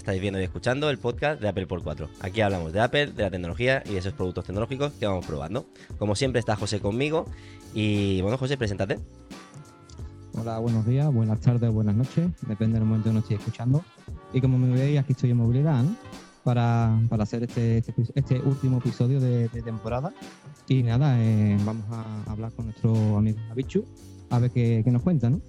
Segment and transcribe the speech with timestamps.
[0.00, 2.08] estáis viendo y escuchando el podcast de Apple por 4.
[2.20, 5.66] Aquí hablamos de Apple, de la tecnología y de esos productos tecnológicos que vamos probando.
[5.98, 7.26] Como siempre está José conmigo
[7.74, 8.98] y bueno, José, preséntate.
[10.32, 13.84] Hola, buenos días, buenas tardes, buenas noches, depende del momento que nos estéis escuchando.
[14.32, 15.94] Y como me veis, aquí estoy en movilidad, ¿no?
[16.44, 20.14] Para, hacer este, este, este, último episodio de, temporada.
[20.66, 23.84] Y nada, eh, vamos a hablar con nuestro amigo Abichu
[24.30, 25.40] a ver qué, qué nos cuenta, ¿no?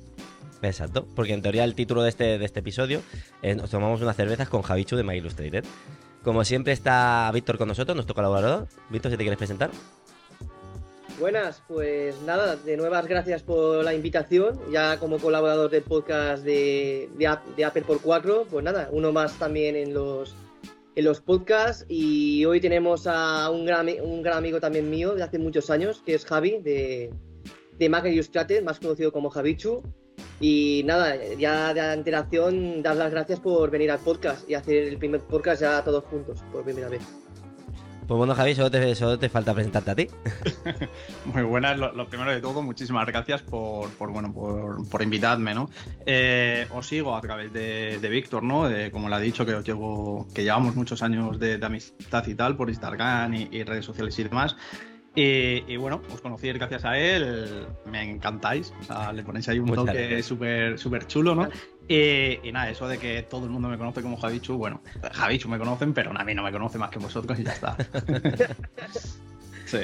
[0.61, 3.01] Exacto, porque en teoría el título de este, de este episodio
[3.41, 5.65] es Nos tomamos unas cervezas con Javichu de My Illustrated.
[6.23, 8.67] Como siempre está Víctor con nosotros, nuestro colaborador.
[8.89, 9.71] Víctor, si te quieres presentar.
[11.19, 17.09] Buenas, pues nada, de nuevas gracias por la invitación, ya como colaborador del podcast de,
[17.15, 20.35] de, Apple por 4, pues nada, uno más también en los,
[20.95, 25.21] en los podcasts y hoy tenemos a un gran, un gran amigo también mío de
[25.21, 27.13] hace muchos años, que es Javi de,
[27.77, 29.83] de Mac Illustrated, más conocido como Javichu,
[30.41, 34.97] y nada, ya de antelación, dar las gracias por venir al podcast y hacer el
[34.97, 37.03] primer podcast ya todos juntos, por primera vez.
[38.07, 38.69] Pues bueno, Javi, solo
[39.19, 40.07] te, falta presentarte a ti.
[41.33, 45.69] Muy buenas, lo, primero de todo, muchísimas gracias por, bueno, por, invitarme, ¿no?
[46.05, 48.67] Eh, os sigo a través de, Víctor, ¿no?
[48.91, 52.57] como le ha dicho, que os llevo, que llevamos muchos años de, amistad y tal,
[52.57, 54.57] por Instagram y redes sociales y demás.
[55.13, 59.73] Y, bueno, os conocí gracias a él, me encantáis, o sea, le ponéis ahí un
[59.73, 61.49] toque súper súper chulo, ¿no?
[61.89, 65.59] Y, nada, eso de que todo el mundo me conoce como Javichu, bueno, Javichu me
[65.59, 67.75] conocen, pero a mí no me conoce más que vosotros y ya está.
[69.65, 69.79] sí.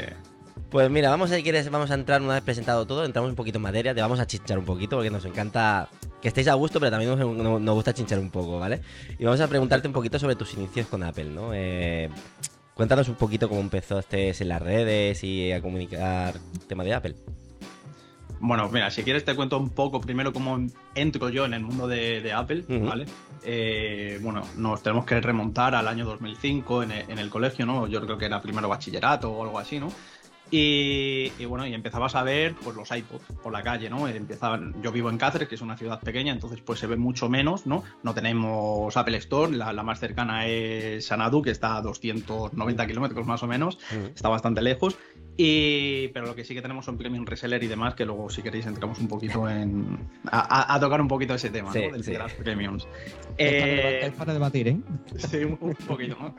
[0.69, 3.57] Pues mira, vamos a, quieres, vamos a entrar una vez presentado todo, entramos un poquito
[3.57, 5.89] en materia, te vamos a chinchar un poquito porque nos encanta
[6.21, 8.81] que estéis a gusto, pero también nos, nos gusta chinchar un poco, ¿vale?
[9.19, 11.53] Y vamos a preguntarte un poquito sobre tus inicios con Apple, ¿no?
[11.53, 12.09] Eh,
[12.77, 16.35] Cuéntanos un poquito cómo empezaste en las redes y a comunicar
[16.67, 17.15] tema de Apple.
[18.39, 20.59] Bueno, mira, si quieres te cuento un poco primero cómo
[20.93, 23.07] entro yo en el mundo de, Apple, ¿vale?
[23.43, 27.87] Eh, bueno, nos tenemos que remontar al año 2005 en el, en el, colegio, ¿no?
[27.87, 29.91] Yo creo que era primero bachillerato o algo así, ¿no?
[30.49, 34.07] Y, bueno, y empezabas a ver pues los iPods por la calle, ¿no?
[34.07, 37.29] Empezaban, yo vivo en Cáceres, que es una ciudad pequeña, entonces pues se ve mucho
[37.29, 37.83] menos, ¿no?
[38.03, 43.43] No tenemos Apple Store, la, más cercana es Sanadu, que está a 290 kilómetros más
[43.43, 43.77] o menos,
[44.15, 44.97] está bastante lejos.
[45.39, 48.41] Y, pero lo que sí que tenemos son premium reseller y demás, que luego si
[48.41, 49.99] queréis entramos un poquito en
[50.31, 51.97] a, tocar un poquito ese tema, ¿no?
[51.97, 52.87] De, las premiums.
[53.37, 54.77] Es, para, debatir, ¿eh?
[55.17, 56.35] Sí, un, poquito, ¿no?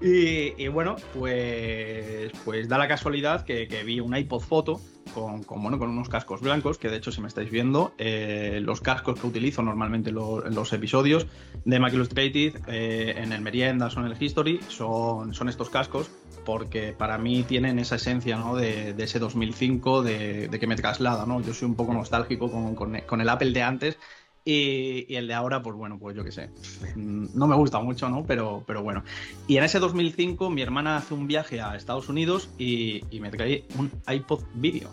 [0.00, 4.80] y, bueno, pues, pues da la casualidad que, vi un iPod foto
[5.14, 8.80] con, bueno, con unos cascos blancos, que de hecho si me estáis viendo, eh, los
[8.80, 11.26] cascos que utilizo normalmente en los, episodios
[11.64, 16.10] de Mac Illustrated, eh, en el Meriendas o en el History, son, son estos cascos
[16.44, 18.56] porque para mí tienen esa esencia ¿no?
[18.56, 21.26] de, ese 2005 de, que me traslada.
[21.26, 21.40] ¿no?
[21.40, 23.98] Yo soy un poco nostálgico con, el Apple de antes
[24.44, 26.50] y, el de ahora, pues bueno, pues yo qué sé.
[26.96, 28.24] No me gusta mucho, ¿no?
[28.24, 29.04] Pero, pero bueno.
[29.46, 33.64] Y en ese 2005 mi hermana hace un viaje a Estados Unidos y, me trae
[33.78, 34.90] un iPod Video.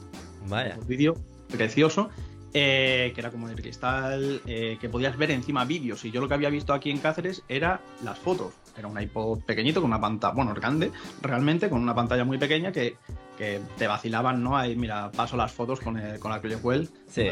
[0.47, 0.77] Vaya.
[0.79, 1.15] Un vídeo
[1.49, 2.09] precioso.
[2.51, 6.03] Eh, que era como de cristal, eh, que podías ver encima vídeos.
[6.05, 8.53] Y yo lo que había visto aquí en Cáceres era las fotos.
[8.75, 12.71] Era un iPod pequeñito con una pantalla, bueno, grande, realmente, con una pantalla muy pequeña
[12.71, 12.95] que,
[13.37, 14.57] te vacilaban, ¿no?
[14.57, 17.29] Ahí, mira, paso las fotos con, el, con la Well, sí.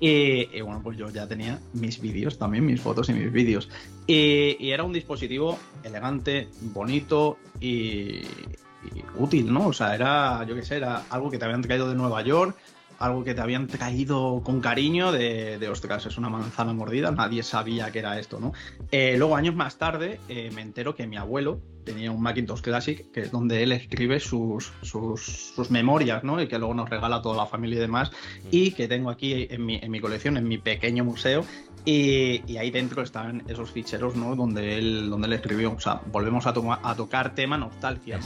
[0.00, 3.68] Y, bueno, pues yo ya tenía mis vídeos también, mis fotos y mis vídeos.
[4.06, 9.68] Y, era un dispositivo elegante, bonito y, y, útil, ¿no?
[9.68, 12.56] O sea, era, yo qué sé, era algo que te habían traído de Nueva York
[12.98, 17.42] algo que te habían traído con cariño de, de ostras, es una manzana mordida, nadie
[17.42, 18.52] sabía que era esto, ¿no?
[18.90, 23.10] Eh, luego, años más tarde, eh, me entero que mi abuelo tenía un Macintosh Classic,
[23.12, 26.40] que es donde él escribe sus, sus, memorias, ¿no?
[26.42, 28.10] Y que luego nos regala a toda la familia y demás,
[28.50, 31.44] y que tengo aquí en mi, en mi colección, en mi pequeño museo,
[31.84, 34.36] y, ahí dentro están esos ficheros, ¿no?
[34.36, 38.20] Donde él, donde él escribió, o sea, volvemos a, a tocar tema nostalgia,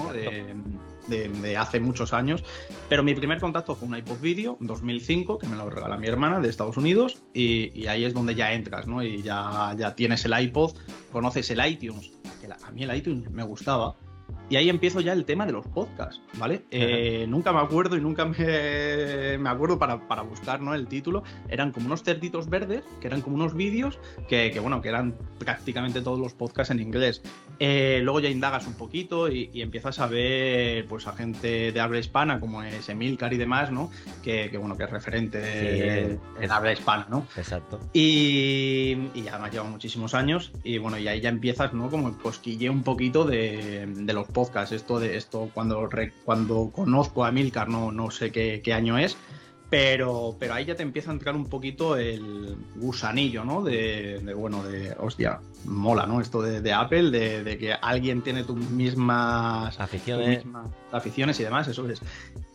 [1.09, 2.45] de, hace muchos años.
[2.89, 6.41] Pero mi primer contacto fue un iPod Video, 2005, que me lo regala mi hermana
[6.41, 9.03] de Estados Unidos, y, ahí es donde ya entras, ¿no?
[9.03, 10.77] Y ya, ya tienes el iPod,
[11.11, 13.97] conoces el iTunes, que a mí el iTunes me gustaba,
[14.53, 16.65] y ahí empiezo ya el tema de los podcasts, ¿vale?
[16.71, 20.75] Eh, nunca me acuerdo y nunca me, me acuerdo para, para, buscar ¿no?
[20.75, 21.23] el título.
[21.49, 25.15] Eran como unos cerditos verdes, que eran como unos vídeos, que, que, bueno, que eran
[25.39, 27.23] prácticamente todos los podcasts en inglés.
[27.61, 31.99] Eh, luego ya indagas un poquito y, empiezas a ver pues a gente de habla
[31.99, 33.91] hispana, como es Emilcar y demás, ¿no?
[34.23, 37.27] Que, que bueno, que es referente en habla hispana, ¿no?
[37.39, 37.81] Exacto.
[37.95, 41.89] Y, y ha llevado muchísimos años y bueno, y ahí ya empiezas, ¿no?
[41.89, 44.42] Como el cosquille un poquito de, de los podcasts.
[44.73, 45.89] Esto de esto, cuando,
[46.25, 49.17] cuando conozco a Milcar, no, no sé qué, año es,
[49.71, 53.63] Pero, pero ahí ya te empieza a entrar un poquito el gusanillo, ¿no?
[53.63, 56.21] De, de bueno, de, hostia, mola, ¿no?
[56.21, 60.39] Esto de, de Apple, de, de, que alguien tiene tus mismas aficiones.
[60.39, 62.03] Tus mismas aficiones y demás, eso es.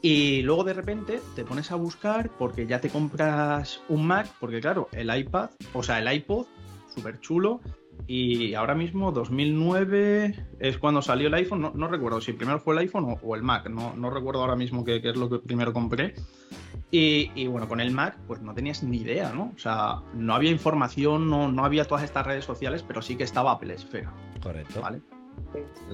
[0.01, 4.61] Y luego de repente te pones a buscar porque ya te compras un Mac, porque
[4.61, 6.45] claro, el iPad, o sea, el iPod,
[6.93, 7.61] súper chulo,
[8.05, 11.61] y ahora mismo, 2009, es cuando salió el iPhone.
[11.61, 13.69] No, no recuerdo si primero fue el iPhone o, o el Mac.
[13.69, 16.13] No, no, recuerdo ahora mismo qué, qué, es lo que primero compré.
[16.91, 19.51] Y, y, bueno, con el Mac, pues no tenías ni idea, ¿no?
[19.55, 23.23] O sea, no había información, no, no había todas estas redes sociales, pero sí que
[23.23, 24.13] estaba Apple Esfera.
[24.41, 24.81] Correcto.
[24.81, 25.01] ¿Vale?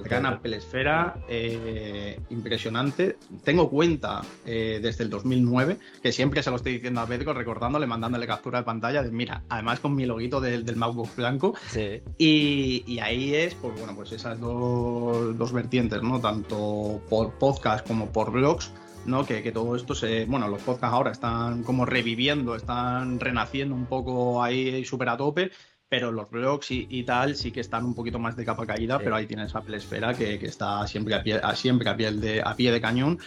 [0.02, 3.16] Gran Apple Esfera, eh, impresionante.
[3.44, 7.86] Tengo cuenta eh, desde el 2009, que siempre se lo estoy diciendo a Pedro, recordándole,
[7.86, 11.54] mandándole captura de pantalla de, mira, además con mi loguito del, del MacBook blanco.
[11.68, 12.02] Sí.
[12.18, 16.20] Y, y, ahí es, pues bueno, pues esas dos, dos vertientes, ¿no?
[16.20, 18.72] Tanto por podcast como por blogs.
[19.06, 19.26] ¿no?
[19.26, 20.24] Que, que, todo esto se.
[20.24, 25.50] Bueno, los podcasts ahora están como reviviendo, están renaciendo un poco ahí súper a tope
[25.94, 28.96] pero los blogs y, y, tal sí que están un poquito más de capa caída,
[28.96, 29.04] sí.
[29.04, 32.10] pero ahí tienes Apple Esfera que, que, está siempre a pie, a, siempre a pie,
[32.10, 33.20] de, a pie de cañón.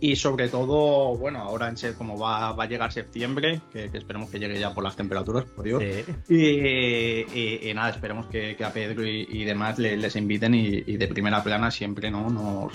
[0.00, 3.98] Y sobre todo, bueno, ahora en ser como va, va a llegar septiembre, que, que,
[3.98, 5.80] esperemos que llegue ya por las temperaturas, por Dios.
[6.26, 6.34] Sí.
[6.34, 11.06] Y, y, y, nada, esperemos que, a Pedro y, demás les, les inviten y, de
[11.06, 12.72] primera plana siempre no nos,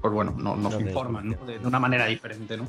[0.00, 1.44] pues bueno, no, nos no informan ¿no?
[1.44, 2.68] De, de, una manera diferente, ¿no?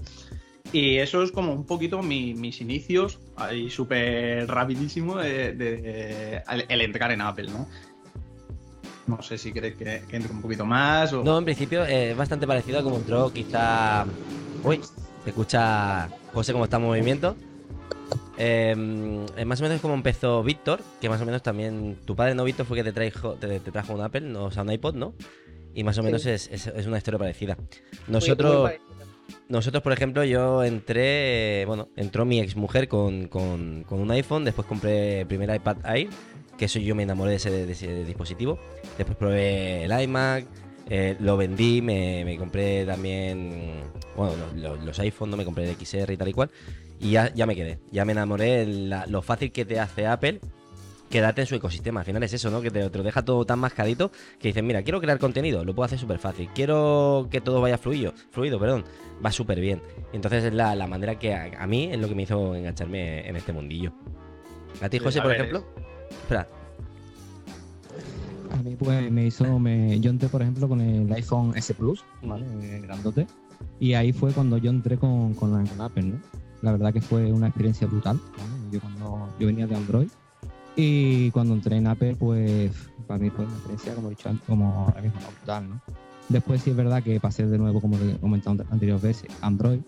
[0.74, 6.44] Y eso es como un poquito mi, mis inicios, ahí súper rapidísimo, de, de, de,
[6.48, 7.68] el entrar en Apple, ¿no?
[9.08, 11.24] No sé si crees que, que entre un poquito más o...
[11.24, 14.06] No, en principio es bastante parecido a como entró quizá...
[14.64, 14.80] Uy,
[15.24, 17.36] se escucha José cómo está en movimiento.
[18.38, 18.76] Eh,
[19.46, 21.98] más o menos como empezó Víctor, que más o menos también...
[22.06, 22.66] Tu padre, ¿no, Víctor?
[22.66, 25.14] Fue que te, trajo, te, te trajo un Apple, no, o sea, un iPod, ¿no?
[25.74, 26.30] Y más o menos sí.
[26.30, 27.58] es, es, es, una historia parecida.
[28.08, 28.62] Nosotros...
[28.62, 28.91] Muy, muy
[29.52, 34.46] nosotros, por ejemplo, yo entré, bueno, entró mi ex mujer con, con, con, un iPhone,
[34.46, 36.08] después compré el primer iPad Air,
[36.58, 38.58] que eso yo me enamoré de ese, de ese dispositivo.
[38.98, 40.46] Después probé el iMac,
[40.90, 43.82] eh, lo vendí, me, me, compré también,
[44.16, 46.50] bueno, los, los, no me compré el XR y tal y cual,
[47.00, 50.40] y ya, ya me quedé, ya me enamoré la, lo fácil que te hace Apple
[51.12, 52.00] quedarte en su ecosistema.
[52.00, 52.62] Al final es eso, ¿no?
[52.62, 55.76] Que te, te, lo deja todo tan mascadito que dices, mira, quiero crear contenido, lo
[55.76, 56.50] puedo hacer súper fácil.
[56.56, 58.86] Quiero que todo vaya fluido, fluido, perdón,
[59.24, 59.84] va súper bien.
[60.14, 63.28] Entonces es la, la manera que a, a, mí es lo que me hizo engancharme
[63.28, 63.92] en este mundillo.
[64.82, 65.66] ¿A ti, José, a por ver, ejemplo?
[66.10, 66.48] Espera.
[68.52, 69.60] A mí, pues, me hizo.
[69.60, 72.46] Me, yo entré, por ejemplo, con el iPhone S Plus, ¿vale?
[72.82, 73.28] Grandote.
[73.80, 76.20] Y ahí fue cuando yo entré con, con, con Apple, ¿no?
[76.62, 78.20] La verdad que fue una experiencia brutal.
[78.38, 78.72] ¿vale?
[78.72, 80.10] Yo, cuando, yo venía de Android
[80.76, 82.72] y cuando entré en Apple, pues
[83.08, 85.82] para mí fue una experiencia, como he dicho antes, como ahora mismo, brutal, ¿no?
[86.30, 89.80] Después sí es verdad que pasé de nuevo, como he comentado anteriores veces, Android.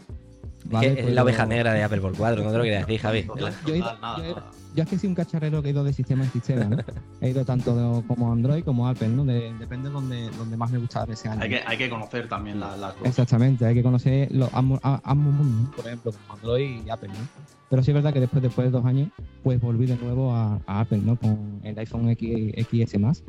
[0.65, 0.87] ¿vale?
[0.87, 2.99] Es, que es la oveja negra de Apple por 4, no te lo quería decir,
[2.99, 3.23] Javi.
[3.23, 4.43] Yo, yo, he ido, yo,
[4.75, 6.77] yo, es que soy un cacharrero que he ido de sistema en sistema, ¿no?
[7.21, 9.23] he ido tanto de, como Android como Apple, ¿no?
[9.23, 11.41] De, depende de donde, donde más me gusta ese año.
[11.41, 13.07] Hay que, hay que conocer también las la cosas.
[13.07, 17.52] Exactamente, hay que conocer los ambos, ambos mundos, por ejemplo, como Android y Apple, ¿no?
[17.69, 19.09] Pero sí es verdad que después, después de dos años,
[19.43, 21.15] pues volví de nuevo a, a Apple, ¿no?
[21.17, 23.23] Con el iPhone X, XS más.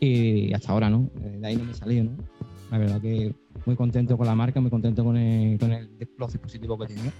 [0.00, 1.10] Y hasta ahora, ¿no?
[1.14, 2.10] De ahí no me salí, ¿no?
[2.70, 3.34] La verdad que
[3.66, 7.12] muy contento con la marca, muy contento con, el, con el, los dispositivos que tiene.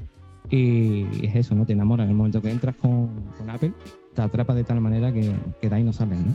[0.51, 1.65] Y es eso, ¿no?
[1.67, 3.09] Te enamoras en el momento que entras con,
[3.39, 3.73] con Apple,
[4.15, 6.35] te atrapa de tal manera que, que de ahí no sales, ¿no?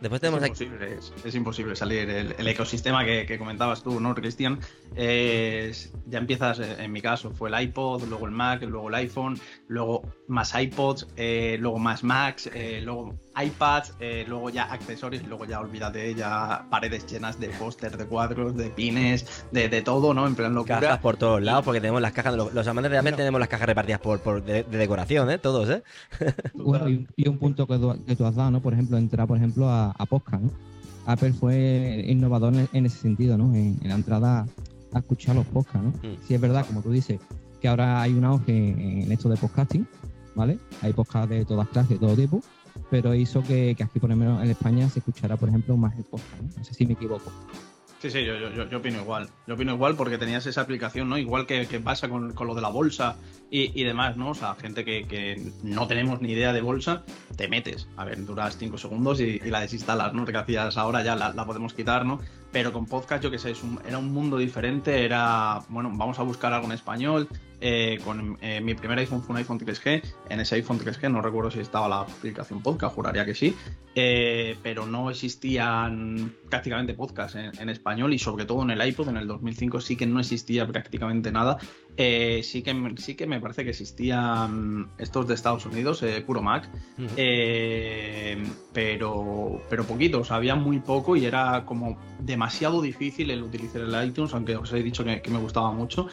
[0.00, 2.08] Después tenemos es imposible, es, es imposible salir.
[2.08, 4.60] El, el ecosistema que, que, comentabas tú, ¿no, Cristian?
[4.94, 9.38] Ya empiezas, eh, en mi caso, fue el iPod, luego el Mac, luego el iPhone,
[9.66, 15.44] luego más iPods, eh, luego más Macs, eh, luego iPads, eh, luego ya accesorios, luego
[15.44, 20.26] ya olvídate, ya paredes llenas de póster, de cuadros, de pines, de, de, todo, ¿no?
[20.26, 20.80] En plan locura.
[20.80, 23.16] Cajas por todos lados, porque tenemos las cajas, los, los amantes no.
[23.16, 25.38] tenemos las cajas repartidas por, por de, de, decoración, ¿eh?
[25.38, 25.82] Todos, ¿eh?
[26.54, 28.60] bueno, y, y, un punto que tú, que tú, has dado, ¿no?
[28.60, 30.50] Por ejemplo, entrar, por ejemplo, a, a podcast, ¿no?
[31.06, 33.54] Apple fue innovador en, en ese sentido, ¿no?
[33.54, 34.46] En, en, la entrada
[34.92, 35.90] a escuchar los podcasts, ¿no?
[36.08, 36.16] Mm.
[36.26, 37.20] Sí es verdad, como tú dices,
[37.60, 39.86] que ahora hay un auge en esto de podcasting,
[40.34, 40.58] ¿vale?
[40.82, 42.40] Hay podcasts de todas clases, de todo tipo,
[42.90, 46.42] pero hizo que, aquí, por ejemplo, en España se escuchara, por ejemplo, más el podcast.
[46.42, 46.64] ¿no?
[46.64, 47.32] sé si me equivoco.
[48.00, 49.28] Sí, sí, yo, yo, yo, opino igual.
[49.48, 51.18] Yo opino igual porque tenías esa aplicación, ¿no?
[51.18, 53.16] Igual que, pasa con, con, lo de la bolsa
[53.50, 54.30] y, y, demás, ¿no?
[54.30, 57.02] O sea, gente que, que, no tenemos ni idea de bolsa,
[57.36, 57.88] te metes.
[57.96, 60.24] A ver, duras cinco segundos y, y la desinstalas, ¿no?
[60.24, 62.20] Que hacías ahora ya la, la, podemos quitar, ¿no?
[62.50, 66.22] Pero con podcast, yo que sé, un, era un mundo diferente, era, bueno, vamos a
[66.22, 67.28] buscar algo en español.
[67.60, 70.02] Eh, con eh, mi primer iPhone fue un iPhone 3G.
[70.28, 73.54] En ese iPhone 3G no recuerdo si estaba la aplicación podcast, juraría que sí.
[73.94, 79.08] Eh, pero no existían prácticamente podcasts en, en, español y sobre todo en el iPod
[79.08, 81.58] en el 2005 sí que no existía prácticamente nada.
[82.00, 86.40] Eh, sí, que, sí que me parece que existían estos de Estados Unidos, eh, puro
[86.40, 86.70] Mac,
[87.16, 88.40] eh,
[88.72, 94.32] pero, pero poquitos, había muy poco y era como demasiado difícil el utilizar el iTunes,
[94.32, 96.06] aunque os he dicho que, que me gustaba mucho,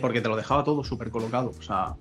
[0.00, 1.52] porque te lo dejaba todo súper colocado.
[1.58, 1.96] O sea,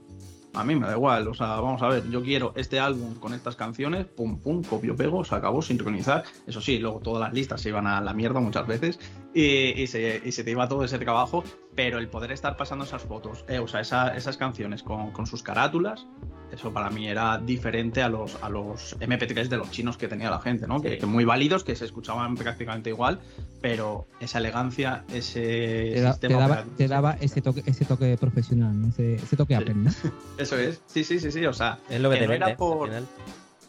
[0.57, 3.33] a mí me da igual, o sea, vamos a ver, yo quiero este álbum con
[3.33, 6.23] estas canciones, pum, pum, copio, pego, se acabó, sincronizar.
[6.47, 8.99] Eso sí, luego todas las listas se iban a la mierda muchas veces
[9.33, 11.43] y, y se, y se te iba todo ese trabajo,
[11.75, 15.27] pero el poder estar pasando esas fotos, eh, o sea, esa- esas canciones con, con
[15.27, 16.07] sus carátulas,
[16.51, 20.29] eso para mí era diferente a los, a los MP3 de los chinos que tenía
[20.31, 20.81] la gente, ¿no?
[20.81, 20.97] Que, Sí.
[20.99, 23.19] que muy válidos, que se escuchaban prácticamente igual,
[23.61, 28.17] pero esa elegancia, ese Te, da- te sistema daba, te daba ese toque, ese toque
[28.17, 28.87] profesional, ¿no?
[28.87, 29.61] ese, ese toque Sí.
[29.61, 29.91] Apple, ¿no?
[30.37, 32.45] Eso es, sí, sí, sí, sí, o sea, Es lo que, que te no era
[32.47, 33.07] vende, por- al final.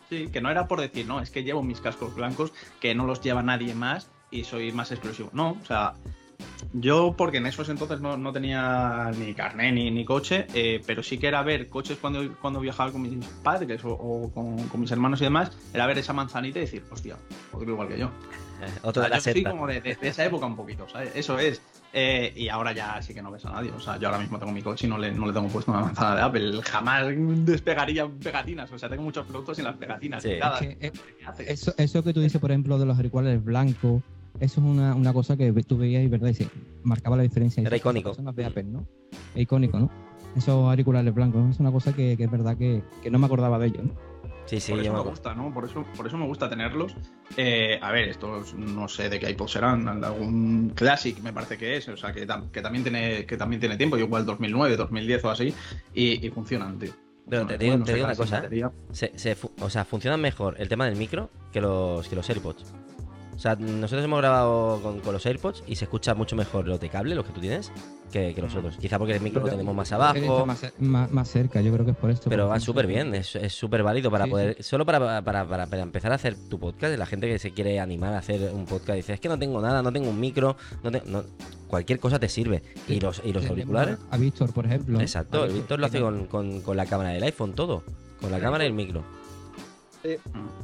[0.09, 3.05] Sí, que no era por decir, no, es que llevo mis cascos blancos, que no
[3.05, 5.31] los lleva nadie más y soy más exclusivo.
[5.33, 5.95] No, o sea,
[6.73, 11.03] yo porque en esos entonces no, no tenía ni carné ni, ni coche, eh, pero
[11.03, 14.81] sí que era ver coches cuando, cuando viajaba con mis padres o, o con, con
[14.81, 17.17] mis hermanos y demás, era ver esa manzanita y decir, hostia,
[17.53, 18.07] otro igual que yo.
[18.61, 20.57] Eh, Otro O sea, de la yo soy como de, de- de esa época un
[20.57, 21.13] poquito, ¿sabes?
[21.15, 21.63] Eso es.
[21.93, 23.71] Eh, y ahora ya sí que no ves a nadie.
[23.71, 25.71] O sea, yo ahora mismo tengo mi coche y no le, no le tengo puesto
[25.71, 26.61] una manzana de Apple.
[26.65, 27.07] Jamás
[27.47, 28.71] despegaría pegatinas.
[28.73, 30.23] O sea, tengo muchos productos sin las pegatinas.
[30.25, 30.31] Sí.
[30.33, 30.93] Es que, eh.
[31.47, 34.03] Eso, eso que tú dices, por ejemplo, de los auriculares blancos,
[34.41, 36.49] eso es una, una cosa que tú veías y verdad, y se
[36.83, 37.63] marcaba la diferencia.
[37.63, 38.13] Era icónico.
[38.15, 38.87] de Apple, ¿no?
[39.35, 39.91] Es icónico, ¿no?
[40.37, 41.51] Esos auriculares blancos, ¿no?
[41.51, 44.09] es una cosa que, que es verdad que, que no me acordaba de ellos, ¿no?
[44.47, 45.53] Sí, sí, por eso me gusta, ¿no?
[45.53, 46.95] Por eso, por eso me gusta tenerlos.
[47.37, 51.77] Eh, a ver, estos no sé de qué iPod serán, algún Classic me parece que
[51.77, 55.25] es, o sea, que, tam- que también tiene que también tiene tiempo, igual 2009, 2010
[55.25, 55.53] o así,
[55.95, 56.93] y, y funcionan, tío.
[57.29, 58.41] Pero Bueno, te digo, bueno, te se digo queda una cosa, ¿eh?
[58.41, 58.73] batería.
[58.93, 62.73] Se, se o sea, funciona mejor el tema del micro que los, que los AirPods.
[63.39, 66.81] O sea, nosotros hemos grabado con, con los AirPods y se escucha mucho mejor los
[66.81, 67.71] de cable, los que tú tienes,
[68.11, 68.77] que, que los otros.
[68.79, 71.93] Quizá porque el micro lo tenemos más abajo, Más, más- más cerca, yo creo que
[71.93, 72.29] es por esto.
[72.29, 75.47] pero porque va no súper bien, es súper válido para Sí, poder, solo para, para,
[75.47, 78.51] para, para empezar a hacer tu podcast, la gente que se quiere animar a hacer
[78.53, 81.23] un podcast, dice, es que no tengo nada, no tengo un micro, no te- no-
[81.69, 82.65] cualquier cosa te sirve.
[82.89, 85.01] Y los, y los auriculares, A Víctor, por ejemplo.
[85.01, 87.85] exacto, el Víctor lo hace con, con, con la cámara del iPhone, todo,
[88.21, 89.05] con la cámara y el micro.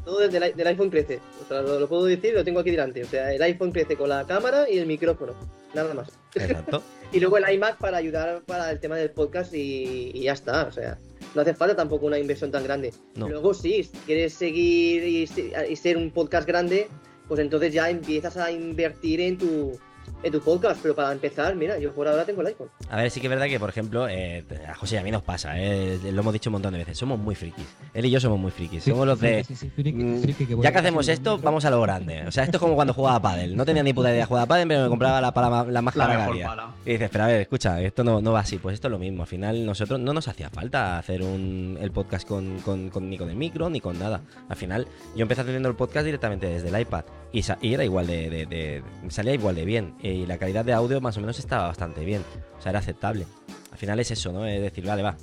[0.04, 1.20] Todo desde el, del iPhone 13.
[1.44, 3.02] O sea, lo, lo puedo decir, lo tengo aquí delante.
[3.02, 5.32] O sea, el iPhone 13 con la cámara y el micrófono.
[5.74, 6.08] Nada más.
[6.34, 6.82] Exacto.
[7.12, 10.64] Y luego el iMac para ayudar para el tema del podcast y, y ya está.
[10.64, 10.98] O sea,
[11.36, 12.92] no hace falta tampoco una inversión tan grande.
[13.14, 13.28] No.
[13.28, 16.88] Luego sí, si quieres seguir y, se- y ser un podcast grande,
[17.28, 19.78] pues entonces ya empiezas a invertir en tu,
[20.22, 20.80] en tu podcast.
[20.82, 22.68] Pero para empezar, mira, yo por ahora tengo el iPhone.
[22.90, 25.10] A ver, sí que es verdad que, por ejemplo, eh, a José y a mí
[25.10, 27.66] nos pasa, eh, lo hemos dicho un montón de veces, somos muy frikis.
[27.92, 28.82] Él y yo somos muy frikis.
[28.84, 29.44] Sí, somos los sí, de.
[29.44, 32.24] sí, sí, friki, mm, friki, que voy ya que hacemos esto, vamos a lo grande.
[32.26, 33.56] O sea, esto es como cuando jugaba a pádel.
[33.56, 35.82] No tenía ni puta idea de jugar a pádel, pero me compraba la pala la
[35.82, 36.74] más La cara.
[36.84, 38.58] Y dices, pero a ver, escucha, esto no, no va así.
[38.58, 39.22] Pues esto es lo mismo.
[39.22, 43.18] Al final, nosotros no nos hacía falta hacer un, el podcast con, con- con- ni
[43.18, 44.22] con el micro ni con nada.
[44.48, 47.04] Al final, yo empecé haciendo el podcast directamente desde el iPad
[47.34, 49.94] y, era igual de, salía igual de bien.
[50.00, 52.22] Y la calidad de audio más o menos estaba bastante bien.
[52.58, 53.26] O sea, era aceptable.
[53.72, 54.46] Al final es eso, ¿no?
[54.46, 55.16] Es decir, vale, va.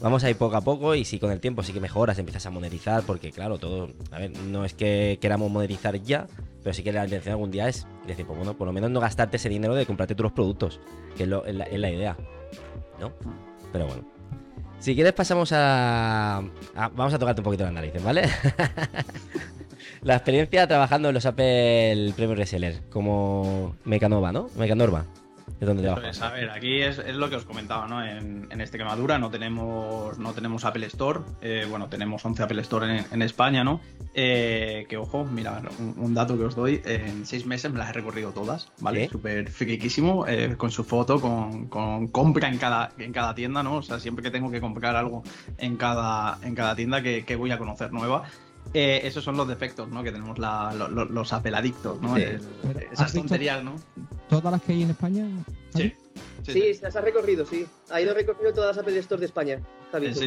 [0.00, 2.46] Vamos a ir poco a poco y si con el tiempo sí que mejoras, empiezas
[2.46, 6.28] a monetizar, porque claro, todo, a ver, no es que queramos monetizar ya,
[6.62, 9.00] pero sí que la intención algún día es decir, pues bueno, por lo menos no
[9.00, 10.78] gastarte ese dinero de comprarte los productos,
[11.16, 12.16] que es, la, idea,
[13.00, 13.12] ¿no?
[13.72, 14.04] Pero bueno.
[14.78, 18.22] Si quieres pasamos a, a- Vamos a tocarte un poquito las narices, ¿vale?
[20.08, 24.48] la experiencia trabajando en los Apple Premium Reseller, como Mecanova, ¿no?
[24.56, 25.04] Mecanorva,
[25.60, 26.16] es donde Eso trabajas.
[26.16, 28.02] es, a ver, aquí es, es lo que os comentaba, ¿no?
[28.02, 32.62] En, en este quemadura no tenemos, no tenemos Apple Store, eh, bueno, tenemos 11 Apple
[32.62, 33.82] Store en, en España, ¿no?
[34.14, 37.90] Eh, que ojo, mira, un, un dato que os doy, en seis meses me las
[37.90, 39.10] he recorrido todas, ¿vale?
[39.10, 43.76] Súper friquísimo, eh, con su foto, con, con compra en cada, en cada tienda, ¿no?
[43.76, 45.22] O sea, siempre que tengo que comprar algo
[45.58, 48.22] en cada, en cada tienda que, que voy a conocer nueva.
[48.74, 50.02] Eh, esos son los defectos, ¿no?
[50.02, 52.16] Que tenemos la- lo- lo- los Apple adictos, ¿no?
[52.16, 52.22] Sí.
[52.22, 53.76] El- esas ¿has visto- tonterías, ¿no?
[54.28, 55.26] ¿Todas las que hay en España?
[55.74, 55.92] Sí.
[56.42, 57.66] Sí, se las ha recorrido, sí.
[57.90, 59.60] Ha ido recorrido todas las Apple Stores de España.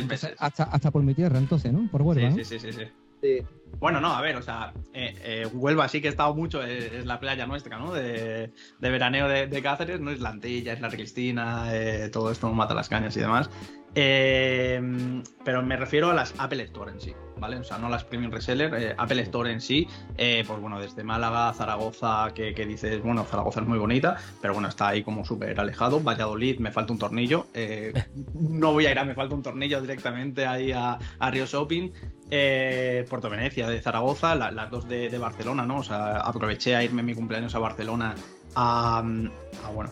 [0.08, 0.34] Meses.
[0.40, 1.88] Hasta, hasta por mi tierra, entonces, ¿no?
[1.92, 2.36] Por Huelva, ¿no?
[2.36, 2.86] Sí, sí, sí, sí, sí.
[3.22, 3.38] Sí.
[3.80, 6.92] Bueno, no, a ver, o sea, eh, eh, Huelva sí que he estado mucho, es,
[6.92, 7.94] es la playa nuestra, ¿no?
[7.94, 12.32] De, de veraneo de, de Cáceres, no es la Antilla, es la Cristina, eh, todo
[12.32, 13.50] esto mata las cañas y demás.
[13.94, 17.58] Eh, pero me refiero a las Apple Store en sí, ¿vale?
[17.58, 19.86] O sea, no las Premium Reseller, eh, Apple Store en sí,
[20.18, 24.54] eh, pues bueno, desde Málaga, Zaragoza, que, que dices, bueno, Zaragoza es muy bonita, pero
[24.54, 26.00] bueno, está ahí como súper alejado.
[26.00, 27.48] Valladolid, me falta un tornillo.
[27.54, 27.92] eh,
[28.34, 31.90] no voy a ir a, me falta un tornillo directamente ahí a, a Río Shopping.
[32.30, 35.80] Eh, Puerto Venecia de Zaragoza, la- las dos de, de Barcelona, ¿no?
[35.80, 38.16] O sea, aproveché a irme en mi cumpleaños a Barcelona
[38.56, 39.92] a, a, bueno,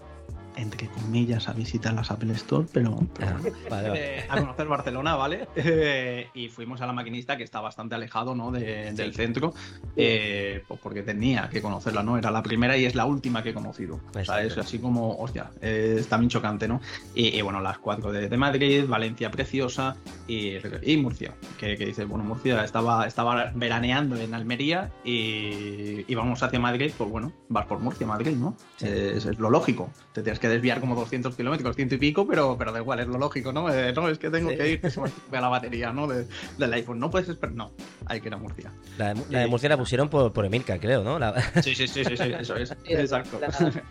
[0.60, 4.18] entre comillas, a visitar las Apple Store, pero, Ah, vale, vale.
[4.20, 5.48] eh, a conocer Barcelona, ¿vale?
[5.56, 8.52] Eh, y fuimos a la maquinista que está bastante alejado, ¿no?
[8.52, 9.54] de- del centro,
[9.96, 12.18] eh, pues porque tenía que conocerla, ¿no?
[12.18, 14.00] Era la primera y es la última que he conocido.
[14.16, 16.82] O sea, es así como, hostia, eh, es también chocante, ¿no?
[17.16, 19.96] Y, y, bueno, las cuatro de, de Madrid, Valencia preciosa
[20.28, 26.16] y, y Murcia, que, que dices, bueno, Murcia estaba, estaba veraneando en Almería y, y
[26.16, 28.56] vamos hacia Madrid, pues bueno, vas por Murcia, Madrid, ¿no?
[28.78, 28.88] Sí.
[28.88, 29.90] Es, es lo lógico.
[30.14, 33.08] Te tienes que desviar como 200 kilómetros, ciento y pico, pero, pero da igual, es
[33.08, 33.74] lo lógico, ¿no?
[33.74, 34.58] Eh, no, es que tengo Sí.
[34.58, 36.08] que ir, que se me estropea la batería, ¿no?
[36.08, 36.26] De-
[36.58, 37.00] del iPhone.
[37.00, 37.72] No puedes esperar, no,
[38.06, 38.72] hay que ir a Murcia.
[38.98, 41.18] La de, la de Murcia la pusieron por, por Emilcar, creo, ¿no?
[41.20, 42.76] La- Sí, sí, sí, sí, sí, eso es.
[42.86, 43.40] Exacto.
[43.40, 43.84] la-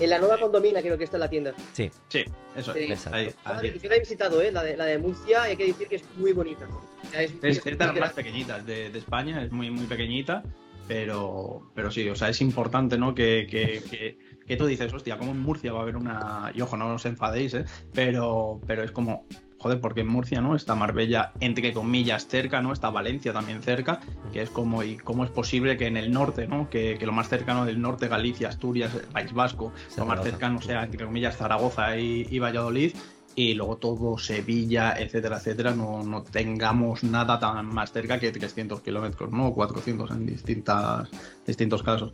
[0.00, 1.52] en la nueva condomina creo que está en la tienda.
[1.74, 2.24] Sí, Sí,
[2.56, 2.80] eso Sí.
[2.90, 3.06] es.
[3.08, 3.78] Ahí, ahí.
[3.82, 4.50] Yo la he visitado, ¿eh?
[4.50, 6.66] La de, la de Murcia, hay que decir que es muy bonita.
[6.66, 9.70] O sea, es, Es, es es de las más pequeñitas de, de España, es muy,
[9.70, 10.42] muy pequeñita,
[10.88, 13.14] pero, pero sí, o sea, es importante, ¿no?
[13.14, 14.18] Que, que, que,
[14.50, 16.50] que tú dices, hostia, ¿cómo en Murcia va a haber una.
[16.52, 17.64] Y ojo, no os enfadéis, ¿eh?
[17.94, 19.24] Pero, pero es como.
[19.58, 20.56] Joder, porque en Murcia, ¿no?
[20.56, 22.72] Está Marbella, entre comillas, cerca, ¿no?
[22.72, 24.00] Está Valencia también cerca,
[24.32, 26.68] que es como, y cómo es posible que en el norte, ¿no?
[26.68, 30.82] Que, que lo más cercano del norte, Galicia, Asturias, País Vasco, lo más cercano sea,
[30.82, 32.94] entre comillas, Zaragoza y, y Valladolid,
[33.36, 38.80] y luego todo Sevilla, etcétera, etcétera, no, no tengamos nada tan más cerca que 300
[38.80, 39.48] kilómetros, ¿no?
[39.48, 41.08] O 400 en distintas,
[41.46, 42.12] distintos casos.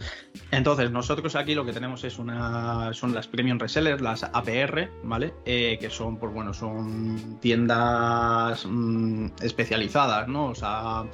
[0.51, 5.33] Entonces, nosotros aquí lo que tenemos es una, son las Premium Resellers, las APR, ¿vale?
[5.45, 10.47] Eh, que son, pues bueno, son tiendas mm, especializadas, ¿no?
[10.47, 11.05] O sea,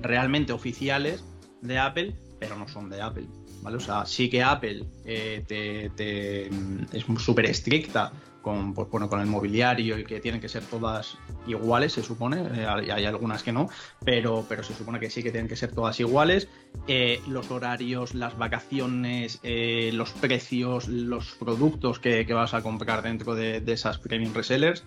[0.00, 1.24] realmente oficiales
[1.60, 3.26] de Apple, pero no son de Apple.
[3.62, 3.76] ¿Vale?
[3.76, 8.10] O sea, sí que Apple eh, te, te, mm, es súper estricta
[8.42, 12.42] con, pues, bueno, con el mobiliario y que tienen que ser todas iguales, se supone.
[12.54, 13.68] Eh, hay, algunas que no,
[14.04, 16.48] pero, pero se supone que sí que tienen que ser todas iguales.
[16.86, 23.02] Eh, los horarios, las vacaciones, eh, los precios, los productos que, que vas a comprar
[23.02, 24.84] dentro de, esas premium resellers.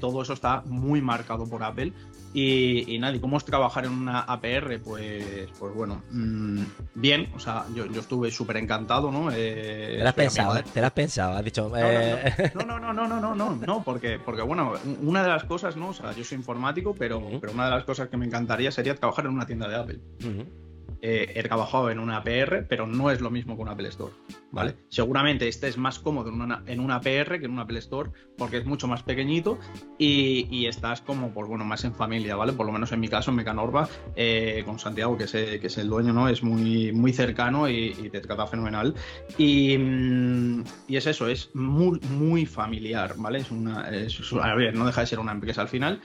[0.00, 1.92] todo eso está muy marcado por Apple.
[2.36, 4.80] Y, y, nada, ¿y cómo es trabajar en una APR?
[4.82, 6.64] Pues, pues bueno, mmm,
[6.96, 9.30] bien, o sea, yo, yo estuve súper encantado, ¿no?
[9.30, 11.70] Eh, te lo has pensado, te lo has pensado, has dicho...
[11.76, 12.52] Eh...
[12.56, 15.76] No, no, no, no, no, no, no, no, porque, porque bueno, una de las cosas,
[15.76, 15.90] ¿no?
[15.90, 18.96] O sea, yo soy informático, pero, pero una de las cosas que me encantaría sería
[18.96, 20.00] trabajar en una tienda de Apple.
[20.24, 20.63] Uh.
[21.02, 24.12] Eh, he trabajado en una APR, pero no es lo mismo que una Apple Store,
[24.52, 24.74] ¿vale?
[24.88, 28.56] Seguramente estés más cómodo en una, en una APR que en una Apple Store, porque
[28.58, 29.58] es mucho más pequeñito
[29.98, 32.52] y, y estás como, pues bueno, más en familia, ¿vale?
[32.54, 35.78] Por lo menos en mi caso, en Mecanorba, eh, con Santiago, que es, que es
[35.78, 36.28] el dueño, ¿no?
[36.28, 38.94] Es muy, muy cercano y, y te trata fenomenal.
[39.36, 43.38] Y, mm, y es eso, es muy, muy familiar, ¿vale?
[43.40, 46.00] Es una, es- es- a ver, no deja de ser una empresa al final.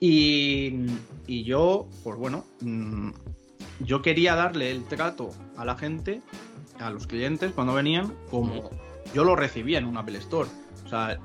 [0.00, 0.86] Y,
[1.26, 3.10] y yo, pues bueno, mm,
[3.80, 6.22] yo quería darle el trato a la gente,
[6.78, 8.70] a los clientes cuando venían, como
[9.12, 10.48] yo lo recibía en un Apple Store.
[10.84, 11.18] O sea,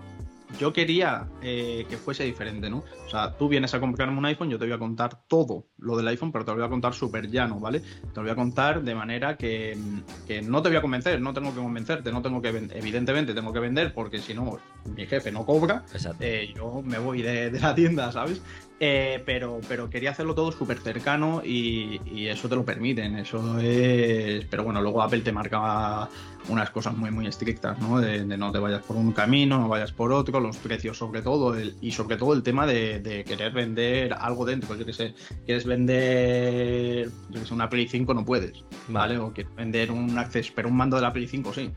[0.58, 2.84] yo quería eh, que fuese diferente, ¿no?
[3.06, 5.96] O sea, tú vienes a comprarme un iPhone, yo te voy a contar todo lo
[5.96, 7.82] del iPhone, pero te lo voy a contar súper llano, ¿vale?
[7.82, 9.78] Te lo voy a contar de manera que,
[10.26, 13.34] que no te voy a convencer, no tengo que convencerte, no tengo que, ven- evidentemente
[13.36, 14.58] tengo que vender porque si no,
[14.96, 16.18] mi jefe no cobra, Exacto.
[16.24, 18.42] eh, yo me voy de, de la tienda, ¿sabes?
[18.82, 23.60] Eh, pero, pero quería hacerlo todo súper cercano y, y eso te lo permiten, eso
[23.60, 24.46] es...
[24.46, 26.08] Pero bueno, luego Apple te marca
[26.48, 28.00] unas cosas muy, muy estrictas, ¿no?
[28.00, 31.22] De, de no te vayas por un camino, no vayas por otro, los precios sobre
[31.22, 34.94] todo, el- y sobre todo el tema de, de querer vender algo dentro, yo que
[34.94, 35.14] sé,
[35.46, 39.18] quieres vender, yo que sé, una Play 5 no puedes, ¿vale?
[39.18, 41.70] O quieres vender un acceso, pero un mando de la Play 5 sí.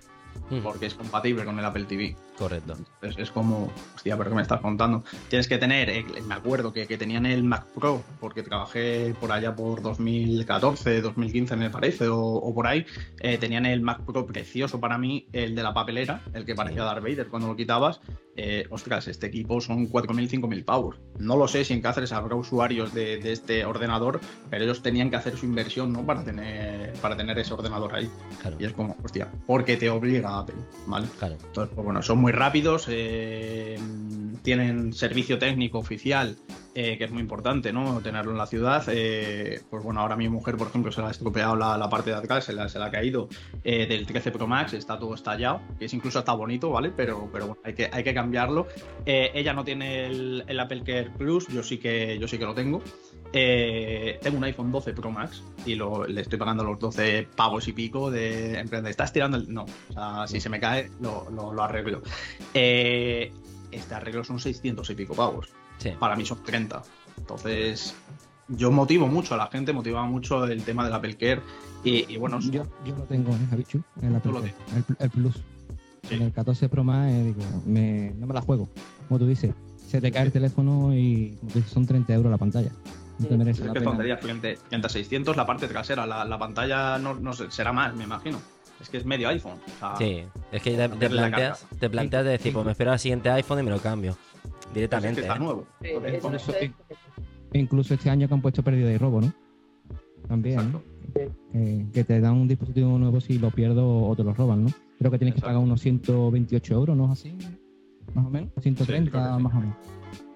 [0.62, 2.16] Porque es compatible con el Apple TV.
[2.38, 2.76] Correcto.
[3.02, 5.04] Es, es como, hostia, pero ¿qué me estás contando?
[5.28, 9.30] Tienes que tener, eh, me acuerdo que, que tenían el Mac Pro, porque trabajé por
[9.32, 12.84] allá por 2014, 2015 me parece, o, o por ahí.
[13.20, 16.82] eh, tenían el Mac Pro precioso para mí, el de la papelera, el que parecía
[16.82, 16.86] Sí.
[16.86, 18.00] Darth Vader cuando lo quitabas.
[18.34, 20.96] Eh, ostras, este equipo son 4.000, 5.000 pavos.
[21.18, 25.10] No lo sé si en Cáceres habrá usuarios de, de este ordenador, pero ellos tenían
[25.10, 26.04] que hacer su inversión, ¿no?
[26.06, 28.10] Para tener, para tener ese ordenador ahí.
[28.40, 28.56] Claro.
[28.58, 30.56] Y es como, hostia, porque te obliga Apple,
[30.86, 31.06] ¿vale?
[31.18, 31.36] Claro.
[31.44, 33.78] Entonces, pues bueno, son muy rápidos, eh,
[34.42, 36.36] tienen servicio técnico oficial,
[36.74, 38.00] eh, que es muy importante, ¿no?
[38.00, 38.82] Tenerlo en la ciudad.
[38.88, 42.10] eh, pues bueno, ahora mi mujer, por ejemplo, se le ha estropeado la, la parte
[42.10, 43.28] de atrás, se le, se le ha caído
[43.62, 46.92] del 13 Pro Max, está todo estallado, que es incluso está bonito, ¿vale?
[46.96, 48.66] Pero, pero bueno, hay que, hay que cambiarlo.
[49.04, 52.54] Ella no tiene el, el Apple Care Plus, yo sí que, yo sí que lo
[52.54, 52.82] tengo.
[53.32, 57.66] Eh, tengo un iPhone 12 Pro Max y lo, le estoy pagando los 12 pavos
[57.68, 59.52] y pico de en plan de, ¿Estás tirando el.?
[59.52, 62.02] No, o sea, si se me cae, lo, lo- lo arreglo.
[62.54, 63.32] Eh,
[63.70, 65.48] este arreglo son 600 y pico pavos.
[65.78, 65.90] Sí.
[65.98, 66.82] Para mí son 30.
[67.18, 67.94] Entonces,
[68.48, 71.40] yo motivo mucho a la gente, motivaba mucho el tema del Apple Care.
[71.84, 73.82] Y, y bueno, Yo, yo lo tengo, ¿eh, Javichu?
[74.02, 75.36] El, Apple Care, el, el Plus.
[76.10, 78.68] En el 14 Pro Max, eh, digo, me- no me la juego.
[79.08, 79.54] Como tú dices,
[79.88, 82.70] se te cae el teléfono y como tú dices, son 30 euros la pantalla.
[83.22, 84.16] No te merece Es la que pena.
[84.18, 88.04] frente a 600 la parte trasera, la, la pantalla no, no sé, será más, me
[88.04, 88.38] imagino.
[88.80, 89.58] Es que es medio iPhone.
[89.64, 92.98] o sea, Sí, es que te, planteas, te planteas de decir, pues me espero al
[92.98, 94.16] siguiente iPhone y me lo cambio.
[94.42, 95.20] pues es que Directamente.
[95.20, 95.38] está ¿eh?
[95.38, 95.66] nuevo.
[95.80, 96.72] Sí, Entonces, eso con es- eso- sí.
[97.54, 99.32] Incluso este año que han puesto pérdida y robo, ¿no?
[100.26, 100.80] También.
[101.54, 104.70] Eh, que te dan un dispositivo nuevo si lo pierdo o te lo roban, ¿no?
[104.98, 107.36] Creo que tienes que pagar unos 128 euros, ¿no es así?
[108.14, 108.50] Más o menos.
[108.60, 109.42] 130 creo que sí.
[109.42, 109.76] más o menos.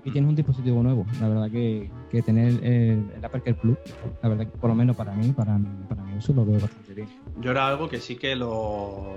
[0.07, 1.05] Y tienes un dispositivo nuevo.
[1.21, 3.77] La verdad que, que tener el, el Apple Care Plus,
[4.23, 6.95] la verdad que por lo menos para mí, para, para mi uso, lo veo bastante
[6.95, 7.09] bien.
[7.41, 9.17] Yo era algo que sí que lo,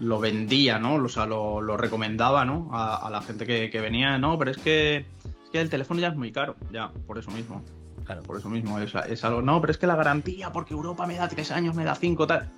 [0.00, 0.96] lo vendía, ¿no?
[0.96, 2.68] O sea, lo, lo recomendaba, ¿no?
[2.72, 6.00] A, a la gente que, que venía, no, pero es que, es que el teléfono
[6.00, 7.62] ya es muy caro, ya, por eso mismo.
[8.04, 8.22] Claro.
[8.22, 9.40] Por eso mismo, es, es algo.
[9.40, 12.26] No, pero es que la garantía, porque Europa me da tres años, me da cinco,
[12.26, 12.48] tal.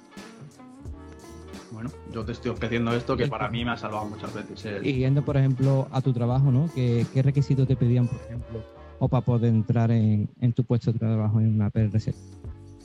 [1.79, 4.65] Bueno, yo te estoy ofreciendo esto que para mí me ha salvado muchas veces.
[4.65, 6.69] el- Y yendo, por ejemplo, a tu trabajo, ¿no?
[6.75, 8.65] ¿Qué, qué requisitos te pedían, por ejemplo,
[8.99, 12.17] o para poder entrar en, en tu puesto de trabajo en una Reset?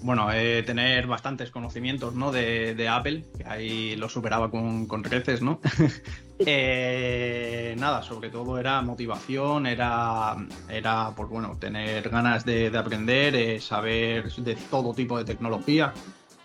[0.04, 2.32] Bueno, eh, tener bastantes conocimientos ¿no?
[2.32, 5.60] de, de Apple, que ahí lo superaba con, con creces, ¿no?
[6.46, 10.36] Eh, nada, sobre todo era motivación, era,
[10.68, 15.94] era pues bueno, tener ganas de, de aprender, eh, saber de todo tipo de tecnología,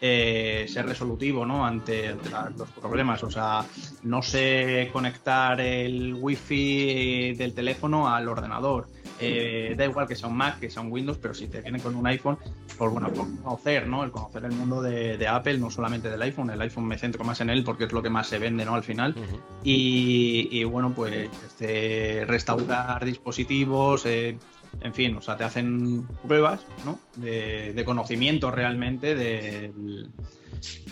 [0.00, 1.64] eh, ser resolutivo ¿no?
[1.66, 3.22] ante, ante la- los problemas.
[3.24, 3.64] O sea,
[4.02, 8.88] no sé conectar el wifi del teléfono al ordenador.
[9.20, 11.80] Eh, da igual que sea un Mac, que sea un Windows, pero si te vienen
[11.80, 12.38] con un iPhone,
[12.76, 14.04] pues bueno, pues conocer, ¿no?
[14.04, 17.24] El conocer el mundo de, de Apple, no solamente del iPhone, el iPhone me centro
[17.24, 18.76] más en él porque es lo que más se vende, ¿no?
[18.76, 19.16] Al final.
[19.64, 24.38] Y, bueno, pues este, restaurar dispositivos, eh,
[24.80, 26.98] en fin, o sea, te hacen pruebas, ¿no?
[27.16, 30.10] De, de conocimiento realmente del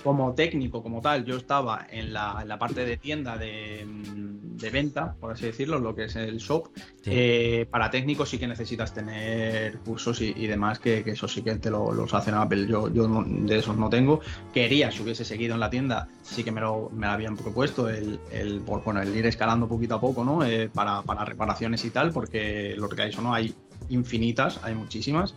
[0.03, 4.57] como técnico, como tal, yo estaba en la, en la parte de tienda de, mm,
[4.57, 6.69] de venta, por así decirlo, lo que es el shop.
[7.03, 7.11] Sí.
[7.13, 11.43] Eh, para técnicos sí que necesitas tener cursos y, y demás, que, que eso sí
[11.43, 12.67] que te lo, los hacen Apple.
[12.69, 14.21] Yo, yo no- de esos no tengo.
[14.55, 17.89] Quería, si hubiese seguido en la tienda, sí que me lo, me lo habían propuesto,
[17.89, 20.45] el, el, por- bueno, el ir escalando poquito a poco, ¿no?
[20.45, 23.53] Eh, para, para reparaciones y tal, porque lo que hay no hay
[23.89, 25.35] infinitas, hay muchísimas.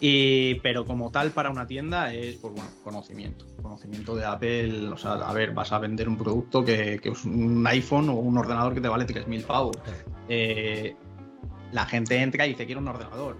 [0.00, 3.46] Y, pero como tal para una tienda es pues bueno, conocimiento.
[3.62, 4.88] Conocimiento de Apple.
[4.88, 8.14] O sea, a ver, vas a vender un producto que, que es un iPhone o
[8.14, 9.76] un ordenador que te vale 3.000 pavos.
[10.28, 10.94] Eh,
[11.72, 13.36] la gente entra y dice, quiero un ordenador.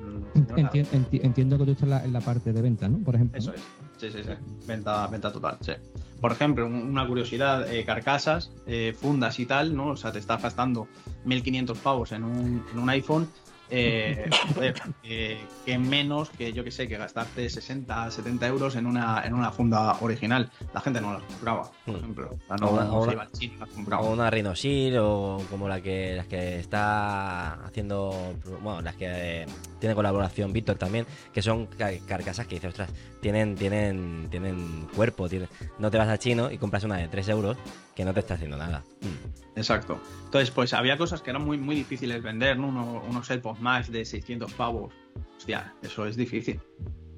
[0.00, 2.88] Mm, señora, Enti- enti- entiendo que tú estás en la, en la parte de venta,
[2.88, 2.98] ¿no?
[2.98, 3.38] Por ejemplo.
[3.38, 3.56] Eso ¿no?
[3.56, 3.62] es.
[3.96, 4.32] Sí, sí, sí.
[4.66, 5.72] Venta, venta total, sí.
[6.20, 9.88] Por ejemplo, un- una curiosidad, eh, carcasas, eh, fundas y tal, ¿no?
[9.88, 10.88] O sea, te estás gastando
[11.24, 13.28] 1.500 pavos en un, en un iPhone.
[13.70, 18.86] Eh, joder, eh, que menos que yo que sé, que gastarte 60, 70 euros en
[18.86, 20.50] una, en una funda original.
[20.74, 21.98] La gente no las compraba, por Mm.
[21.98, 22.30] ejemplo.
[22.32, 24.02] O sea, no, O una- no o una- las compraba.
[24.04, 29.46] O una Rhinosil o como la que las que está haciendo, bueno, las que
[29.84, 32.88] tiene colaboración Víctor también, que son ca- carcasas que dice, ostras,
[33.20, 35.46] tienen, tienen, tienen cuerpo, tienen...
[35.78, 37.58] no te vas a chino y compras una de 3 euros
[37.94, 38.82] que no te está haciendo nada.
[39.02, 39.58] Mm.
[39.58, 40.00] Exacto.
[40.24, 42.68] Entonces, pues había cosas que eran muy, muy difíciles vender, ¿no?
[42.68, 44.94] Uno- unos AirPods Max de 600 pavos.
[45.36, 46.58] Hostia, eso es difícil.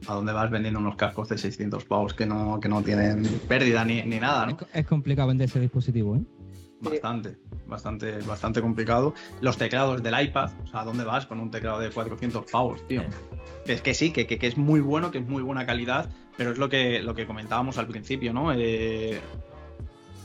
[0.09, 3.85] ¿A dónde vas vendiendo unos cascos de 600 pavos que no, que no tienen pérdida
[3.85, 4.57] ni, ni nada, Es, ¿no?
[4.59, 6.21] co- es complicado vender ese dispositivo, ¿eh?
[6.81, 7.37] Bastante,
[7.67, 9.15] bastante, bastante complicado.
[9.41, 12.87] Los teclados del iPad, o sea, ¿a dónde vas con un teclado de 400 pavos,
[12.87, 13.03] tío?
[13.67, 16.53] Es que sí, que, que- que es muy bueno, que es muy buena calidad, pero
[16.53, 18.53] es lo que, lo que comentábamos al principio, ¿no?
[18.53, 19.21] Eh,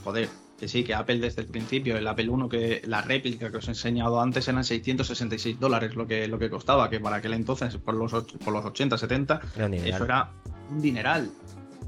[0.03, 3.57] joder, que sí, que Apple desde el principio, el Apple 1, que la réplica que
[3.57, 7.33] os he enseñado antes eran 666 dólares lo que, lo que costaba, que para aquel
[7.33, 9.93] entonces, por los, por los 80, 70, Era un dineral.
[9.95, 10.29] eso era
[10.69, 11.31] un dineral.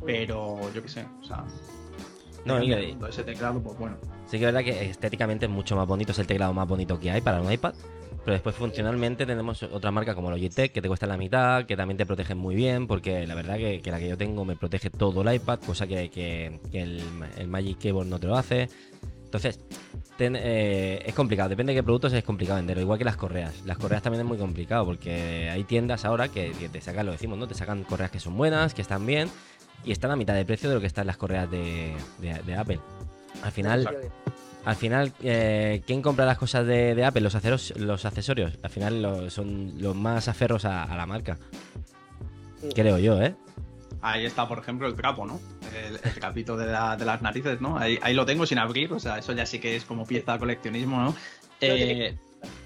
[0.05, 1.43] Pero yo qué sé, o sea,
[2.45, 3.95] No, el ese teclado, pues bueno.
[4.33, 6.99] Sí que es verdad que estéticamente es mucho más bonito, es el teclado más bonito
[6.99, 7.75] que hay para un iPad.
[8.25, 11.99] Pero después funcionalmente tenemos otra marca como Logitech que te cuesta la mitad, que también
[11.99, 15.21] te protegen muy bien, porque la verdad que, la que yo tengo me protege todo
[15.21, 18.69] el iPad, cosa que, el, Magic Keyboard no te lo hace.
[19.25, 19.59] Entonces,
[20.17, 23.61] eh, es complicado, depende de qué productos es complicado venderlo, igual que las correas.
[23.67, 27.37] Las correas también es muy complicado, porque hay tiendas ahora que, te sacan, lo decimos,
[27.37, 27.47] ¿no?
[27.47, 29.29] Te sacan correas que son buenas, que están bien,
[29.85, 32.79] y están a mitad de precio de lo que están las correas de- de Apple.
[33.43, 33.89] Al final,
[34.65, 37.21] al final, eh, ¿quién compra las cosas de, de Apple?
[37.21, 38.53] Los, aceros- los accesorios.
[38.63, 41.37] Al final lo- son los más aferros a, a la marca.
[42.73, 43.35] Creo yo, ¿eh?
[44.01, 45.39] Ahí está, por ejemplo, el trapo, ¿no?
[45.75, 47.77] El, el trapito de, la- de las narices, ¿no?
[47.77, 50.33] Ahí, ahí lo tengo sin abrir, o sea, eso ya sí que es como pieza
[50.33, 51.15] de coleccionismo, ¿no?
[51.61, 52.17] Eh,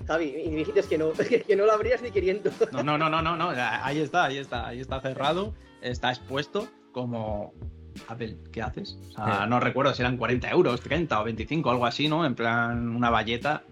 [0.08, 1.12] Javi, y me dijiste que no,
[1.48, 2.52] que no lo abrías ni queriendo.
[2.72, 6.68] no, no, no, no, no, no, ahí está, ahí está, ahí está cerrado, está expuesto
[6.92, 7.54] como
[8.08, 8.98] Apple, ¿qué haces?
[9.10, 12.26] O sea, no recuerdo si eran 40 euros, 30 o 25, algo así, ¿no?
[12.26, 13.64] En plan, una valleta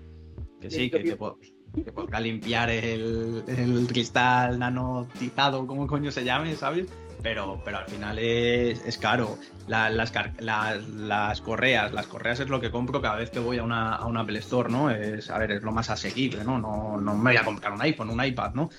[0.62, 6.56] que sí, que, que, que podrá limpiar el, el cristal nanotizado, como coño se llame,
[6.56, 6.88] ¿sabes?
[7.22, 9.38] Pero, pero al final es, es caro.
[9.68, 13.40] La- las, car- la- las correas, las correas es lo que compro cada vez que
[13.40, 14.92] voy a una, a una Apple Store, ¿no?
[14.92, 16.60] Es, a ver, es lo más asequible, ¿no?
[16.60, 18.70] No, no me voy a comprar un iPhone, un iPad, ¿no?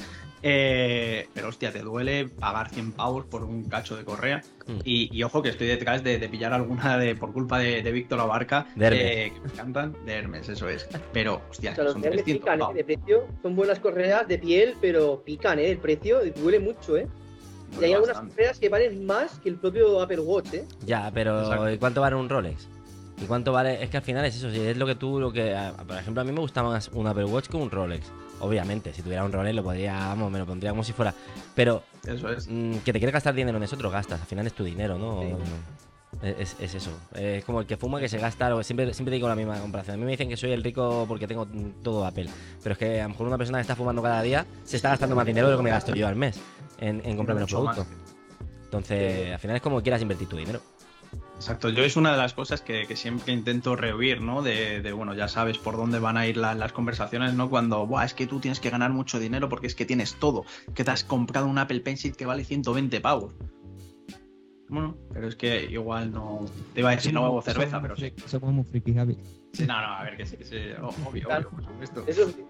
[0.42, 4.42] Eh, pero hostia, te duele pagar 100 pavos por un cacho de correa.
[4.66, 4.79] Mm.
[4.85, 7.92] Y, y ojo que estoy detrás de, de pillar alguna de por culpa de, de
[7.92, 9.03] Víctor Abarca, De Hermes.
[9.05, 10.88] eh, que me encantan, de Hermes, eso es.
[11.12, 12.75] Pero, hostia, O sea, los son Hermes 300 pican, ¿eh?
[12.75, 13.27] De precio.
[13.42, 15.70] Son buenas correas de piel, pero pican, ¿eh?
[15.70, 17.07] El precio duele mucho, ¿eh?
[17.81, 20.64] Y hay algunas correas que valen más que el propio Apple Watch, ¿eh?
[20.85, 21.70] Ya, pero Exacto.
[21.72, 22.68] ¿y cuánto vale un Rolex?
[23.20, 23.83] ¿Y cuánto vale?
[23.83, 25.55] Es que al final es eso, si es lo que tú, lo que.
[25.55, 28.07] a- Por ejemplo, a mí me gusta más un Apple Watch que un Rolex.
[28.40, 31.14] Obviamente, si tuviera un Rolex lo podría, vamos, me lo pondría como si fuera.
[31.55, 32.46] Pero Eso es.
[32.49, 34.20] mm, que te quieres gastar dinero en eso, lo gastas.
[34.20, 35.22] Al final es tu dinero, ¿no?
[35.22, 35.29] Sí.
[36.22, 36.90] Es, es- es eso.
[37.14, 38.49] Es como el que fuma que se gasta.
[38.49, 39.94] lo- Siempre, siempre digo la misma comparación.
[39.94, 41.46] A mí me dicen que soy el rico porque tengo
[41.83, 42.29] todo Apple.
[42.62, 44.90] Pero es que a lo mejor una persona que está fumando cada día se está
[44.90, 46.38] gastando más dinero de lo que me gasto yo al mes
[46.79, 47.77] en, en Mucho más.
[47.77, 47.87] productos.
[48.64, 50.61] Entonces, al final es como quieras invertir tu dinero.
[51.37, 54.40] Exacto, yo es una de las cosas que, que siempre intento rehuir, ¿no?
[54.42, 57.51] De, de, bueno, ya sabes por dónde van a ir la- las conversaciones, ¿no?
[57.51, 60.44] Cuando, Buah, es que tú tienes que ganar mucho dinero porque es que tienes todo,
[60.75, 63.35] que te has comprado un Apple Pencil que vale 120 pavos.
[64.68, 66.44] Bueno, pero es que igual no...
[66.75, 68.12] Te iba a decir no bebo cerveza, pero sí.
[68.25, 69.16] Eso como muy friki, Javi.
[69.53, 70.57] Sí, No, no, a ver, que sí, que sí,
[71.07, 71.49] obvio, Claro.
[71.49, 72.05] obvio, por supuesto.
[72.07, 72.44] Eso sí.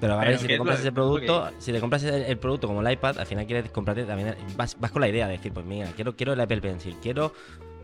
[0.00, 2.38] Pero a ver, si te compras lo- ese que producto, si te compras el, el
[2.38, 5.32] producto como el iPad, al final quieres comprarte también, vas, vas con la idea de
[5.36, 7.32] decir, pues mira, quiero, quiero el Apple Pencil, quiero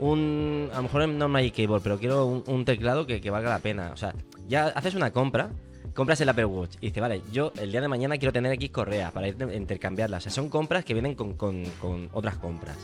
[0.01, 3.31] un, a lo mejor no un Magic Keyboard, pero quiero un, un teclado que, que
[3.31, 3.91] valga la pena.
[3.93, 4.15] O sea,
[4.49, 5.51] ya haces una compra,
[5.95, 8.71] compras el Apple Watch y dices, vale, yo el día de mañana quiero tener X
[8.71, 10.23] correas para ir a intercambiarlas.
[10.23, 12.77] O sea, son compras que vienen con, con- con otras compras.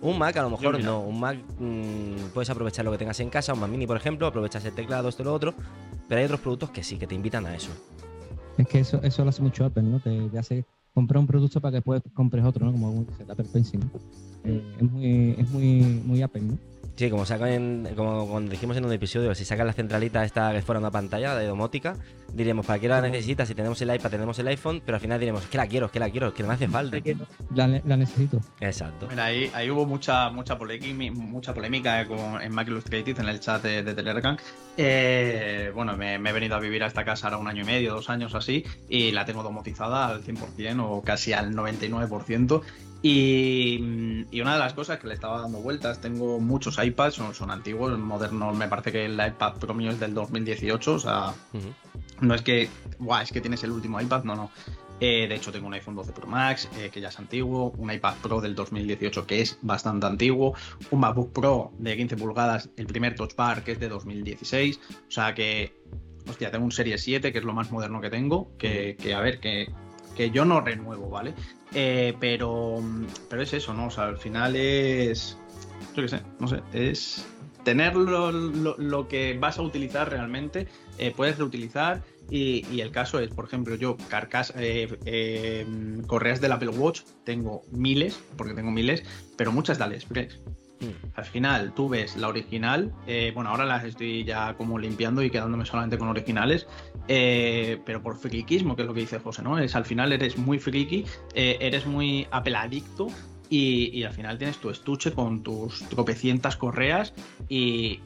[0.00, 3.30] Un Mac a lo mejor no, un Mac mm, puedes aprovechar lo que tengas en
[3.30, 5.54] casa, un Mac mini por ejemplo, aprovechas el teclado, esto, lo otro,
[6.08, 7.70] pero hay otros productos que sí, que te invitan a eso.
[8.58, 10.00] Es que eso, eso lo hace mucho Apple, ¿no?
[10.00, 12.72] Te, te hace comprar un producto para que después compres otro, ¿no?
[12.72, 13.78] Como dice el Apple Pencil.
[13.80, 14.00] ¿no?
[14.44, 15.64] Eh, es muy, es muy,
[16.04, 16.58] muy Apple, ¿no?
[16.94, 20.60] Sí, como sacan, como cuando dijimos en un episodio, si sacan la centralita esta que
[20.60, 21.96] fuera una pantalla de domótica,
[22.34, 23.48] diríamos, ¿para qué la necesitas?
[23.48, 25.98] Si tenemos el iPad, tenemos el iPhone, pero al final diremos, que la quiero, que
[25.98, 26.98] la quiero, no me hace falta.
[27.54, 28.40] La, ne- la necesito.
[28.60, 29.06] Exacto.
[29.08, 33.40] Mira, ahí, ahí hubo mucha mucha polémica, mucha polémica con- en Mac Illustrated, en el
[33.40, 34.36] chat de, de Telegram.
[34.76, 37.66] Eh, bueno, me, me he venido a vivir a esta casa ahora un año y
[37.66, 42.60] medio, dos años así, y la tengo domotizada al 100% o casi al 99%.
[43.02, 47.34] Y, y una de las cosas que le estaba dando vueltas, tengo muchos iPads, son,
[47.34, 51.34] son antiguos, modernos, me parece que el iPad Pro mío es del 2018, o sea,
[52.20, 52.68] no es que,
[53.00, 54.50] guau, es que tienes el último iPad, no, no.
[55.00, 57.90] Eh, de hecho, tengo un iPhone 12 Pro Max, eh, que ya es antiguo, un
[57.90, 60.54] iPad Pro del 2018, que es bastante antiguo,
[60.92, 64.78] un MacBook Pro de 15 pulgadas, el primer Touch Bar, que es de 2016.
[65.08, 65.74] O sea que,
[66.28, 69.20] hostia, tengo un Serie 7, que es lo más moderno que tengo, que, que, a
[69.20, 69.72] ver, que,
[70.16, 71.34] que yo no renuevo, ¿vale?
[71.74, 72.82] Eh, pero,
[73.28, 73.86] pero es eso, ¿no?
[73.86, 75.38] O sea, al final es,
[75.94, 77.26] yo qué sé, no sé, es
[77.64, 80.66] tener lo, lo- que vas a utilizar realmente,
[80.98, 85.66] eh, puedes reutilizar y, el caso es, por ejemplo, yo carcas, eh,
[86.06, 89.04] correas del Apple Watch tengo miles, porque tengo miles,
[89.36, 90.40] pero muchas de AliExpress.
[90.82, 91.06] Mm.
[91.14, 95.30] Al final, tú ves la original, eh, bueno, ahora las estoy ya como limpiando y
[95.30, 96.66] quedándome solamente con originales,
[97.08, 99.58] eh, pero por friquismo, que es lo que dice José, ¿no?
[99.58, 103.06] Es al final eres muy friki, eh, eres muy Apple adicto
[103.48, 107.14] y, y al final tienes tu estuche con tus tropecientas correas
[107.48, 108.00] y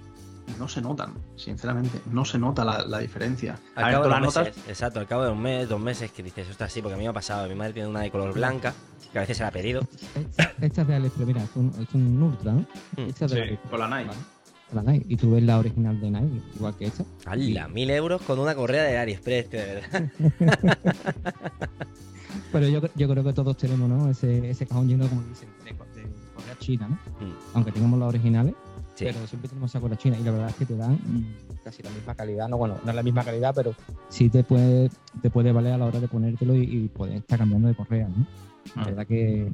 [0.58, 3.58] no se notan, sinceramente, no se nota la, la diferencia.
[3.74, 5.40] Al A ver, cabo tú de la los notas, meses, exacto, al cabo de un
[5.42, 7.72] mes, dos meses, que dices, ostras, sí, porque a mí me ha pasado, mi madre
[7.72, 8.72] tiene una de color blanca,
[9.12, 9.82] que a veces se la ha pedido.
[10.60, 12.60] Esta, es de AliExpress, mira, es un, es un Ultra, ¿no?
[12.60, 13.08] Mm.
[13.08, 14.14] Esta es de sí, con la Nike.
[14.72, 15.06] La Nike.
[15.08, 17.04] Y tú ves la original de Nike, igual que esta.
[17.24, 17.68] ¡Hala!
[17.68, 20.10] Mil euros con una correa de AliExpress, que de verdad.
[22.52, 24.10] Pero yo, yo creo que todos tenemos, ¿no?
[24.10, 25.76] Ese, ese cajón lleno, como dicen, de, de
[26.34, 27.26] correa china, ¿no?
[27.26, 27.32] Mm.
[27.54, 28.54] Aunque tengamos las originales,
[28.96, 29.04] Sí.
[29.04, 31.82] pero siempre tenemos esa correa china y la verdad es que te dan mm, casi
[31.82, 32.48] la misma calidad.
[32.48, 33.74] No, bueno, no es la misma calidad, pero
[34.08, 34.90] sí te puede,
[35.22, 38.08] te puede valer a la hora de ponértelo y, y poder estar cambiando de correa,
[38.08, 38.26] ¿no?
[38.74, 38.84] La Ah.
[38.86, 39.52] verdad que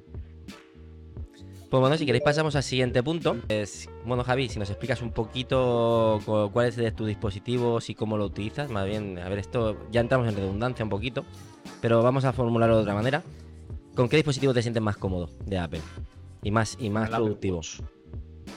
[1.70, 3.36] Pues bueno, si queréis pasamos al siguiente punto.
[3.48, 7.94] Es, bueno, Javi, si nos explicas un poquito cu- cuál es de tus dispositivos y
[7.94, 11.24] cómo lo utilizas, más bien, a ver, esto ya entramos en redundancia un poquito,
[11.80, 13.22] pero vamos a formularlo de otra manera.
[13.96, 15.80] ¿Con qué dispositivo te sientes más cómodo de Apple?
[16.42, 17.56] Y más, y más El Apple productivo.
[17.56, 17.80] Watch.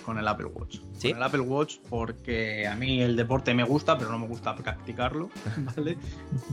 [0.06, 0.78] Con el Apple Watch.
[0.98, 1.10] ¿Sí?
[1.10, 4.56] Con el Apple Watch porque a mí el deporte me gusta, pero no me gusta
[4.56, 5.30] practicarlo,
[5.76, 5.98] ¿vale?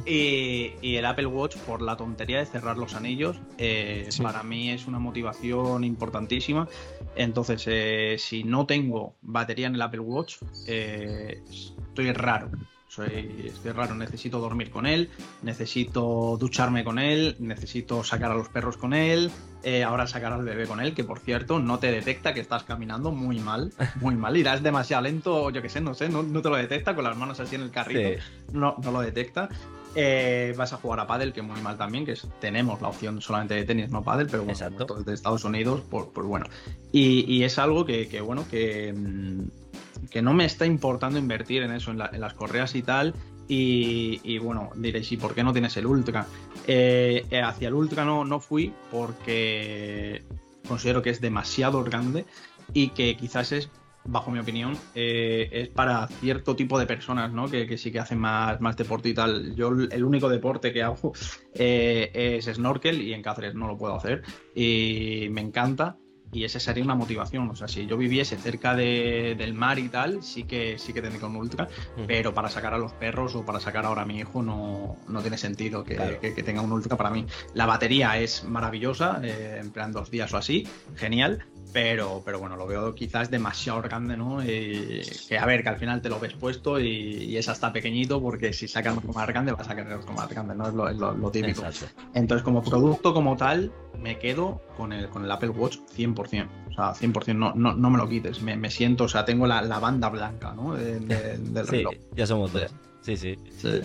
[0.07, 4.23] y, y el Apple Watch por la tontería de cerrar los anillos, eh, Sí.
[4.23, 6.69] para mí es una motivación importantísima.
[7.15, 10.37] Entonces, eh, si no tengo batería en el Apple Watch,
[10.67, 12.51] eh, estoy raro.
[12.95, 15.09] Soy, estoy raro, necesito dormir con él,
[15.41, 19.31] necesito ducharme con él, necesito sacar a los perros con él,
[19.63, 22.65] eh, ahora sacar al bebé con él, que por cierto no te detecta que estás
[22.65, 26.43] caminando muy mal, muy mal, irás demasiado lento, yo que sé, no sé, no, no
[26.43, 28.53] te lo detecta con las manos así en el carrito, Sí.
[28.53, 29.49] no, no lo detecta.
[29.95, 33.23] Eh, vas a jugar a pádel, que muy mal también, que es- tenemos la opción
[33.23, 34.59] solamente de tenis, no pádel, pero bueno,
[35.05, 36.45] de Estados Unidos, pues, pues bueno.
[36.93, 39.62] Y, y es algo que, que, bueno, que, mm,
[40.11, 43.15] que no me está importando invertir en eso, en, la- en las correas y tal.
[43.55, 46.27] Y, bueno, diréis, ¿y por qué no tienes el Ultra?
[46.67, 50.23] Eh, eh, hacia el Ultra no, no fui porque
[50.67, 52.25] considero que es demasiado grande
[52.73, 53.69] y que quizás es,
[54.05, 57.49] bajo mi opinión, eh, es para cierto tipo de personas, ¿no?
[57.51, 59.55] Que, que sí que hacen más, más deporte y tal.
[59.55, 61.13] Yo el único deporte que hago
[61.53, 64.23] es snorkel y en Cáceres no lo puedo hacer
[64.55, 65.97] y me encanta
[66.33, 67.51] y esa sería una motivación.
[67.51, 71.03] O sea, si yo viviese cerca de- del mar y tal, sí que sí que
[71.03, 72.07] tendría un ultra, Ujú.
[72.07, 75.21] pero para sacar a los perros o para sacar ahora a mi hijo no, no
[75.21, 76.19] tiene sentido que, Claro.
[76.21, 77.27] que- que tenga un ultra para mí.
[77.53, 80.67] La batería es maravillosa, eh, en plan dos días o así,
[80.97, 81.45] genial.
[81.73, 84.43] Pero, pero bueno, lo veo quizás demasiado grande, ¿no?
[84.45, 87.73] Y que a ver, que al final te lo ves puesto y, y es hasta
[87.73, 90.69] pequeño porque si sacas algo más grande vas a querer otro más grande, ¿no?
[90.69, 91.65] Es lo, es lo- lo típico.
[91.65, 91.87] Exacto.
[92.15, 96.49] Entonces, como producto como tal, me quedo con el, con el Apple Watch 100%.
[96.71, 98.43] O sea, 100%, no, no, no me lo quites.
[98.43, 100.75] Me, me siento, o sea, tengo la, la banda blanca, ¿no?
[100.75, 101.95] De- de- del Sí, reloj.
[102.15, 102.75] ya somos dos.
[103.03, 103.37] Sí, sí.
[103.59, 103.81] Sí.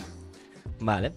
[0.79, 1.11] Vale.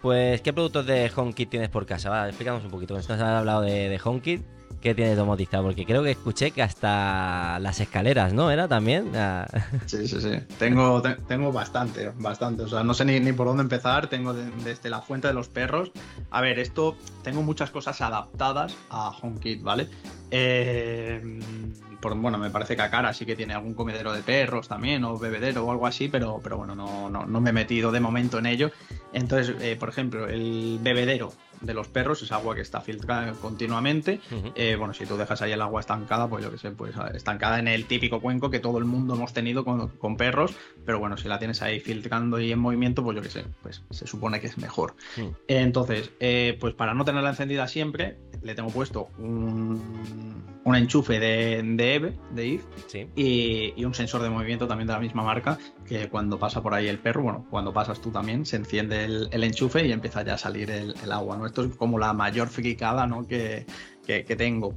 [0.00, 2.10] Pues, ¿qué productos de HomeKit tienes por casa?
[2.10, 2.94] Va, explícanos un poquito.
[2.94, 4.42] Nos has hablado de, de HomeKit.
[4.82, 5.62] ¿Qué tienes domotizado?
[5.62, 8.50] Porque creo que escuché que hasta las escaleras, ¿no?
[8.50, 9.12] ¿Era también?
[9.14, 9.46] Ah,
[9.86, 10.30] Sí, sí, sí.
[10.58, 12.64] Tengo, te- tengo bastante, bastante.
[12.64, 14.08] O sea, no sé ni, por dónde empezar.
[14.08, 15.92] Tengo de- desde la fuente de los perros.
[16.32, 19.88] A ver, esto, tengo muchas cosas adaptadas a HomeKit, ¿vale?
[20.32, 21.20] Eh,
[22.00, 25.16] por, bueno, me parece que Akara sí que tiene algún comedero de perros también, o
[25.16, 28.38] bebedero o algo así, pero, pero bueno, no, no, no me he metido de momento
[28.40, 28.72] en ello.
[29.12, 34.20] Entonces, eh, por ejemplo, el bebedero de los perros es agua que está filtrada continuamente.
[34.54, 37.58] Eh, bueno, si tú dejas ahí el agua estancada, pues yo que sé, pues estancada
[37.58, 41.16] en el típico cuenco que todo el mundo hemos tenido con, con perros, pero bueno,
[41.16, 44.40] si la tienes ahí filtrando y en movimiento, pues yo que sé, pues se supone
[44.40, 44.94] que es mejor.
[45.16, 45.22] Mm.
[45.48, 51.62] Entonces, eh, pues para no tenerla encendida siempre, le tengo puesto un, un enchufe de,
[51.62, 53.06] de EVE, de IF, Sí.
[53.14, 56.74] y, y un sensor de movimiento también de la misma marca, que cuando pasa por
[56.74, 60.22] ahí el perro, bueno, cuando pasas tú también, se enciende el, el enchufe y empieza
[60.22, 61.46] ya a salir el, el agua, ¿no?
[61.52, 63.26] Esto es como la mayor fricada, ¿no?
[63.28, 63.66] Que,
[64.06, 64.72] que- que tengo.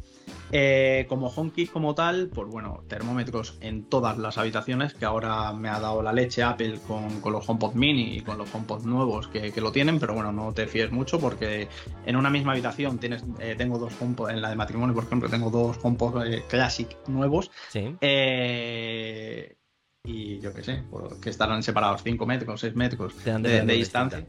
[0.51, 5.69] Eh, como HomeKit como tal, pues bueno, termómetros en todas las habitaciones, que ahora me
[5.69, 9.27] ha dado la leche Apple con, con los HomePod mini y con los HomePod nuevos
[9.29, 11.69] que, que lo tienen, pero bueno, no te fíes mucho porque
[12.05, 15.29] en una misma habitación tienes, eh, tengo dos HomePod, en la de matrimonio, por ejemplo,
[15.29, 17.95] tengo dos HomePod eh, Classic nuevos Sí.
[18.01, 19.55] eh,
[20.03, 24.23] y yo qué sé, pues, que estarán separados 5 metros, 6 metros de, distancia.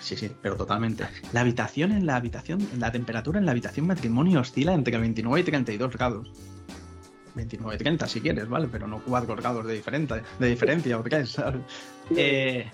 [0.00, 1.04] Sí, sí, pero totalmente.
[1.32, 5.44] La habitación en la habitación, la temperatura en la habitación matrimonio oscila entre 29 y
[5.44, 6.30] 32 grados.
[7.34, 8.68] 29 y 30 si quieres, ¿vale?
[8.70, 11.24] Pero no 4 grados de, diferente, de diferencia, ¿o qué?
[11.26, 11.60] ¿Sabes?
[12.16, 12.66] Eh,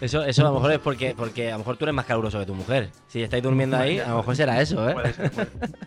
[0.00, 2.38] Eso, eso a lo mejor es porque, porque a lo mejor tú eres más caluroso
[2.38, 2.90] que tu mujer.
[3.08, 4.92] Si estáis durmiendo ahí, a lo mejor será eso, ¿eh?
[4.92, 5.30] puede ser,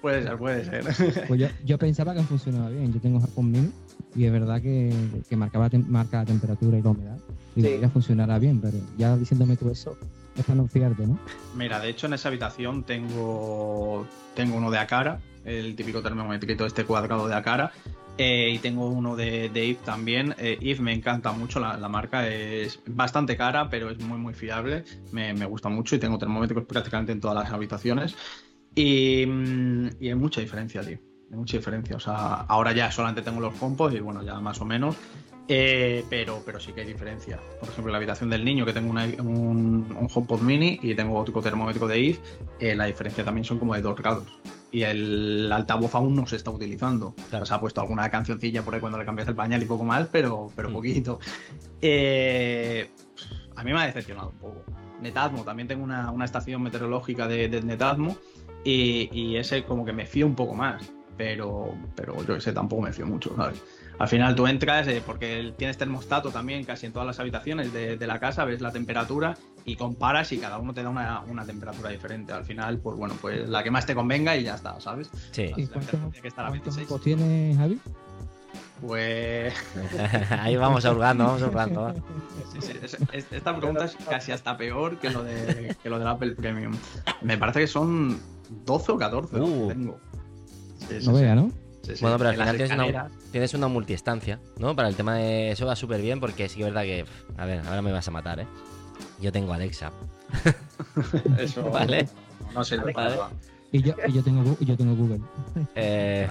[0.01, 1.25] puede, puede ser, puede ser.
[1.27, 2.91] Pues yo, yo pensaba que funcionaba bien.
[2.91, 3.71] Yo tengo Japón Mini
[4.15, 4.91] y es verdad que,
[5.29, 7.17] que marcaba tem- marca la temperatura y la humedad.
[7.55, 7.67] Y Sí.
[7.67, 9.95] debería funcionará bien, pero ya diciéndome tú eso,
[10.39, 11.55] es.
[11.55, 16.85] Mira, de hecho en esa habitación tengo, tengo uno de Akara, el típico termométrico este
[16.85, 17.71] cuadrado de Akara,
[18.17, 20.35] eh, y tengo uno de, de también.
[20.37, 25.33] Eh, me encanta mucho, la, marca es bastante cara, pero es muy muy fiable, me,
[25.33, 28.15] me gusta mucho y tengo termómetros prácticamente en todas las habitaciones.
[28.75, 30.99] Y, mm, y hay mucha diferencia, tío.
[31.31, 31.95] Hay mucha diferencia.
[31.95, 34.95] O sea, ahora ya solamente tengo los compos y bueno, ya más o menos.
[35.51, 37.39] Eh, pero, pero sí que hay diferencia.
[37.59, 40.93] Por ejemplo, en la habitación del niño, que tengo una- un, un HomePod mini y
[40.93, 42.19] tengo otro termómetro de IF,
[42.59, 44.25] eh, la diferencia también son como de 2 grados.
[44.71, 47.15] Y el altavoz aún no se está utilizando.
[47.31, 47.47] Claro.
[47.47, 50.07] Se ha puesto alguna cancioncilla por ahí cuando le cambias el pañal y poco más,
[50.11, 50.73] pero, pero Mm.
[50.73, 51.19] poquito.
[51.81, 52.91] Eh,
[53.55, 54.63] a mí me ha decepcionado un poco.
[55.01, 58.15] Netatmo, también tengo una, una estación meteorológica de, de Netatmo
[58.63, 60.83] y, y ese como que me fío un poco más.
[61.17, 63.61] Pero, pero yo sé, tampoco me fío mucho, ¿sabes?
[63.99, 67.97] Al final tú entras, eh, porque tienes termostato también casi en todas las habitaciones de,
[67.97, 71.45] de la casa, ves la temperatura y comparas y cada uno te da una, una
[71.45, 72.31] temperatura diferente.
[72.31, 75.09] Al final, pues bueno, pues la que más te convenga y ya está, ¿sabes?
[75.31, 75.43] Sí.
[75.43, 76.89] ¿Y la cuántos, temperatura tiene que estar a cuántos 26.
[76.91, 77.79] HomePod tienes, Javi?
[78.81, 79.53] Pues.
[80.39, 81.81] Ahí vamos hurgando, vamos hurgando.
[81.81, 81.93] ¿va?
[82.53, 85.99] Sí, sí, es- es- esta pregunta es casi hasta peor que lo, de, que lo
[85.99, 86.73] del Apple Premium.
[87.21, 88.17] Me parece que son
[88.65, 89.67] 12 o 14 los que Uh.
[89.67, 89.99] tengo.
[90.77, 91.21] Sí, sí, No sí.
[91.21, 91.51] vea, ¿no?
[92.01, 94.75] Bueno, pero al final tienes una, tienes una multiestancia, ¿no?
[94.75, 97.05] Para el tema de eso va súper bien porque sí que es verdad que,
[97.37, 98.47] a ver, ahora me vas a matar, ¿eh?
[99.19, 99.91] Yo tengo Alexa.
[101.37, 101.63] Eso.
[101.71, 102.07] Vale.
[102.53, 102.61] No,
[102.93, 103.35] para Vale.
[103.71, 105.21] Y yo, y yo, tengo, yo tengo Google.
[105.75, 106.27] Eh,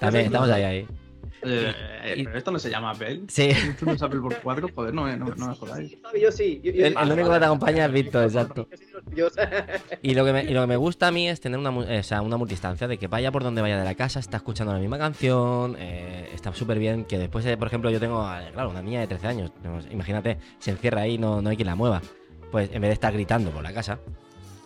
[0.00, 0.88] también, estamos ahí, ahí.
[1.44, 1.74] Eh,
[2.04, 3.22] eh, pero esto no se llama Apple.
[3.28, 5.96] Sí, Esto no es Apple por 4, joder, no, me- no, no me jodáis.
[6.20, 6.60] Yo sí.
[6.62, 8.68] Yo, yo- el, el único que te acompaña es Víctor, exacto.
[10.02, 11.98] Y lo que me, y lo que me gusta a mí es tener una, eh,
[12.00, 14.72] o sea, una multistancia de que vaya por donde vaya de la casa, está escuchando
[14.72, 17.04] la misma canción, eh, está súper bien.
[17.04, 19.50] Que después, eh, por ejemplo, yo tengo, eh, claro, una niña de 13 años,
[19.90, 22.00] imagínate, se encierra ahí, no, no hay quien la mueva.
[22.50, 23.98] Pues en vez de estar gritando por la casa,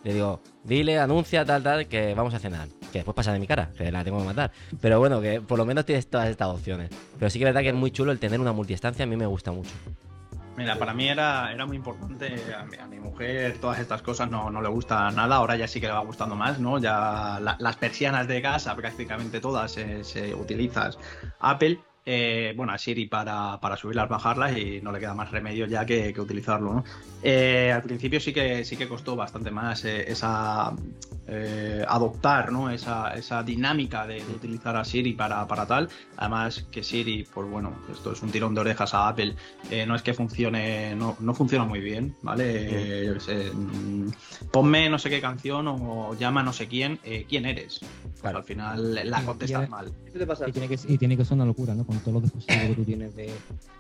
[0.06, 2.68] le digo, dile, anuncia, tal, tal, que vamos a cenar.
[2.92, 4.52] Que después pasa de mi cara, que la tengo que matar.
[4.80, 6.90] Pero bueno, que por lo menos tienes todas estas opciones.
[7.18, 9.16] Pero sí que es verdad que es muy chulo el tener una multiestancia, a mí
[9.16, 9.72] me gusta mucho.
[10.56, 12.36] Mira, para mí era, era muy importante.
[12.56, 15.36] A mi, mujer todas estas cosas no, no le gusta nada.
[15.36, 16.78] Ahora ya sí que le va gustando más, ¿no?
[16.78, 20.98] Ya la- las persianas de casa, prácticamente todas, se, se utilizas
[21.40, 21.80] Apple.
[22.06, 25.84] Eh, bueno, a Siri para, para subirlas, bajarlas y no le queda más remedio ya
[25.84, 26.84] que, que utilizarlo, ¿no?
[27.22, 30.72] Eh, al principio sí que sí que costó bastante más eh, esa
[31.26, 32.70] eh, adoptar, ¿no?
[32.70, 35.88] Esa, esa dinámica de, de utilizar a Siri para, para tal.
[36.16, 39.34] Además que Siri, pues bueno, esto es un tirón de orejas a Apple.
[39.70, 43.02] Eh, no es que funcione, no, no funciona muy bien, ¿vale?
[43.02, 44.10] Eh, yo sé, mm,
[44.52, 47.80] ponme no sé qué canción o llama no sé quién, eh, ¿quién eres?
[47.80, 48.38] Pues Claro.
[48.38, 49.92] al final la contestas y- mal.
[50.12, 50.48] ¿Qué te pasa?
[50.48, 51.84] Y tiene que, y tiene que ser una locura, ¿no?
[51.96, 53.30] Con todos los dispositivos que tú tienes de,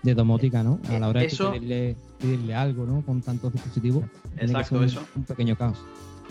[0.02, 0.78] de domótica, ¿no?
[0.88, 3.02] A la hora de Eso- pedirle, pedirle algo, ¿no?
[3.02, 4.04] Con tantos dispositivos.
[4.38, 5.04] Exacto, eso.
[5.14, 5.78] Un pequeño caos.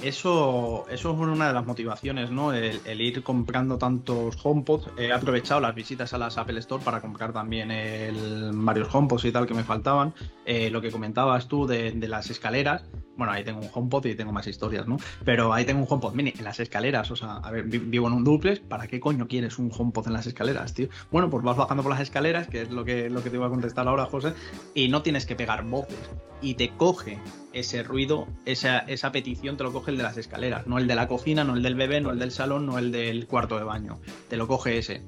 [0.01, 2.53] Eso, eso es una de las motivaciones, ¿no?
[2.53, 4.89] El, ir comprando tantos HomePods.
[4.97, 9.31] He aprovechado las visitas a las Apple Store para comprar también el, varios HomePods y
[9.31, 10.13] tal que me faltaban.
[10.45, 12.83] Eh, lo que comentabas tú de, las escaleras.
[13.17, 14.97] Bueno, ahí tengo un HomePod y tengo más historias, ¿no?
[15.23, 17.09] Pero ahí tengo un HomePod mini en las escaleras.
[17.09, 18.59] O sea, a ver, vi- vivo en un duplex.
[18.59, 20.89] ¿Para qué coño quieres un HomePod en las escaleras, tío?
[21.11, 23.47] Bueno, pues vas bajando por las escaleras, que es lo que, lo que te iba
[23.47, 24.33] a contestar ahora, José,
[24.73, 25.97] y no tienes que pegar voces.
[26.41, 27.17] Y te coge
[27.55, 30.95] ese ruido, esa, esa petición te lo coge el de las escaleras, no el de
[30.95, 33.63] la cocina, no el del bebé, no el del salón, no el del cuarto de
[33.63, 33.99] baño.
[34.29, 35.01] Te lo coge ese.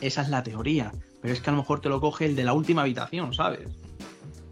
[0.00, 0.92] Esa es la teoría.
[1.20, 3.68] Pero es que a lo mejor te lo coge el de la última habitación, ¿sabes?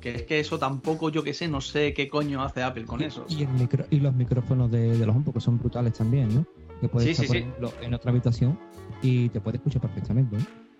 [0.01, 3.03] Que es que eso tampoco, yo que sé, no sé qué coño hace Apple con
[3.03, 3.26] eso.
[3.28, 6.46] Y, el micro- y los micrófonos de, de los HomePod que son brutales también, ¿no?
[6.80, 7.42] Que puedes Sí, estar, sí, por sí.
[7.42, 8.59] ejemplo, en otra habitación
[9.03, 10.36] y te puede escuchar perfectamente.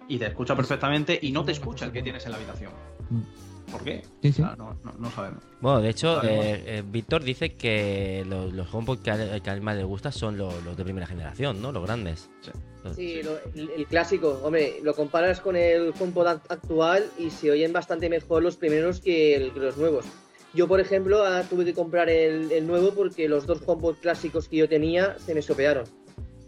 [0.09, 2.71] Y te escucha perfectamente y no te escucha el que tienes en la habitación.
[3.11, 3.50] Mm.
[3.71, 4.03] ¿Por qué?
[4.23, 4.43] Sí, sí.
[4.45, 5.43] Ah, no, no, no sabemos.
[5.61, 9.51] Bueno, de hecho, Vale, eh, eh, Víctor dice que los, los HomePod que a, que
[9.51, 11.71] a él más le gusta son los, los de primera generación, ¿no?
[11.73, 12.29] Los grandes.
[12.41, 12.51] Sí.
[12.97, 14.41] Sí, lo- el, el clásico.
[14.43, 19.01] Hombre, lo comparas con el HomePod act- actual y se oyen bastante mejor los primeros
[19.01, 20.07] que, el- que los nuevos.
[20.55, 24.49] Yo, por ejemplo, ahora tuve que comprar el, el nuevo porque los dos HomePod clásicos
[24.49, 25.85] que yo tenía se me estropearon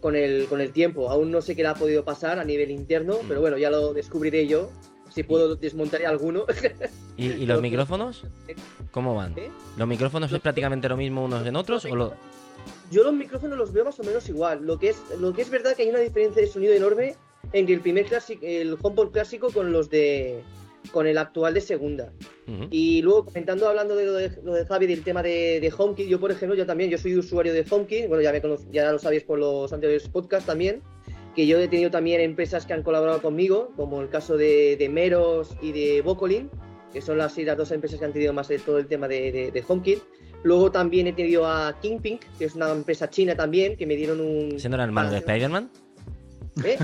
[0.01, 1.09] con el, con el tiempo.
[1.09, 3.27] Aún no sé qué le ha podido pasar a nivel interno, Mm.
[3.29, 4.69] pero bueno, ya lo descubriré yo.
[5.13, 6.45] Si puedo desmontar alguno.
[7.17, 8.23] ¿Y, y los micrófonos?
[8.91, 9.37] ¿Cómo van?
[9.37, 9.49] ¿Eh?
[9.77, 11.85] ¿Los micrófonos es prácticamente lo mismo unos en otros?
[11.85, 12.13] ¿O lo...
[12.91, 14.65] Yo los micrófonos los veo más o menos igual.
[14.65, 17.15] Lo que es, lo que es verdad que hay una diferencia de sonido enorme
[17.51, 20.41] entre el primer clásico, el HomePod clásico con los de
[20.91, 22.11] con el actual de segunda.
[22.45, 22.67] Ujú.
[22.69, 26.07] Y luego comentando, hablando de lo de, lo de Javi del tema de, de HomeKit,
[26.09, 28.91] yo por ejemplo, yo también, yo soy usuario de HomeKit, bueno ya me conoc- ya
[28.91, 30.81] lo sabéis por los anteriores podcasts también,
[31.35, 34.89] que yo he tenido también empresas que han colaborado conmigo, como el caso de, de
[34.89, 36.49] Meros y de Bocolin,
[36.91, 39.31] que son las, las dos empresas que han tenido más de todo el tema de,
[39.31, 39.99] de, de HomeKit.
[40.43, 44.19] Luego también he tenido a Kingpink, que es una empresa china también, que me dieron
[44.19, 44.53] un...
[44.55, 45.71] ¿Ese no era el hermano de Spider-Man?
[46.63, 46.77] ¿Eh?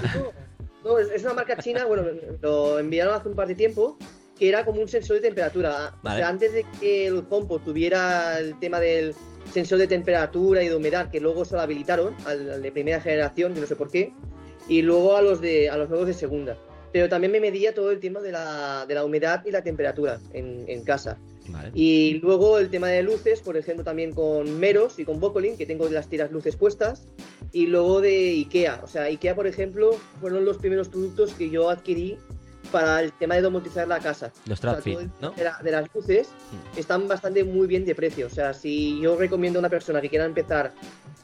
[0.83, 2.03] No, no, es, una marca china, bueno,
[2.41, 3.97] lo enviaron hace un par de tiempo,
[4.37, 5.93] que era como un sensor de temperatura.
[6.01, 9.13] O sea, antes de que el HomePod tuviera el tema del
[9.51, 13.01] sensor de temperatura y de humedad, que luego se lo habilitaron al, al de primera
[13.01, 14.13] generación, no sé por qué,
[14.69, 16.55] y luego a los de a los nuevos de segunda.
[16.93, 20.19] Pero también me medía todo el tema de la, de la humedad y la temperatura
[20.33, 21.17] en, en casa.
[21.49, 21.71] Vale.
[21.75, 25.65] Y luego el tema de luces, por ejemplo, también con Meros y con Bocolin, que
[25.67, 27.03] tengo las tiras luces puestas.
[27.51, 28.81] Y luego de IKEA.
[28.83, 32.17] O sea, IKEA, por ejemplo, fueron los primeros productos que yo adquirí
[32.71, 34.31] para el tema de domotizar la casa.
[34.47, 35.31] Los O sea, ¿no?
[35.31, 36.79] de, la- de las luces Mm.
[36.79, 38.27] están bastante muy bien de precio.
[38.27, 40.71] O sea, si yo recomiendo a una persona que quiera empezar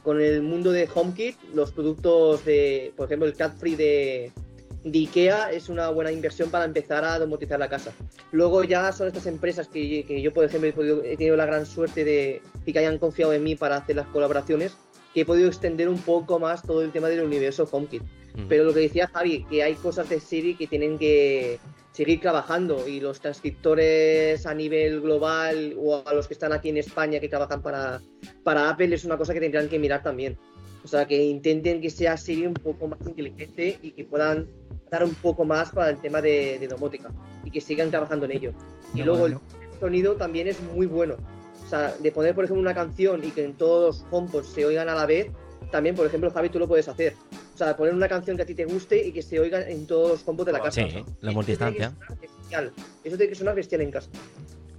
[0.06, 4.30] con el mundo de HomeKit, los productos de, por ejemplo, el Cat Free de,
[4.84, 7.90] de IKEA es una buena inversión para empezar a domotizar la casa.
[8.30, 11.44] Luego ya son estas empresas que, que yo, por ejemplo, he, podido- he tenido la
[11.44, 14.76] gran suerte de y que hayan confiado en mí para hacer las colaboraciones,
[15.12, 18.02] que he podido extender un poco más todo el tema del universo HomeKit.
[18.48, 21.58] Pero lo que decía Javi, que hay cosas de Siri que tienen que
[21.96, 26.76] seguir trabajando y los transcriptores a nivel global o a los que están aquí en
[26.76, 28.02] España que trabajan para,
[28.44, 30.36] para Apple es una cosa que tendrán que mirar también.
[30.84, 34.46] O sea, que intenten que sea Siri un poco más inteligente y que puedan
[34.90, 37.10] dar un poco más para el tema de, de domótica
[37.44, 38.52] y que sigan trabajando en ello.
[38.94, 39.48] Y Ya, luego el bueno.
[39.80, 41.16] sonido también es muy bueno.
[41.64, 44.66] O sea, de poner, por ejemplo, una canción y que en todos los HomePods se
[44.66, 45.28] oigan a la vez,
[45.70, 47.14] también, por ejemplo, Javi, tú lo puedes hacer.
[47.54, 49.86] O sea, poner una canción que a ti te guste y que se oiga en
[49.86, 50.82] todos los HomePods de la casa.
[50.82, 51.92] Sí, la multistancia.
[52.50, 54.08] Eso tiene que sonar bestial en casa.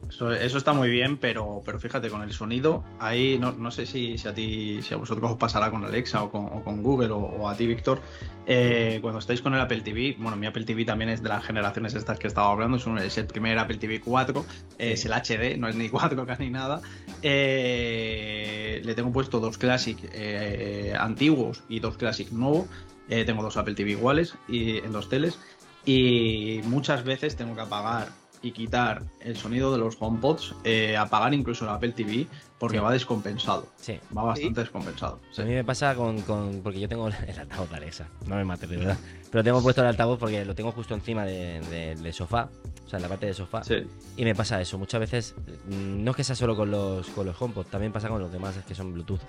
[0.10, 4.18] Eso, está muy bien, pero, pero fíjate, con el sonido, ahí no, no sé si,
[4.18, 7.56] si a ti, si a vosotros os pasará con Alexa o con, Google o, a
[7.56, 8.02] ti, Víctor,
[8.46, 11.44] eh, cuando estáis con el Apple TV, bueno, mi Apple TV también es de las
[11.44, 14.46] generaciones estas que estaba hablando, es, el primer Apple TV 4,
[14.80, 16.82] eh, es el HD, no es ni 4K ni nada.
[17.22, 22.68] Eh, le tengo puesto dos Classic eh, antiguos y dos Classic nuevos.
[23.08, 25.40] Tengo dos Apple TV iguales y en dos teles.
[25.86, 28.10] Y muchas veces tengo que apagar
[28.42, 32.28] y quitar el sonido de los HomePods, eh, apagar incluso el Apple TV,
[32.60, 32.84] porque Sí.
[32.84, 33.68] va descompensado.
[33.78, 34.00] Sí.
[34.16, 35.20] Va bastante descompensado.
[35.38, 38.08] A mí me pasa con, con- Porque yo tengo el altavoz de Alexa.
[38.26, 38.98] No me mates, de verdad.
[39.32, 42.50] Pero tengo puesto el altavoz porque lo tengo justo encima de- de- del sofá.
[42.86, 43.64] O sea, en la parte del sofá.
[43.64, 43.76] Sí.
[44.16, 44.78] Y me pasa eso.
[44.78, 45.36] Muchas veces.
[45.68, 48.32] mm, No es que sea solo con los, con los HomePod, también pasa con los
[48.32, 49.20] demás, es que son Bluetooth.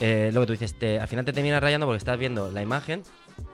[0.00, 2.62] Eh, lo que tú dices, te- al final te terminas rayando porque estás viendo la
[2.62, 3.02] imagen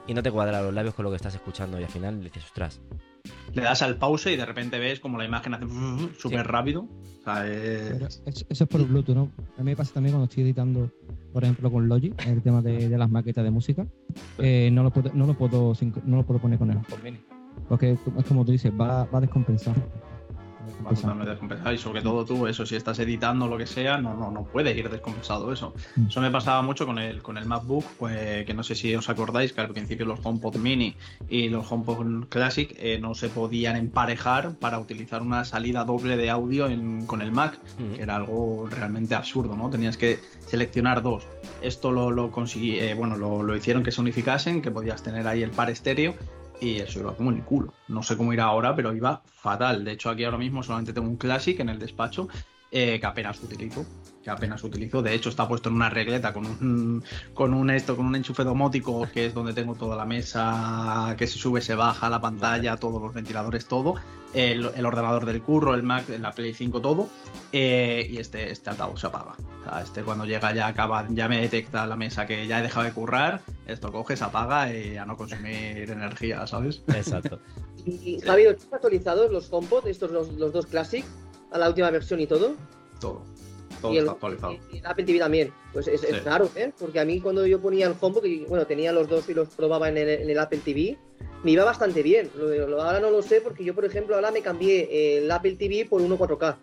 [0.07, 1.79] y no te cuadra los labios con lo que estás escuchando.
[1.81, 2.81] Y al final dices, ostras.
[3.55, 5.67] Le das al pause y de repente ves como la imagen hace
[6.19, 6.83] súper rápido.
[6.83, 9.31] O sea, es- Pero eso, es por Bluetooth, ¿no?
[9.57, 10.91] A mí me pasa también cuando estoy editando,
[11.33, 13.87] por ejemplo, con Logic, el tema de, de las maquetas de música.
[14.39, 15.73] eh, no, lo puedo, no, lo puedo,
[16.05, 16.79] no lo puedo poner con el.
[17.69, 19.75] Porque es como tú dices, va, va a descompensar.
[20.87, 21.73] Va totalmente descompensado.
[21.73, 24.77] Y sobre todo tú, eso, si estás editando lo que sea, no, no, no puede
[24.77, 25.75] ir descompensado eso.
[25.97, 26.07] Mm.
[26.09, 29.09] Eso me pasaba mucho con el, con el MacBook, pues, que no sé si os
[29.09, 30.95] acordáis que al principio los HomePod Mini
[31.29, 36.31] y los HomePod Classic eh, no se podían emparejar para utilizar una salida doble de
[36.31, 37.59] audio en- con el Mac.
[37.79, 37.95] Mm.
[37.97, 39.71] que era algo realmente absurdo, ¿no?
[39.71, 41.27] Tenías que seleccionar dos.
[41.63, 45.27] Esto lo, lo conseguí, eh, bueno, lo, lo hicieron que se unificasen, que podías tener
[45.27, 46.15] ahí el par estéreo
[46.61, 47.73] y eso iba como el culo.
[47.89, 49.85] No sé cómo irá ahora, pero iba fatal.
[49.85, 52.29] De hecho, aquí ahora mismo solamente tengo un Classic en el despacho
[52.71, 53.85] eh, que apenas utilizo.
[54.31, 55.03] Que apenas utilizo.
[55.03, 57.03] De hecho, está puesto en una regleta con un
[57.35, 61.27] con un esto, con un enchufe domótico, que es donde tengo toda la mesa, que
[61.27, 63.97] se sube, se baja, la pantalla, todos los ventiladores, todo.
[64.33, 67.09] El, el ordenador del curro, el Mac, la Play 5, todo.
[67.51, 69.33] Eh, y este, este altavoz se apaga.
[69.33, 72.63] O sea, este cuando llega ya acaba, ya me detecta la mesa que ya he
[72.63, 76.83] dejado de currar, esto coge, se apaga y a no consumir energía, ¿sabes?
[76.89, 77.41] Exacto.
[77.87, 81.03] Y Javi, ¿los has actualizado los HomePod, estos los, los dos Classic,
[81.51, 82.55] a la última versión y todo?
[83.01, 83.23] Todo.
[83.81, 84.57] Todo y el, está actualizado.
[84.73, 85.53] y el Apple TV también.
[85.73, 86.21] Pues es, es Sí.
[86.25, 86.73] raro, ¿eh?
[86.79, 89.49] Porque a mí cuando yo ponía el HomePod, y bueno, tenía los dos y los
[89.51, 90.97] probaba en el, en el Apple TV,
[91.45, 92.29] me iba bastante bien.
[92.37, 95.57] Lo- lo- ahora no lo sé porque yo, por ejemplo, ahora me cambié el Apple
[95.57, 96.57] TV por uno 4K.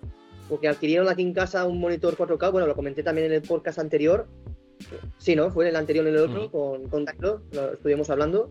[0.50, 3.80] Porque adquirieron aquí en casa un monitor 4K, bueno, lo comenté también en el podcast
[3.80, 4.28] anterior.
[5.18, 5.50] Sí, ¿no?
[5.52, 6.52] Fue en el anterior en el otro, Ujú.
[6.52, 8.50] con, con Daclo, lo estuvimos hablando.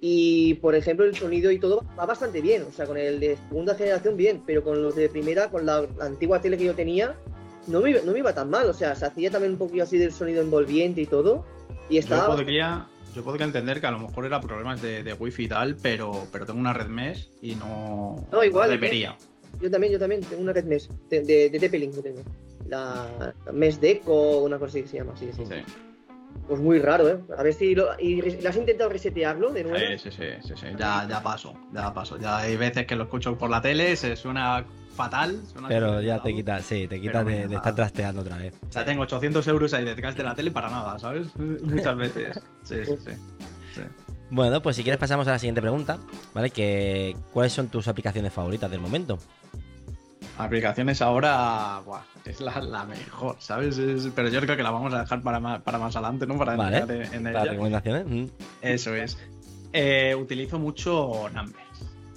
[0.00, 2.62] Y, por ejemplo, el sonido y todo va bastante bien.
[2.68, 4.42] O sea, con el de segunda generación, bien.
[4.46, 7.16] Pero con los de primera, con la, la antigua tele que yo tenía,
[7.66, 8.68] no me, iba- no me iba tan mal.
[8.68, 11.44] O sea, se hacía también un poquillo así del sonido envolviente y todo.
[11.88, 12.26] Y Yo estaba.
[12.34, 15.76] podría, yo podría entender que a lo mejor era problemas de, de wifi y tal,
[15.76, 19.16] pero, pero tengo una red mesh y no, No, igual, debería.
[19.60, 20.88] Yo también, yo también tengo una red mesh.
[21.10, 22.22] De, de, de yo tengo.
[22.68, 25.14] La Mesh Deco, una cosa así que se llama.
[25.16, 25.44] Sí, sí.
[25.46, 25.54] Sí.
[26.48, 27.18] Pues muy raro, ¿eh?
[27.36, 27.88] A ver si lo.
[27.98, 29.78] ¿Y ¿le has intentado resetearlo de nuevo?
[29.78, 30.66] Sí, sí, sí, sí, sí.
[30.76, 32.18] Ya, ya paso, ya paso.
[32.18, 34.64] Ya hay veces que lo escucho por la tele, se suena
[34.94, 35.40] fatal.
[35.50, 38.54] suena Pero ya te quitas, sí, te Pero quitas de, estar trasteando otra vez.
[38.68, 41.34] O sea, tengo 800 euros ahí detrás de la tele para nada, ¿sabes?
[41.36, 42.40] Muchas veces.
[42.62, 43.12] Sí, sí, sí.
[43.74, 43.82] sí.
[44.30, 45.98] Bueno, pues si quieres pasamos a la siguiente pregunta,
[46.34, 46.50] ¿vale?
[46.50, 49.18] Que, ¿Cuáles son tus aplicaciones favoritas del momento?
[50.36, 53.78] Aplicaciones ahora, buah, es la, la mejor, ¿sabes?
[53.78, 56.36] Es- pero yo creo que la vamos a dejar para más, para más adelante, ¿no?
[56.36, 56.78] Para Vale.
[56.78, 57.52] entrar en, en ¿Las ella.
[57.52, 58.06] recomendaciones?
[58.06, 58.24] Mm,
[58.62, 59.16] Eso es.
[59.72, 61.56] Eh, utilizo mucho Numbers.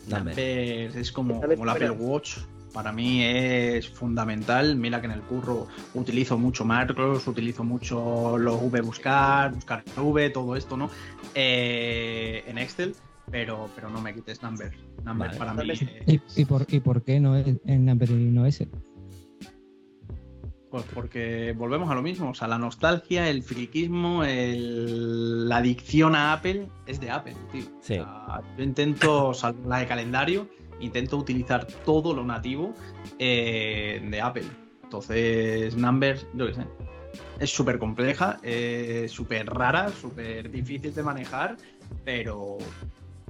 [0.08, 0.38] Numbers.
[0.38, 1.92] Numbers es como, como el Apple.
[1.92, 2.38] Watch.
[2.74, 4.76] Para mí es fundamental.
[4.76, 10.30] Mira que en el curro utilizo mucho macros, utilizo mucho los V buscar, buscar V,
[10.30, 10.90] todo esto, ¿no?
[11.34, 12.96] Eh, en Excel,
[13.32, 14.76] pero, pero no me quites Numbers.
[15.04, 15.54] Numbers Vale.
[15.54, 18.46] para mí es- ¿Y, y por, ¿Y por qué no es en Apple y no
[18.46, 18.68] ese?
[20.70, 26.14] Pues porque volvemos a lo mismo, o sea, la nostalgia, el friquismo, el- la adicción
[26.14, 27.64] a Apple es de Apple, tío.
[27.82, 28.00] Sí.
[28.00, 30.50] O sea, yo intento, o sea, la de calendario,
[30.82, 32.74] intento utilizar todo lo nativo
[33.18, 34.44] eh, de Apple.
[34.84, 36.66] Entonces, Numbers, yo qué sé,
[37.40, 41.56] es súper compleja, es súper rara, súper difícil de manejar,
[42.04, 42.58] pero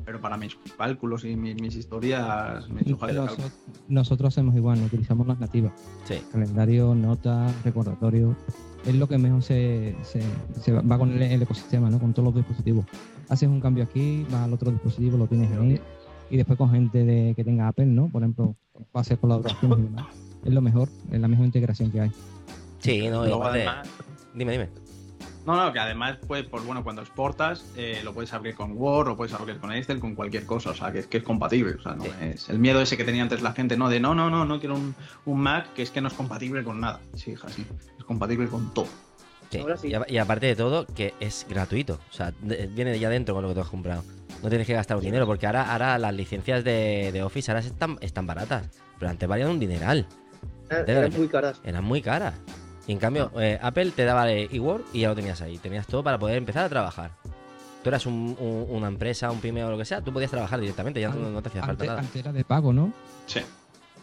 [0.07, 3.27] pero para mis cálculos y mis, mis historias hecho falta
[3.89, 5.73] Nosotros, hacemos igual, utilizamos las nativas.
[6.05, 6.15] Sí.
[6.31, 8.33] Calendario, notas, recordatorio.
[8.85, 10.23] Es lo que mejor se, se-
[10.61, 11.99] se va con el, el ecosistema, ¿no?
[11.99, 12.85] Con todos los dispositivos.
[13.27, 15.77] Haces un cambio aquí, vas al otro dispositivo, lo tienes ahí.
[16.29, 18.07] Y después con gente de, que tenga Apple, ¿no?
[18.07, 18.55] Por ejemplo,
[18.93, 20.05] para hacer colaboraciones y demás.
[20.45, 22.11] Es lo mejor, es la mejor integración que hay.
[22.79, 23.89] Sí, no, aparte- además,
[24.33, 24.69] Dime, dime.
[25.47, 29.07] No, no, que además, pues, pues bueno, cuando exportas, eh, lo puedes abrir con Word,
[29.07, 31.73] o puedes abrir con Excel, con cualquier cosa, o sea, que es que es compatible,
[31.75, 32.11] o sea, no Sí.
[32.21, 34.59] es el miedo ese que tenía antes la gente, no, de no, no, no, no
[34.59, 34.93] quiero un,
[35.25, 36.99] un Mac que es que no es compatible con nada.
[37.15, 37.65] Sí, hija, sí,
[37.97, 38.87] es compatible con todo.
[39.49, 39.87] Sí, Ahora sí.
[39.87, 41.99] Y, a- y aparte de todo, que es gratuito.
[42.09, 44.03] O sea, de- viene ya dentro con lo que tú has comprado.
[44.43, 47.61] No tienes que gastar un dinero, porque ahora, ahora las licencias de, de Office ahora
[47.65, 48.69] están, están baratas.
[48.99, 50.05] Pero antes valían un dineral.
[50.69, 51.03] Eran verdad.
[51.05, 51.61] eran muy caras.
[51.63, 52.33] Eran muy caras.
[52.87, 55.57] Y en cambio, eh, Apple te daba el eWork y ya lo tenías ahí.
[55.57, 57.11] Tenías todo para poder empezar a trabajar.
[57.83, 60.59] Tú eras un- un- una empresa, un pyme o lo que sea, tú podías trabajar
[60.59, 61.99] directamente, ya no, no te hacía falta nada.
[61.99, 62.91] antes era de pago, ¿no?
[63.25, 63.41] Sí.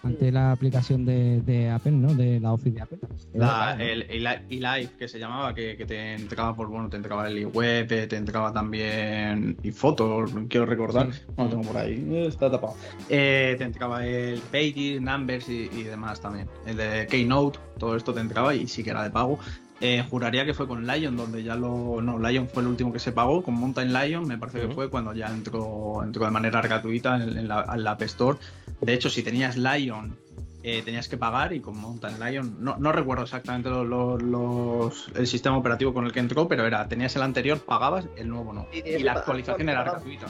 [0.04, 2.14] Antes la aplicación de, de Apple, ¿no?
[2.14, 2.98] De la Office de Apple.
[3.32, 7.26] La, el el eLive que se llamaba, que, que te entregaba por bueno, te entregaba
[7.26, 11.12] el iWeb, eh, te entregaba también iFotos, quiero recordar.
[11.12, 11.22] Sí.
[11.36, 12.74] No lo tengo por ahí, eh, está tapado.
[13.08, 16.48] Eh, te entregaba el Pages, Numbers y, y demás también.
[16.66, 19.38] El de Keynote, todo esto te entregaba y sí que era de pago.
[19.80, 22.00] Eh, juraría que fue con Lion, donde ya lo.
[22.00, 23.42] No, Lion fue el último que se pagó.
[23.42, 27.36] Con Mountain Lion, me parece que fue cuando ya entró, entró de manera gratuita en,
[27.36, 28.38] en la, en la App Store.
[28.80, 30.16] De hecho, si tenías Lion,
[30.62, 35.08] eh, tenías que pagar y con Mountain Lion, no, no recuerdo exactamente los, los- los-
[35.16, 38.52] el sistema operativo con el que entró, pero era, tenías el anterior, pagabas, el nuevo
[38.52, 38.66] no.
[38.72, 40.26] Y la actualización era gratuita.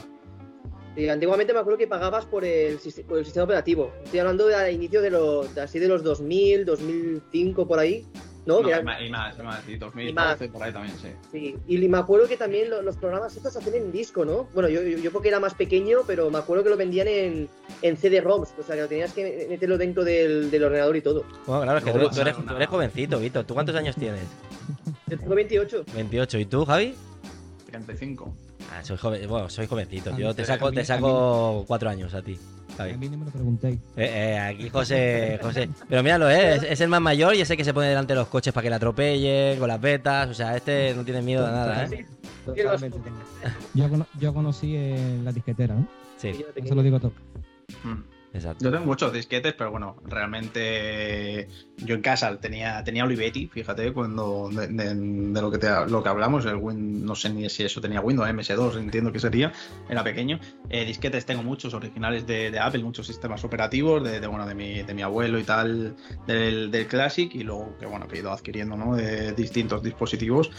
[0.97, 3.93] Y antiguamente me acuerdo que pagabas por el, por el sistema operativo.
[4.05, 8.07] Estoy hablando de a inicio de los, de así de los 2000, 2005 por ahí,
[8.47, 8.57] ¿no?
[8.57, 10.37] No, Que y eran- más, y más, y más, y 2012 Y más.
[10.53, 11.09] por ahí también, sí.
[11.33, 11.57] sí.
[11.67, 14.49] Y me acuerdo que también lo- los programas estos hacían en disco, ¿no?
[14.55, 17.49] Bueno, yo, yo, yo porque era más pequeño, pero me acuerdo que lo vendían en,
[17.83, 21.25] en CD-ROMs, o sea que lo tenías que meterlo dentro del, del ordenador y todo.
[21.47, 23.45] Bueno, claro, es que tú, eres, tú eres jovencito, Víctor.
[23.45, 24.23] ¿Tú cuántos años tienes?
[25.07, 25.85] Yo tengo 28.
[25.95, 26.39] 28.
[26.39, 26.95] ¿Y tú, Javi?
[27.67, 28.35] 35.
[28.73, 30.17] Ah, soy joven, bueno, soy jovencito.
[30.17, 32.39] Yo te saco, te saco cuatro años a ti.
[32.79, 33.77] A mí no me lo preguntéis.
[33.97, 35.69] Eh, eh, aquí José, José.
[35.89, 38.19] Pero míralo, eh, es, es el más mayor y ese que se pone delante de
[38.19, 40.29] los coches para que le atropellen con las vetas.
[40.29, 42.07] O sea, este no tiene miedo de nada, ¿eh?
[42.45, 42.99] Totalmente.
[43.75, 45.87] Yo, cono- yo conocí eh, la disquetera, ¿no?
[46.17, 47.13] Sí, Eso lo digo todo.
[47.85, 48.03] Mm.
[48.35, 48.65] exacto.
[48.65, 51.49] Yo tengo muchos disquetes, pero bueno, realmente
[51.79, 56.03] yo en casa tenía, tenía Olivetti, fíjate, cuando de, de- de lo que te, lo
[56.03, 59.53] que hablamos, el Win, no sé ni si eso tenía Windows, MS2, entiendo que sería,
[59.89, 60.39] era pequeño.
[60.71, 64.83] Eh, disquetes tengo muchos originales de, de Apple, muchos sistemas operativos, de, bueno, de mi,
[64.83, 65.97] de mi abuelo y tal,
[66.27, 68.95] del, del Classic, y luego que bueno, que he ido adquiriendo, ¿no?
[68.97, 70.51] De distintos dispositivos.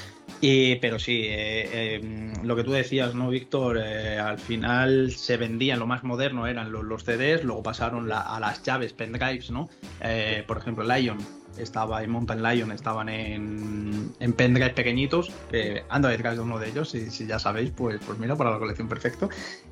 [0.41, 1.69] Y, pero sí, eh,
[2.01, 3.79] eh, lo que tú decías, ¿no, Víctor?
[3.81, 8.21] Eh, al final se vendían, lo más moderno eran los, los CDs, luego pasaron la-
[8.21, 9.69] a las llaves, pendrives, ¿no?
[10.01, 16.07] Eh, por ejemplo, Lion estaba en Mountain Lion, estaban en, en pendrives pequeñitos, que ando
[16.07, 18.87] detrás de uno de ellos, si, si ya sabéis, pues, pues mira, para la colección
[18.87, 19.29] perfecto.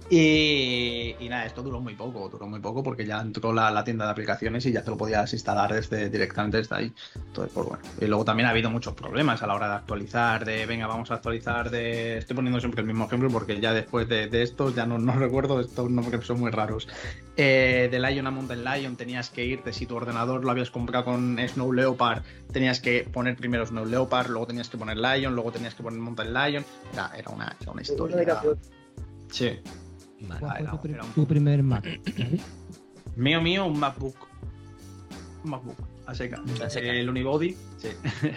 [0.09, 3.83] Y, y nada, esto duró muy poco, duró muy poco porque ya entró la, la
[3.83, 6.93] tienda de aplicaciones y ya te lo podías instalar desde, directamente desde ahí.
[7.15, 7.83] Entonces, pues bueno.
[7.99, 11.11] Y luego también ha habido muchos problemas a la hora de actualizar, de venga, vamos
[11.11, 12.17] a actualizar de...
[12.17, 15.13] Estoy poniendo siempre el mismo ejemplo porque ya después de, de esto ya no, no
[15.19, 16.87] recuerdo, estos nombres son muy raros.
[17.35, 21.05] Eh, de Lion a Mountain Lion tenías que irte, si tu ordenador lo habías comprado
[21.05, 22.21] con Snow Leopard,
[22.51, 25.99] tenías que poner primero Snow Leopard, luego tenías que poner Lion, luego tenías que poner
[25.99, 26.65] Mountain Lion.
[26.93, 28.41] Era, era, una, era una historia.
[29.31, 29.59] Sí.
[30.21, 30.39] Vale.
[30.39, 31.85] ¿Cuál fue era- tu, pri- era un tu poco- primer Mac?
[33.15, 34.15] Mío, mío, un MacBook.
[35.43, 36.41] Un MacBook, a seca.
[36.63, 36.87] A seca.
[36.87, 37.89] El Unibody, sí.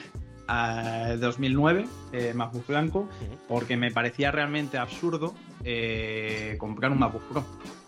[0.49, 3.09] Ah, 2009, eh, MacBook blanco,
[3.49, 5.35] porque me parecía realmente absurdo
[5.65, 7.45] eh, comprar un MacBook Pro.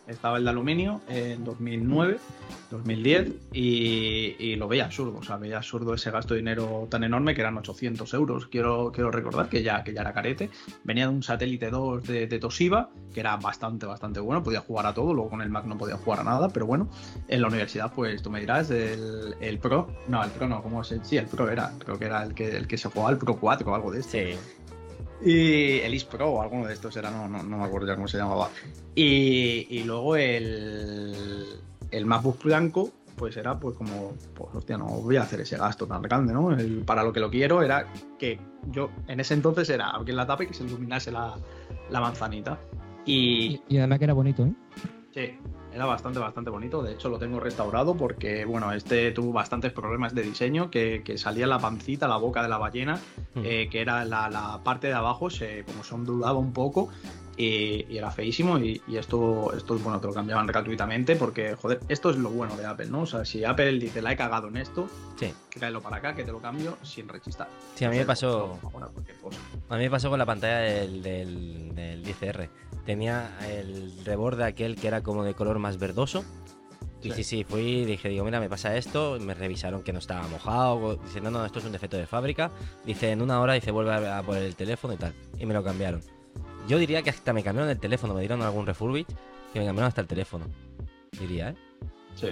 [0.09, 2.19] Estaba el de aluminio en 2009,
[2.71, 5.19] 2010 y, y lo veía absurdo.
[5.19, 8.47] O sea, veía absurdo ese gasto de dinero tan enorme que eran 800 euros.
[8.47, 10.49] Quiero, quiero recordar que ya, que ya era carete.
[10.85, 14.43] Venía de un satélite 2 de, de Toshiba, que era bastante, bastante bueno.
[14.43, 15.13] Podía jugar a todo.
[15.13, 16.89] Luego con el Mac no podía jugar a nada, pero bueno.
[17.29, 19.89] En la universidad, pues tú me dirás, el, el Pro.
[20.09, 20.93] No, el Pro no, ¿cómo es?
[20.93, 21.73] el- Sí, el Pro era.
[21.79, 24.01] Creo que era el que, el que se jugaba al Pro 4 o algo de
[24.01, 24.13] esto.
[24.13, 24.31] Sí.
[25.25, 27.95] Y el Is Pro o alguno de estos era, no, no, no me acuerdo ya
[27.97, 28.51] cómo se llamaba.
[28.95, 31.45] Y, y luego el,
[31.91, 35.87] el MacBook blanco, pues era pues como, pues hostia, no voy a hacer ese gasto
[35.87, 36.53] tan grande, ¿no?
[36.53, 37.87] El- para lo que lo quiero era
[38.19, 38.39] que
[38.71, 41.35] yo en ese entonces era abrir la tapa y que se iluminase la,
[41.91, 42.59] la manzanita.
[43.05, 44.53] Y, y además que era bonito, ¿eh?
[45.19, 45.37] Sí,
[45.75, 46.81] era bastante, bastante bonito.
[46.81, 51.19] De hecho, lo tengo restaurado porque, bueno, este tuvo bastantes problemas de diseño, que, que
[51.19, 53.01] salía la pancita, la boca de la ballena,
[53.35, 53.41] Mm.
[53.45, 56.89] eh, que era la, la parte de abajo, se, como se ondulaba un poco.
[57.37, 62.17] y, era feísimo y, esto, esto, bueno, te lo cambiaban gratuitamente porque, joder, esto es
[62.17, 63.03] lo bueno de Apple, ¿no?
[63.03, 65.33] O sea, si Apple dice, la he cagado en esto, sí.
[65.51, 67.49] tráelo para acá, que te lo cambio sin rechistar.
[67.77, 68.59] Sí, a mí me pasó...
[69.69, 72.49] A mí me pasó con la pantalla del, del, del 10R.
[72.89, 76.25] Tenía el reborde aquel que era como de color más verdoso.
[77.03, 79.99] Y sí, sí, fui y dije, digo, mira, me pasa esto, me revisaron que no
[79.99, 82.51] estaba mojado, dice, no, no, esto es un defecto de fábrica,
[82.87, 85.53] dice, en una hora, dice, vuelve a, a poner el teléfono y tal, y me
[85.53, 86.01] lo cambiaron.
[86.67, 89.05] Yo diría que hasta me cambiaron el teléfono, me dieron algún refurbish
[89.53, 90.47] que me cambiaron hasta el teléfono.
[91.21, 91.57] Diría, ¿eh?
[92.19, 92.31] Sí,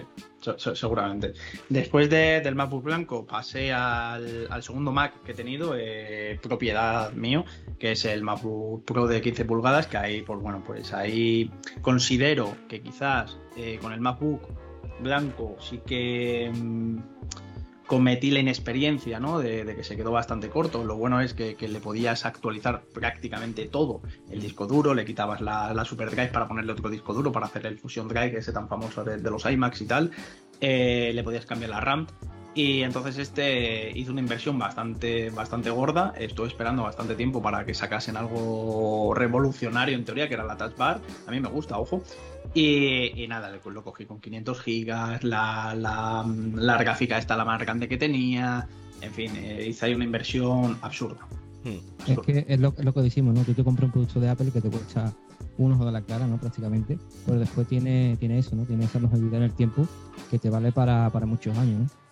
[0.74, 1.34] seguramente.
[1.68, 7.44] Después del MacBook blanco pasé al, segundo Mac que he tenido, eh, propiedad mío,
[7.78, 12.56] que es el MacBook Pro de 15 pulgadas, que ahí, pues bueno, pues ahí considero
[12.68, 14.40] que quizás eh, con el MacBook
[15.00, 16.50] blanco sí que...
[16.52, 16.98] Mm,
[17.86, 19.38] cometí la inexperiencia, ¿no?
[19.38, 20.84] De, que se quedó bastante corto.
[20.84, 24.02] Lo bueno es que, le podías actualizar prácticamente todo.
[24.30, 27.46] El disco duro, le quitabas la, la, Super Drive para ponerle otro disco duro para
[27.46, 30.10] hacer el Fusion Drive, ese tan famoso de, los iMacs y tal.
[30.60, 32.06] Eh, le podías cambiar la RAM.
[32.56, 36.14] Y entonces este hizo una inversión bastante, bastante gorda.
[36.18, 40.74] Estuve esperando bastante tiempo para que sacasen algo revolucionario en teoría, que era la Touch
[40.74, 40.98] Bar.
[41.26, 42.02] A mí me gusta, ojo.
[42.54, 47.98] Y, nada, lo cogí con 500 gigas, la, la, gráfica esta la más grande que
[47.98, 48.66] tenía.
[49.02, 51.28] En fin, eh, hice ahí una inversión absurda.
[51.62, 52.10] Hmm.
[52.10, 53.44] Es que es lo, que decimos, ¿no?
[53.44, 55.12] Tú te compras un producto de Apple que te cuesta
[55.58, 56.38] un ojo de la cara, ¿no?
[56.38, 56.98] Prácticamente.
[57.26, 58.64] Pero después tiene, tiene eso, ¿no?
[58.64, 59.86] Tiene esa longevidad en el tiempo
[60.30, 62.05] que te vale para, para muchos años, ¿no?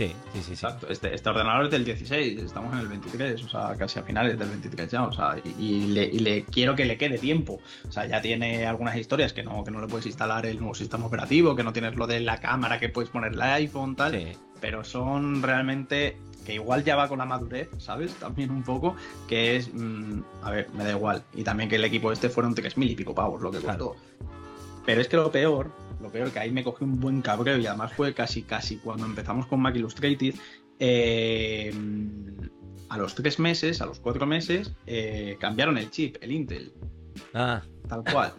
[0.00, 0.52] Sí, sí, sí.
[0.52, 0.86] Exacto.
[0.88, 4.38] Este, este, ordenador es del 16, estamos en el 23, o sea, casi a finales
[4.38, 7.60] del 23 ya, o sea, y, le, quiero que le quede tiempo.
[7.86, 10.74] O sea, ya tiene algunas historias que no, que no le puedes instalar el nuevo
[10.74, 14.38] sistema operativo, que no tienes lo de la cámara que puedes poner el iPhone, tal.
[14.58, 18.14] Pero son realmente que igual ya va con la madurez, ¿sabes?
[18.14, 18.96] También un poco,
[19.28, 21.24] que es, mm, a ver, me da igual.
[21.34, 23.96] Y también que el equipo este fueron 3.000 y pico pavos lo que costó.
[24.86, 25.70] Pero es que lo peor
[26.00, 29.06] lo peor que ahí me cogí un buen cabreo y además fue casi, casi cuando
[29.06, 30.34] empezamos con Mac Illustrated.
[30.78, 31.72] Eh,
[32.88, 36.72] a los tres meses, a los cuatro meses, eh, cambiaron el chip, el Intel.
[37.34, 37.62] Ah.
[37.88, 38.32] Tal cual.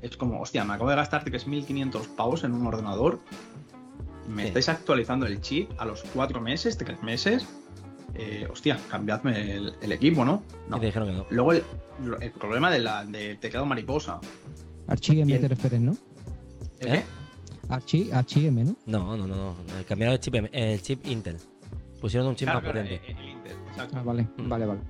[0.00, 3.20] es como, hostia, me acabo de gastar 3.500 pavos en un ordenador.
[4.28, 7.46] Me estáis actualizando el chip a los cuatro meses, tres meses.
[8.14, 10.42] Eh, hostia, cambiadme el, equipo, ¿no?
[10.68, 10.80] no.
[10.80, 11.26] te dijeron que no.
[11.30, 11.62] Luego el,
[12.38, 14.20] problema de la, del teclado mariposa.
[14.86, 15.96] Archie te refieres, ¿no?
[16.80, 17.04] ¿Eh?
[17.68, 18.76] HM, ¿no?
[18.86, 19.56] No, no, no, no.
[19.86, 21.36] Cambiaron el chip, el chip Intel.
[22.00, 23.00] Pusieron un chip más potente.
[23.06, 23.96] El, Intel, exacto.
[23.98, 24.48] Ah, vale, mm.
[24.48, 24.80] vale, vale.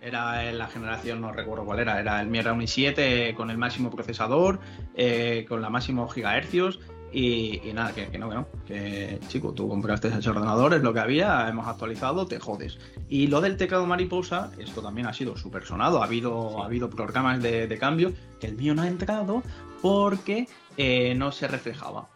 [0.00, 3.50] Era en la generación, no recuerdo cuál era, era el Mi era un i7 con
[3.50, 4.60] el máximo procesador,
[4.94, 6.78] eh, con la máximo gigahercios
[7.14, 8.46] y, nada, que, no, que no.
[8.66, 12.78] Que chico, tú compraste ese ordenador, es lo que había, hemos actualizado, te jodes.
[13.08, 16.02] Y lo del teclado mariposa, esto también ha sido súper sonado.
[16.02, 19.42] Ha habido, ha habido programas de, de, cambio que el mío no ha entrado
[19.80, 22.08] porque eh, no se reflejaba.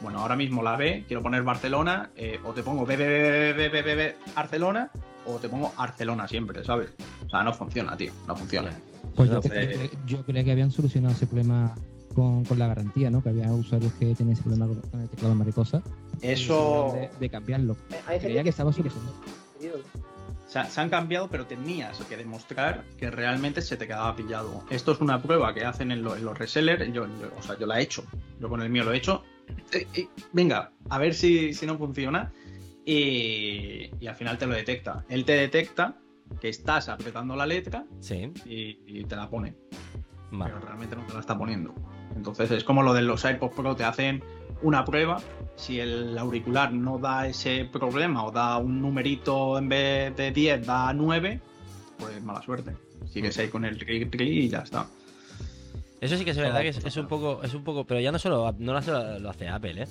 [0.00, 4.90] Bueno, ahora mismo la B, quiero poner Barcelona, eh, o te pongo B, Barcelona,
[5.24, 6.90] o te pongo Barcelona siempre, ¿sabes?
[7.24, 8.70] O sea, no funciona, tío, no funciona.
[9.14, 9.30] Pues
[10.06, 11.74] yo, creía que habían solucionado ese problema
[12.14, 13.22] con, la garantía, ¿no?
[13.22, 15.82] Que había usuarios que tenían ese problema con el teclado mariposa.
[16.20, 16.94] Eso.
[17.18, 17.76] De, cambiarlo.
[18.20, 19.14] Creía que estaba solucionado
[20.64, 24.64] se han cambiado, pero tenías que demostrar que realmente se te quedaba pillado.
[24.70, 26.92] Esto es una prueba que hacen en, los resellers.
[26.92, 28.04] Yo, o sea, yo la he hecho.
[28.40, 29.24] Yo con el mío lo he hecho.
[30.32, 32.32] venga, a ver si, no funciona.
[32.84, 35.04] Y, al final te lo detecta.
[35.08, 35.96] Él te detecta
[36.40, 37.84] que estás apretando la letra
[38.44, 39.54] y, te la pone.
[40.30, 41.74] Pero realmente no te la está poniendo.
[42.14, 44.22] Entonces es como lo de los AirPods Pro, te hacen
[44.62, 45.20] una prueba
[45.56, 50.66] si el auricular no da ese problema o da un numerito en vez de 10,
[50.66, 51.40] da 9,
[51.98, 52.76] pues mala suerte.
[53.06, 54.86] Sigues ahí con el tri, y ya está.
[56.00, 58.18] Eso sí que es verdad que es, un poco, es un poco, pero ya no
[58.18, 59.88] solo, no lo hace Apple, ¿eh?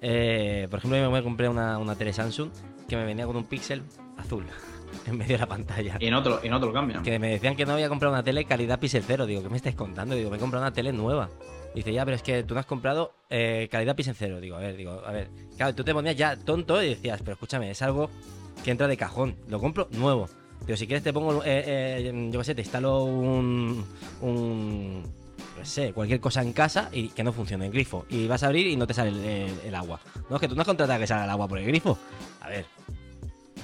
[0.00, 0.68] ¿eh?
[0.70, 2.50] por ejemplo, yo me compré una, una tele Samsung
[2.88, 3.82] que me venía con un píxel
[4.16, 4.44] azul
[5.06, 5.96] en medio de la pantalla.
[5.98, 7.02] Y no te lo, y no te lo cambian.
[7.02, 9.26] Que me decían que no había comprado una tele calidad píxel cero.
[9.26, 10.14] Digo, ¿qué me estáis contando?
[10.14, 11.28] Digo, me he comprado una tele nueva.
[11.76, 14.40] Dice, ya, pero es que tú no has comprado eh, calidad pis cero.
[14.40, 15.28] Digo, a ver, digo, a ver.
[15.58, 18.08] Claro, tú te ponías ya tonto y decías, pero escúchame, es algo
[18.64, 19.36] que entra de cajón.
[19.46, 20.26] Lo compro nuevo.
[20.64, 23.84] Pero si quieres te pongo, eh, eh, yo qué sé, te instalo un,
[24.22, 28.06] un no sé, cualquier cosa en casa y que no funcione, el grifo.
[28.08, 30.00] Y vas a abrir y no te sale el, agua.
[30.30, 31.98] No, es que tú no has contratado que salga el agua por el grifo.
[32.40, 32.64] A ver.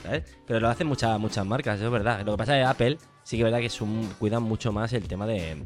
[0.02, 0.36] ¿Sabes?
[0.46, 2.26] Pero lo hacen muchas, muchas marcas, eso es verdad.
[2.26, 5.08] Lo que pasa es que Apple sí que es verdad que cuidan mucho más el
[5.08, 5.64] tema de,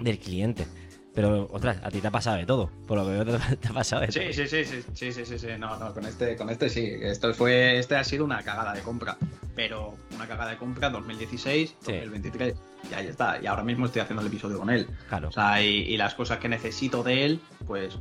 [0.00, 0.66] del cliente.
[1.14, 2.70] Pero, a ti te ha pasado de todo.
[2.88, 3.24] Por lo que veo,
[3.56, 6.04] te, ha pasado de sí, Sí, sí, sí, sí, sí, sí, sí, No, no, con
[6.04, 6.92] este, con este sí.
[7.00, 9.16] Esto fue, este ha sido una cagada de compra.
[9.54, 11.92] pero una cagada de compra 2016, Sí.
[11.92, 12.54] 2023,
[12.90, 13.40] y ahí está.
[13.40, 14.88] Y ahora mismo estoy haciendo el episodio con él.
[15.08, 17.96] Claro, O sea, y, y las cosas que necesito de él, pues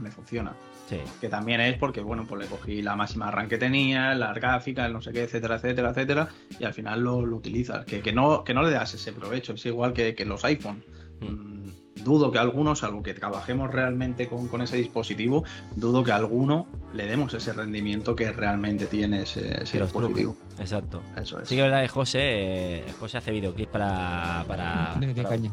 [0.00, 0.52] me funciona.
[0.88, 0.98] sí.
[1.20, 4.86] Que también es porque, bueno, pues le cogí la máxima RAM que tenía, las gráficas,
[4.86, 6.28] el no sé qué, etcétera, etcétera, etcétera,
[6.60, 7.84] y al final lo, lo utilizas.
[7.84, 10.84] Que, que, no, que no le das ese provecho, es igual que, que los iPhone.
[11.20, 11.64] Mm,
[12.04, 15.42] dudo que algunos, salvo que trabajemos realmente con, con ese dispositivo,
[15.74, 20.36] dudo que a alguno le demos ese rendimiento que realmente tiene ese, ese dispositivo.
[20.60, 21.02] Exacto.
[21.20, 21.48] Eso es.
[21.48, 25.28] Sí que es verdad que José, eh, José hace videoclips para, para, De- de para,
[25.30, 25.50] caña.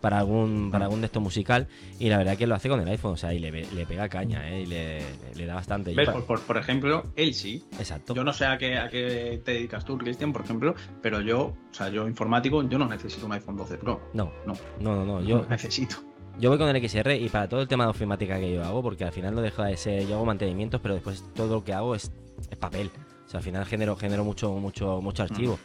[0.00, 1.66] Para algún para algún de estos musical
[1.98, 4.08] y la verdad que lo hace con el iPhone, o sea, y le, le pega
[4.08, 5.02] caña, eh, y le,
[5.34, 5.94] le- da bastante.
[5.94, 6.08] ¿Ves?
[6.10, 7.64] Por, por- por ejemplo, él sí.
[7.78, 8.14] Exacto.
[8.14, 11.40] Yo no sé a qué, a qué te dedicas tú, Cristian, por ejemplo, pero yo,
[11.46, 14.00] o sea, yo informático, yo no necesito un iPhone 12 Pro.
[14.14, 14.54] No, No.
[14.80, 15.20] no, no, no.
[15.22, 15.96] Yo Yo, necesito.
[16.38, 18.82] yo voy con el XR y para todo el tema de ofimática que yo hago,
[18.82, 21.72] porque al final no deja de ser, yo hago mantenimientos, pero después todo lo que
[21.72, 22.12] hago es,
[22.50, 22.90] es papel.
[23.26, 25.58] O sea, al final genero, genero mucho, mucho, mucho archivo.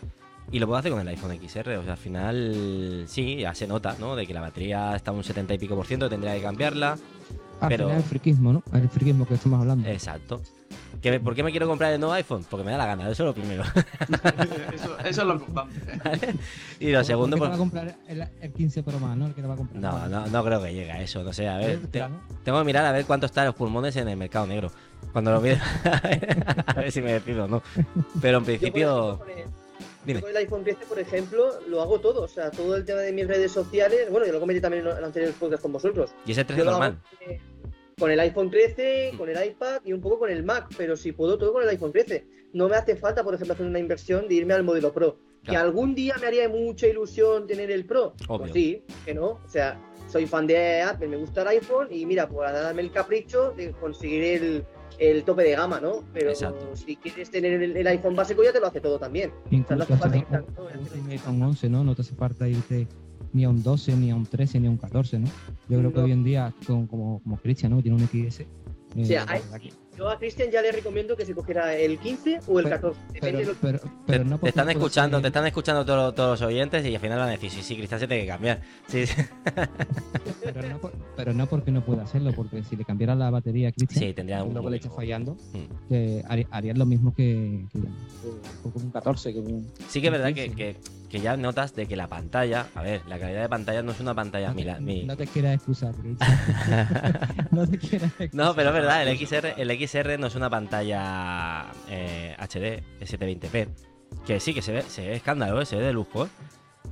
[0.51, 1.77] Y lo puedo hacer con el iPhone XR.
[1.77, 4.15] O sea, al final sí, ya se nota, ¿no?
[4.15, 6.97] De que la batería está un 70 y pico por ciento, tendría que cambiarla.
[7.61, 8.63] Al Pero- final el friquismo, ¿no?
[8.73, 9.87] El friquismo que estamos hablando.
[9.89, 10.41] Exacto.
[11.01, 12.45] ¿Que me- ¿Por qué me quiero comprar el nuevo iPhone?
[12.49, 13.63] Porque me da la gana, eso es lo primero.
[14.73, 16.35] eso, eso es lo importante.
[16.79, 17.49] y lo ¿Por segundo, qué te pues...
[17.51, 19.27] va a comprar el, el 15 Pro más, ¿no?
[19.27, 19.81] El que te va a comprar.
[19.81, 21.79] No, no, no creo que llegue a eso, no sé, a ver.
[21.87, 22.03] te-
[22.43, 24.71] tengo que mirar a ver cuánto están los pulmones en el mercado negro.
[25.11, 25.59] Cuando lo mire,
[26.65, 27.61] a ver si me decido o no.
[28.21, 29.19] Pero en Yo, por principio,
[30.03, 30.21] ejemplo, con el-.
[30.21, 32.23] Con el iPhone 13, por ejemplo, lo hago todo.
[32.23, 34.09] O sea, todo el tema de mis redes sociales.
[34.09, 36.13] Bueno, yo lo comenté también en los anteriores podcasts con vosotros.
[36.25, 37.01] Y ese 13 Yo hago, normal.
[37.21, 37.39] eh,
[37.97, 41.11] con el iPhone 13, con el iPad y un poco con el Mac, pero si
[41.11, 42.25] puedo todo con el iPhone 13.
[42.53, 45.17] No me hace falta, por ejemplo, hacer una inversión de irme al modelo Pro.
[45.43, 48.13] Que algún día me haría mucha ilusión tener el Pro.
[48.27, 48.39] Obvio.
[48.39, 49.41] Pues sí, que no.
[49.43, 49.77] O sea,
[50.07, 53.71] soy fan de Apple, me gusta el iPhone y mira, pues darme el capricho de
[53.71, 54.65] conseguir el,
[54.99, 56.03] el tope de gama, ¿no?
[56.13, 56.75] Pero Exacto.
[56.75, 59.31] si quieres tener el, el iPhone básico ya te lo hace todo también.
[59.31, 60.25] O sea, Incluso no hace
[60.97, 61.83] un, un iPhone 11, ¿no?
[61.83, 62.87] No te hace falta irte
[63.33, 65.27] ni a un 12, ni a un 13, ni a un 14, ¿no?
[65.69, 66.05] Yo creo que No.
[66.05, 67.81] hoy en día, con, como, como Cristian, ¿no?
[67.81, 68.41] Tiene un XS.
[68.41, 68.47] eh,
[69.01, 72.39] O sea, hay- que- Yo a Cristian ya le recomiendo que se cogiera el 15
[72.47, 72.99] o el Pero- 14.
[73.13, 76.15] Depende pero, de lo pero, Te, pero no te están escuchando, te están escuchando todos,
[76.15, 78.27] todos los oyentes y al final van a decir, sí, sí, Cristian se tiene que
[78.29, 78.61] cambiar.
[78.87, 79.21] Sí, sí.
[80.43, 83.69] Pero no, por- pero no porque no pueda hacerlo, porque si le cambiara la batería
[83.69, 84.95] a Cristian, Sí, tendría un que le poquito.
[84.95, 85.89] fallando, Mm.
[85.89, 90.07] que haría, haría lo mismo que, que, que con un 14, que un, Sí que
[90.07, 90.75] es verdad que,
[91.21, 94.15] ya notas de que la pantalla, a ver, la calidad de pantalla no es una
[94.15, 96.39] pantalla no, mira, mi- no te quieras excusar, Cristian.
[97.51, 98.33] no te quieras excusar.
[98.33, 99.82] No, pero es verdad, el XR, el XR
[100.19, 103.67] no es una pantalla eh, HD, 720p.
[104.25, 105.65] Que sí, que se ve, se ve escándalo, ¿eh?
[105.65, 106.29] se ve de lujo, ¿eh?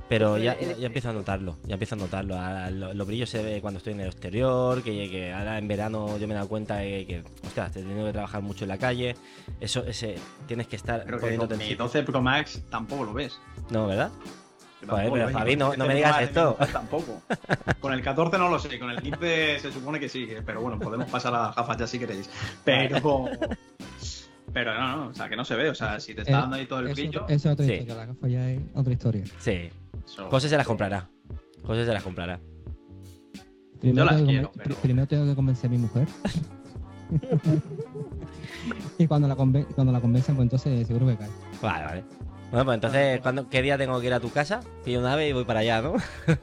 [0.08, 2.34] Pero ya, ya, ya empiezo a notarlo, ya empiezo a notarlo.
[2.36, 5.68] Ahora lo- Los brillos se ve cuando estoy en el exterior, que, que ahora en
[5.68, 8.64] verano yo me he dado cuenta de que, hostia, te he tenido que trabajar mucho
[8.64, 9.14] en la calle.
[9.60, 10.16] Eso, ese,
[10.46, 11.84] tienes que estar Creo que poniéndote con en mi sitio.
[11.84, 13.38] 12 Pro Max tampoco lo ves.
[13.70, 14.10] No, ¿verdad?
[14.88, 15.36] Joder, pero ves.
[15.36, 16.56] Javi, no- el no 13 me digas esto.
[16.72, 17.22] Tampoco.
[17.80, 20.78] Con el 14 no lo sé, con el 15 se supone que sí, pero bueno,
[20.78, 22.28] podemos pasar a las gafas ya si queréis.
[22.64, 23.26] Pero.
[24.52, 26.40] Pero no, no, o sea, que no se ve, o sea, si te está Eh,
[26.40, 27.24] dando ahí todo el brillo.
[27.28, 27.72] eso es otra Sí.
[27.72, 29.24] historia, la gafa ya es otra historia.
[29.38, 29.70] Sí.
[30.04, 31.08] eso- José se las comprará.
[31.64, 32.38] José se las comprará.
[33.80, 36.06] Primero, las tengo que quiero, pero- primero tengo que convencer a mi mujer.
[38.98, 41.28] y cuando la, conven- cuando la convenzan, pues entonces seguro que cae.
[41.62, 42.04] Vale, vale.
[42.52, 44.60] Bueno, pues entonces, ¿cuándo, ¿qué día tengo que ir a tu casa?
[44.84, 45.94] Pillo una ave y voy para allá, ¿no?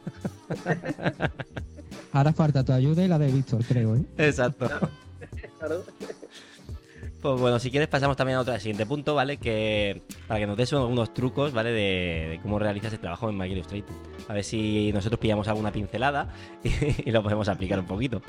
[2.12, 4.02] Ahora falta tu ayuda y la de Víctor, creo, ¿eh?
[4.18, 4.68] Exacto.
[5.60, 5.84] Claro.
[7.22, 9.36] Pues bueno, si quieres pasamos también a otro al siguiente punto, ¿vale?
[9.36, 11.74] Que para que nos des algunos trucos, ¿vale?
[11.74, 13.94] De, de cómo realizas el trabajo en Mac Illustrator.
[14.30, 16.30] A ver si nosotros pillamos alguna pincelada
[16.64, 18.22] y, y lo podemos aplicar un poquito.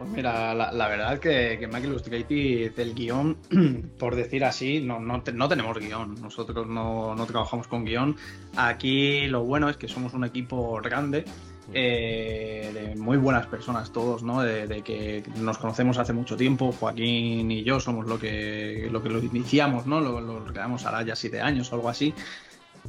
[0.00, 2.26] Pues mira, la, la verdad que, que Mac Illustrator
[2.74, 3.36] del guion,
[3.98, 6.14] por decir así, no, no, te- no tenemos guion.
[6.22, 8.16] Nosotros no, no trabajamos con guion.
[8.56, 11.26] Aquí lo bueno es que somos un equipo grande,
[11.74, 14.40] eh, de muy buenas personas todos, ¿no?
[14.40, 16.72] De, de que nos conocemos hace mucho tiempo.
[16.72, 20.00] Joaquín y yo somos lo que lo, que lo iniciamos, ¿no?
[20.00, 22.14] Lo, lo creamos ahora ya siete años o algo así.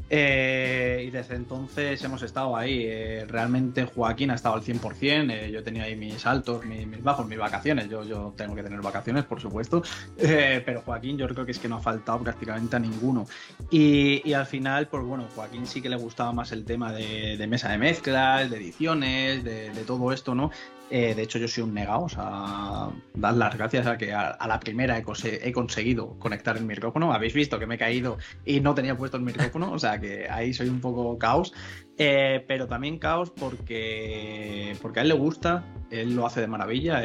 [0.10, 2.84] Eh, y desde entonces hemos estado ahí.
[2.86, 5.32] Eh, realmente Joaquín ha estado al 100%.
[5.32, 7.90] eh, yo he tenido ahí mis altos, mis, bajos, mis vacaciones.
[7.90, 9.82] Yo, yo tengo que tener vacaciones, por supuesto.
[10.18, 13.26] Eh, pero Joaquín yo creo que es que no ha faltado prácticamente a ninguno.
[13.70, 17.48] Y, y al final, pues bueno, Joaquín sí que le gustaba más el tema de,
[17.48, 20.52] mesa de mezclas, de ediciones, de todo esto, ¿no?
[20.94, 24.38] Eh, de hecho, yo soy un negado, o sea, dar las gracias a que a,
[24.46, 27.14] la primera he, conseguido conectar el micrófono.
[27.14, 30.28] Habéis visto que me he caído y no tenía puesto el micrófono, o sea que
[30.30, 31.54] ahí soy un poco caos.
[31.98, 37.00] Eh, pero también caos porque, porque a él le gusta, él lo hace de maravilla,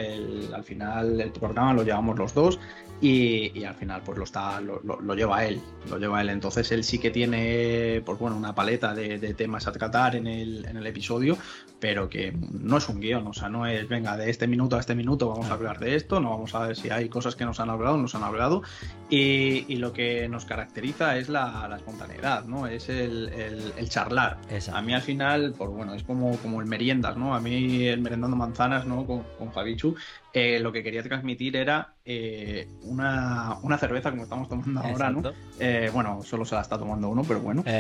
[0.55, 2.59] al final el programa lo llevamos los dos
[3.01, 6.31] y, al final pues lo está lo, lo, lleva él lo lleva él.
[6.31, 10.65] Entonces él sí que tiene pues bueno una paleta de, temas a tratar en el,
[10.67, 11.37] en el, episodio
[11.81, 14.81] pero que no es un guion o sea no es venga de este minuto a
[14.81, 17.45] este minuto vamos a hablar de esto no vamos a ver si hay cosas que
[17.45, 18.63] nos han hablado nos han hablado
[19.11, 23.29] y, y lo que nos caracteriza es la, la espontaneidad no es el,
[23.77, 24.39] el, charlar
[24.77, 28.01] a mí al final pues bueno es como como el meriendas no a mí el
[28.01, 29.97] merendando manzanas no con, con Fabichu
[30.39, 35.33] eh, lo que quería transmitir era eh, una, cerveza como estamos tomando ahora, ¿no?
[35.59, 37.65] Eh, bueno, solo se la está tomando uno, pero bueno.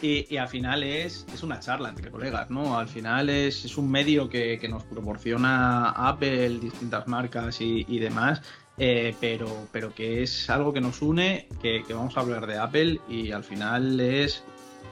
[0.00, 2.76] Y, al final es, es, una charla entre colegas, ¿no?
[2.76, 8.42] Al final es, es un medio que, nos proporciona Apple, distintas marcas y, demás,
[8.76, 13.30] pero, pero que es algo que nos une, que, vamos a hablar de Apple y
[13.30, 14.42] al final es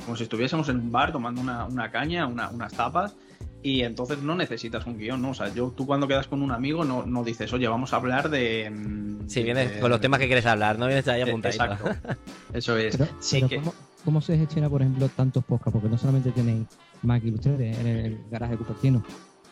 [0.05, 3.16] como si estuviésemos en un bar tomando una, una caña, unas tapas
[3.62, 5.30] y entonces no necesitas un guion, ¿no?
[5.30, 7.96] O sea, yo, tú cuando quedas con un amigo no, no dices, oye, vamos a
[7.96, 8.70] hablar de...
[8.70, 11.64] Mm, sí, vienes con los temas que quieres hablar, no vienes ahí apuntadito.
[11.64, 11.90] Exacto,
[12.55, 12.98] eso es.
[13.20, 13.61] sí que...
[14.05, 15.72] ¿cómo, se gestiona, por ejemplo, tantos podcasts?
[15.72, 16.66] Porque no solamente tenéis
[17.03, 19.05] Mac Illustrator en el garaje Cupertino,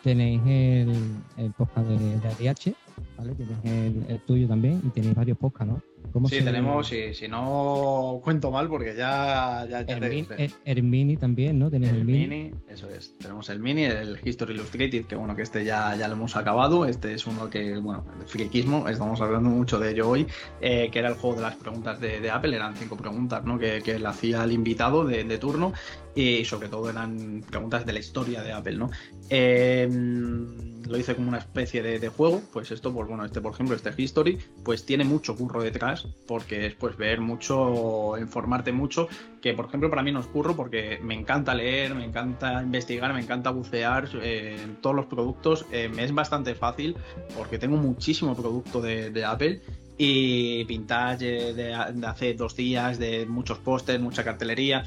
[0.03, 2.75] tenéis el, el podcast de, de ADH,
[3.19, 3.35] ¿vale?
[3.35, 5.83] Tienes el, el, tuyo también y tenéis varios podcasts, ¿no?
[6.29, 9.67] Sí, tenemos, si, si, no cuento mal, porque ya.
[9.69, 9.81] ya,
[10.65, 11.71] el, mini también, ¿no?
[11.71, 12.53] Tenemos el, mini.
[12.69, 13.17] Eso es.
[13.19, 16.87] Tenemos el mini, el History Illustrated, que bueno, que este ya, ya lo hemos acabado.
[16.87, 20.27] Este es uno que, bueno, el friquismo, estamos hablando mucho de ello hoy,
[20.61, 22.57] eh, que era el juego de las preguntas de, Apple.
[22.57, 23.59] Eran cinco preguntas, ¿no?
[23.59, 25.73] Que, que le hacía el invitado de, de turno
[26.15, 28.91] y sobre todo eran preguntas de la historia de Apple, ¿no?
[29.31, 29.89] Eh,
[30.89, 33.93] lo hice como una especie de, juego, pues esto, pues bueno, este por ejemplo, este
[33.97, 39.09] History, pues tiene mucho curro detrás, porque es pues ver mucho, informarte mucho,
[39.41, 43.13] que por ejemplo para mí no es curro porque me encanta leer, me encanta investigar,
[43.13, 46.97] me encanta bucear eh, en todos los productos, eh, es bastante fácil
[47.37, 49.61] porque tengo muchísimo producto de, Apple
[49.99, 54.85] y pintage de, de, hace dos días, de muchos pósters, mucha cartelería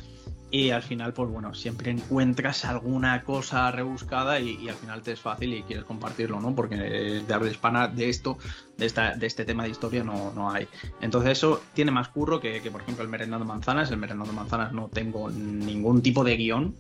[0.52, 5.20] y al final, pues bueno, siempre encuentras alguna cosa rebuscada y, al final te es
[5.22, 6.54] fácil y quieres compartirlo, ¿no?
[6.54, 8.38] Porque de habla hispana de esto,
[8.78, 10.68] de, esta, de este tema de historia no, no hay.
[11.00, 13.92] Entonces eso tiene más curro que, por ejemplo, el merendando manzanas.
[13.92, 16.76] El merendando manzanas no tengo ningún tipo de guion,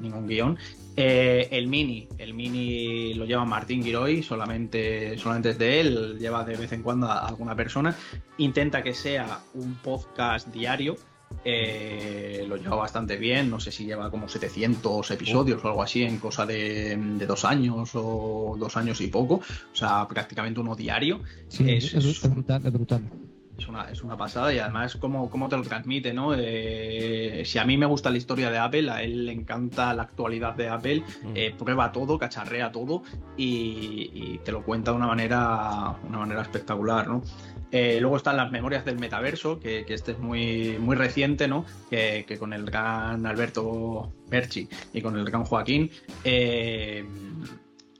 [0.00, 0.56] ningún guion.
[0.96, 6.44] Eh, el mini, el mini lo lleva Martín Giroy, solamente, solamente es de él, lleva
[6.44, 7.96] de vez en cuando a alguna persona.
[8.38, 10.96] Intenta que sea un podcast diario
[11.44, 16.02] eh, lo lleva bastante bien, no sé si lleva como 700 episodios o algo así
[16.02, 21.20] en cosa de, dos años o dos años y poco, o sea, prácticamente uno diario.
[21.58, 23.02] es, brutal, es brutal.
[23.58, 26.34] Es una, es una, pasada y además cómo, cómo te lo transmite, ¿no?
[26.36, 30.02] Eh, si a mí me gusta la historia de Apple, a él le encanta la
[30.02, 31.32] actualidad de Apple, mm.
[31.34, 33.02] eh, prueba todo, cacharrea todo
[33.36, 37.22] y, y, te lo cuenta de una manera, una manera espectacular, ¿no?
[37.72, 41.64] Eh, luego están las memorias del metaverso, que, este es muy, muy reciente, ¿no?
[41.90, 45.90] Que, con el gran Alberto Berchi y con el gran Joaquín
[46.24, 47.04] eh,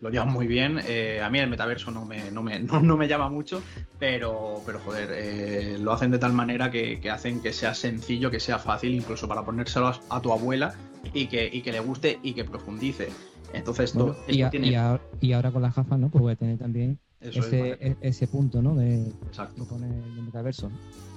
[0.06, 0.80] lo llevan muy bien.
[0.86, 3.60] Eh, a mí el metaverso no me, no me, no, me llama mucho,
[3.98, 8.58] pero, pero joder, lo hacen de tal manera que, hacen que sea sencillo, que sea
[8.58, 10.74] fácil, incluso para ponérselo a, tu abuela
[11.12, 13.08] y que, y que le guste y que profundice.
[13.52, 16.08] Entonces, esto, y, ahora, con la jafa, ¿no?
[16.08, 18.74] Pues voy a tener también ese, e, ese, punto, ¿no?
[18.74, 19.66] De, Exacto.
[19.76, 20.70] el metaverso.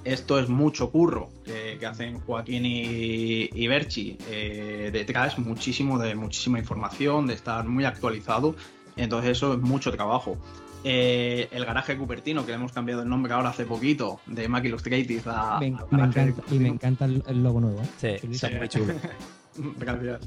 [0.04, 4.16] Esto es mucho curro que, hacen Joaquín y, y Berchi.
[4.30, 8.56] Eh, detrás muchísimo de muchísima información, de estar muy actualizado.
[8.96, 10.36] Entonces eso es mucho trabajo.
[10.82, 14.64] Eh, el garaje Cupertino, que le hemos cambiado el nombre ahora hace poquito, de Mac
[14.64, 17.80] Illustrated a, me, encanta, Y me encanta el, logo nuevo.
[17.82, 18.18] ¿eh?
[18.20, 18.94] Sí, sí, muy chulo.
[19.78, 20.20] Gracias.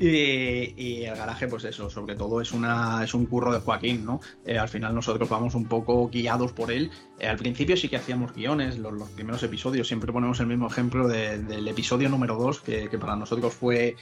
[0.00, 4.20] Y, el garaje, pues eso, sobre todo es una es un curro de Joaquín, ¿no?
[4.44, 6.90] Eh, al final nosotros vamos un poco guiados por él.
[7.18, 11.06] Eh, al principio sí que hacíamos guiones, los, primeros episodios, siempre ponemos el mismo ejemplo
[11.06, 13.96] del episodio número 2, que, para nosotros fue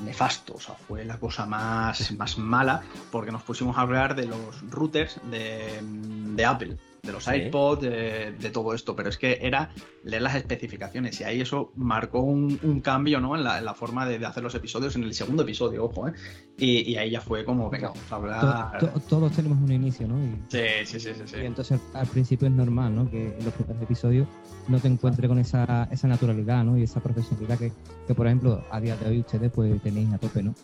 [0.00, 4.26] nefasto, o sea, fue la cosa más, más mala, porque nos pusimos a hablar de
[4.26, 6.76] los routers de, de Apple
[7.06, 9.70] de los iPods, de, de todo esto, pero es que era
[10.04, 13.36] leer las especificaciones y ahí eso marcó un, un cambio ¿no?
[13.36, 16.08] en, la, en la forma de, de hacer los episodios en el segundo episodio, ojo,
[16.08, 16.12] ¿eh?
[16.58, 18.78] y, y ahí ya fue como, venga, vamos a To- hablar.
[18.78, 20.22] to- todos tenemos un inicio, ¿no?
[20.22, 21.22] Y, Sí, sí, sí, sí.
[21.26, 21.36] sí.
[21.42, 23.10] y entonces al principio es normal, ¿no?
[23.10, 24.28] Que en los primeros episodios
[24.68, 26.76] no te encuentres con esa, esa naturalidad, ¿no?
[26.76, 27.72] Y esa profesionalidad que,
[28.06, 30.54] que, por ejemplo, a día de hoy ustedes pues tenéis a tope, ¿no?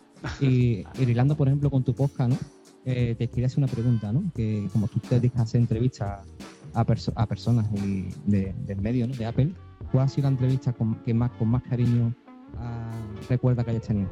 [0.40, 2.38] Y, y hilando, por ejemplo, con tu podcast, ¿no?
[2.85, 4.24] Eh, te quería hacer una pregunta, ¿no?
[4.35, 6.26] Que como tú te dedicas a hacer entrevistas
[6.74, 9.14] a, perso- a personas y de- del medio, ¿no?
[9.14, 9.55] De Apple,
[9.93, 12.12] ¿cuál ha sido la entrevista con, que más, con más cariño
[12.59, 12.91] ah,
[13.28, 14.11] recuerda que hayas tenido?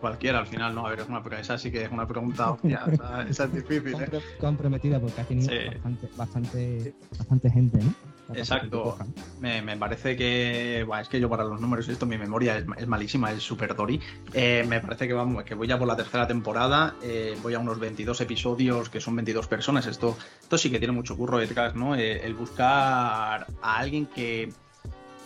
[0.00, 2.80] Cualquiera al final, no, a ver, es una, esa sí que es una pregunta, hostia,
[2.92, 3.92] esa, esa es difícil, ¿eh?
[4.10, 5.56] Compre- comprometida porque has tenido Sí.
[5.68, 7.94] bastante, bastante, bastante gente, ¿no?
[8.34, 8.96] Exacto.
[9.38, 10.82] Me, me parece que.
[10.86, 13.74] buah, es que yo para los números, esto, mi memoria es, es malísima, es super
[13.76, 14.00] Dory.
[14.32, 16.96] Eh, me parece que vamos, que voy ya por la tercera temporada.
[17.02, 19.86] eh, voy a unos 22 episodios, que son 22 personas.
[19.86, 21.94] Esto, esto sí que tiene mucho curro detrás, ¿no?
[21.94, 24.52] Eh, el buscar a alguien que,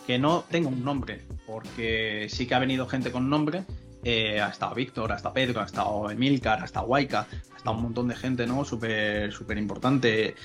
[0.05, 1.25] que no tenga un nombre.
[1.45, 3.65] Porque sí que ha venido gente con nombre.
[4.03, 7.75] eh, ha estado Víctor, ha estado Pedro, ha estado Emilcar, ha estado Waika, ha estado
[7.77, 8.63] un montón de gente, ¿no?
[8.65, 10.35] Súper, súper importante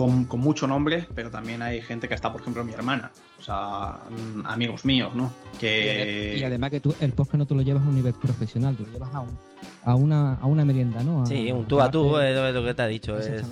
[0.00, 3.42] con, con mucho nombre, pero también hay gente que está, por ejemplo, mi hermana, o
[3.42, 5.30] sea, mm, amigos míos, ¿no?
[5.58, 6.36] Que...
[6.38, 8.86] Y además que tú el podcast no te lo llevas a un nivel profesional, tú
[8.86, 9.38] lo llevas a, un,
[9.84, 11.22] a, una, a una merienda, ¿no?
[11.22, 13.18] A- Sí, un tú a tú, es lo- es lo que te ha dicho.
[13.18, 13.44] Es...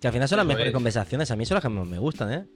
[0.00, 0.72] Que al final son las Eso mejores es.
[0.74, 1.30] conversaciones.
[1.30, 2.46] A mí son las que más me gustan, ¿eh?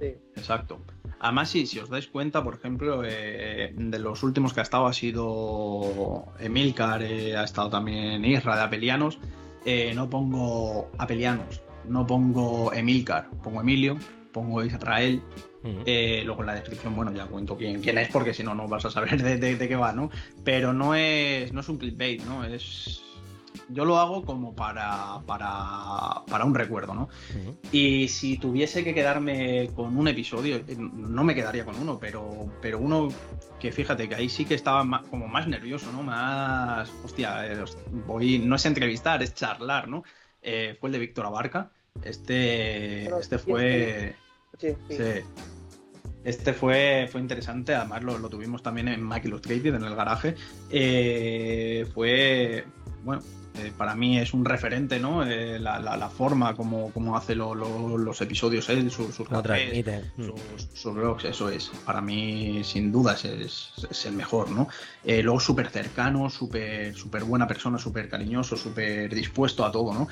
[0.00, 0.06] Sí.
[0.36, 0.80] Exacto.
[1.20, 4.86] Además, si, si os dais cuenta, por ejemplo, eh, de los últimos que ha estado
[4.86, 9.18] ha sido Emilcar, eh, ha estado también Isra de Apelianos.
[9.64, 13.98] Eh, no pongo Apelianos, no pongo Emilcar, pongo Emilio,
[14.32, 15.22] pongo Israel.
[15.84, 18.68] Eh, luego en la descripción, bueno, ya cuento quién, quién es, porque si no, no
[18.68, 20.10] vas a saber de, de- de qué va, ¿no?
[20.44, 22.44] Pero no es, no es un clickbait, ¿no?
[22.44, 23.02] Es.
[23.68, 27.08] Yo lo hago como para, para, para un recuerdo, ¿no?
[27.72, 32.46] Y si tuviese que quedarme con un episodio, eh, no me quedaría con uno, pero,
[32.62, 33.08] pero uno
[33.58, 36.02] que fíjate que ahí sí que estaba como más nervioso, ¿no?
[36.04, 37.64] Más, hostia, eh,
[38.06, 40.04] voy, no es entrevistar, es charlar, ¿no?
[40.48, 41.72] Eh, fue el de Víctor Abarca.
[42.04, 44.14] Este, este fue,
[44.58, 44.96] Sí, sí.
[44.96, 45.02] sí.
[46.22, 50.36] Este fue, fue interesante, además lo, lo tuvimos también en Mac Illustrated, en el garaje.
[50.70, 52.64] Eh, fue,
[53.04, 53.22] bueno,
[53.58, 55.24] eh, para mí es un referente, ¿no?
[55.26, 59.28] Eh, la, la- la forma como, como hace lo- lo- los episodios él, sus, sus
[59.42, 59.72] cafés,
[60.16, 61.70] sus, sus blogs, eso es.
[61.84, 64.68] Para mí, sin dudas, es, es el mejor, ¿no?
[65.04, 70.08] Eh, luego súper cercano, súper súper buena persona, súper cariñoso, súper dispuesto a todo, ¿no?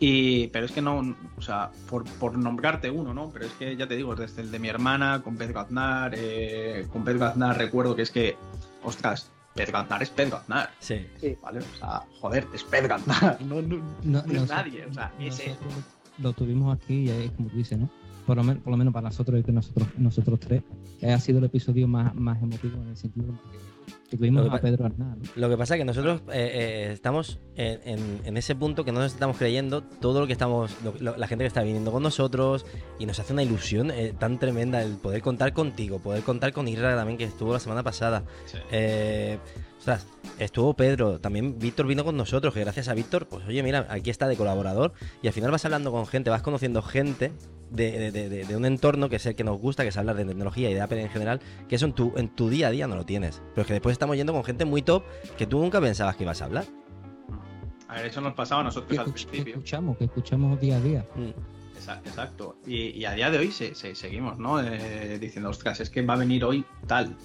[0.00, 3.30] Y, pero es que no, o sea, por, por nombrarte uno, ¿no?
[3.32, 6.86] Pero es que ya te digo, desde el de mi hermana, con Pedro Aznar, eh,
[6.92, 8.36] con Pedro Aznar recuerdo que es que,
[8.84, 10.10] ostras, Pedro Aznar es
[10.80, 11.06] Sí.
[11.42, 11.58] ¿vale?
[11.60, 12.64] O sea, joder, es
[13.40, 15.56] no, no, No, no es nosotros- nadie, o sea, es él.
[16.18, 17.88] lo tuvimos aquí y es como tú dices, ¿no?
[18.26, 20.62] Por lo, men- por lo menos para nosotros y que nosotros, nosotros tres,
[21.00, 23.58] eh, ha sido el episodio más, más emotivo en el sentido que, que
[24.10, 25.16] tuvimos Lo que a pa- Pedro Arnaz.
[25.18, 25.24] ¿no?
[25.36, 26.50] Lo que pasa es que nosotros eh,
[26.88, 30.32] eh, estamos en, en- en ese punto que no nos estamos creyendo todo lo que
[30.32, 32.66] estamos, lo- lo- la gente que está viniendo con nosotros
[32.98, 36.68] y nos hace una ilusión eh, tan tremenda el poder contar contigo, poder contar con
[36.68, 38.24] Isra también que estuvo la semana pasada.
[38.46, 38.58] Sí.
[38.70, 39.38] Eh,
[39.78, 40.06] ostras,
[40.38, 44.10] estuvo Pedro, también Víctor vino con nosotros, que gracias a Víctor, pues oye, mira, aquí
[44.10, 47.32] está de colaborador y al final vas hablando con gente, vas conociendo gente
[47.70, 50.16] de, de- de- de- un entorno que es el que nos gusta, que es hablar
[50.16, 52.70] de tecnología y de Apple en general, que eso en tu, en tu día a
[52.70, 53.42] día no lo tienes.
[53.54, 55.04] Pero es que después estamos yendo con gente muy top
[55.36, 56.64] que tú nunca pensabas que ibas a hablar.
[57.88, 59.54] A ver, eso nos pasaba a Que, nosotros al escuch- que principio.
[59.54, 61.06] escuchamos, que escuchamos día a día.
[61.16, 61.78] Mm.
[61.78, 62.58] Exa- Exacto.
[62.66, 64.60] Y, y a día de hoy se, se- seguimos, ¿no?
[64.60, 67.16] Eh, diciendo, ostras, es que va a venir hoy tal.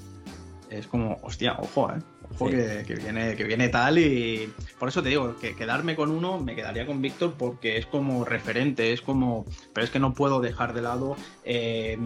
[0.70, 2.00] Es como, hostia, ojo, ¿eh?
[2.36, 2.56] Ojo Sí.
[2.56, 4.52] que, que viene, que viene tal y...
[4.80, 8.26] Por eso te digo, que quedarme con uno me quedaría con Víctor porque es como
[8.26, 9.46] referente, es como...
[9.74, 11.98] Pero es que no puedo dejar de lado eh,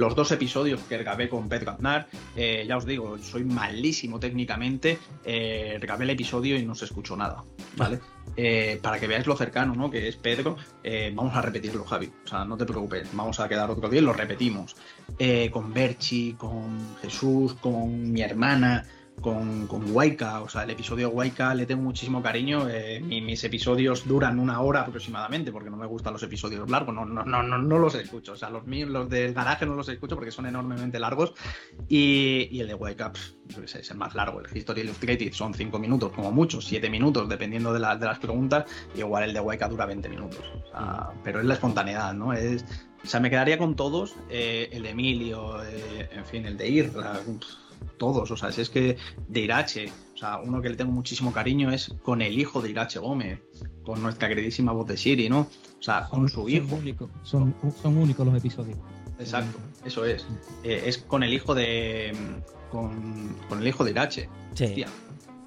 [0.00, 2.06] los dos episodios que grabé con Pedro Aznar.
[2.34, 4.98] Eh, ya os digo, soy malísimo técnicamente.
[5.24, 7.44] Eh, grabé el episodio y no se escuchó nada,
[7.76, 8.00] ¿vale?
[8.34, 9.90] Eh, para que veáis lo cercano, ¿no?
[9.90, 10.56] Que es Pedro,
[11.14, 12.10] vamos a repetirlo, Javi.
[12.24, 14.74] O sea, no te preocupes, vamos a quedar otro día y lo repetimos.
[15.50, 18.86] Con Berchi, con Jesús, con mi hermana,
[19.20, 20.40] con, con Waika.
[20.42, 22.68] O sea, el episodio Waika le tengo muchísimo cariño.
[22.68, 26.94] Eh, mi- mis episodios duran una hora aproximadamente, porque no me gustan los episodios largos,
[26.94, 28.32] no, no, no, no, no los escucho.
[28.32, 31.34] O sea, los míos, los del garaje no los escucho porque son enormemente largos.
[31.88, 33.30] Y, y el de Waika, pff,
[33.66, 34.40] sé, es el más largo.
[34.40, 38.18] El History Illustrated son 5 minutos, como mucho, 7 minutos, dependiendo de, la- de las
[38.18, 38.64] preguntas.
[38.94, 40.40] Y igual el de Waika dura 20 minutos.
[40.66, 42.32] O sea, Pero es la espontaneidad, ¿no?
[42.32, 42.64] Es,
[43.02, 44.14] o sea, me quedaría con todos.
[44.28, 47.12] eh, el de Emilio, eh, en fin, el de Irra.
[47.14, 48.96] pff, todos, o sea, si es que
[49.28, 52.70] de Irache, o sea, uno que le tengo muchísimo cariño es con el hijo de
[52.70, 53.40] Irache Gómez,
[53.84, 55.40] con nuestra queridísima voz de Siri, ¿no?
[55.78, 56.68] O sea, con su hijo.
[56.68, 58.78] Son únicos, son, son únicos los episodios.
[59.18, 60.26] Exacto, eso es.
[60.64, 62.12] Eh, es con el hijo de.
[62.70, 64.28] Con, con el hijo de Irache.
[64.54, 64.64] Sí.
[64.64, 64.88] Hostia.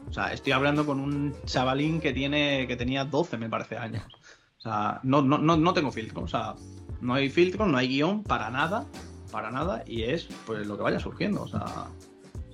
[0.09, 2.67] O sea, estoy hablando con un chavalín que tiene.
[2.67, 4.03] que tenía 12, me parece, años.
[4.59, 6.21] O sea, no, no, no, no tengo filtro.
[6.21, 6.55] O sea,
[7.01, 8.85] no hay filtro, no hay guion para nada.
[9.31, 9.83] Para nada.
[9.87, 11.41] Y es pues lo que vaya surgiendo.
[11.41, 11.87] O sea.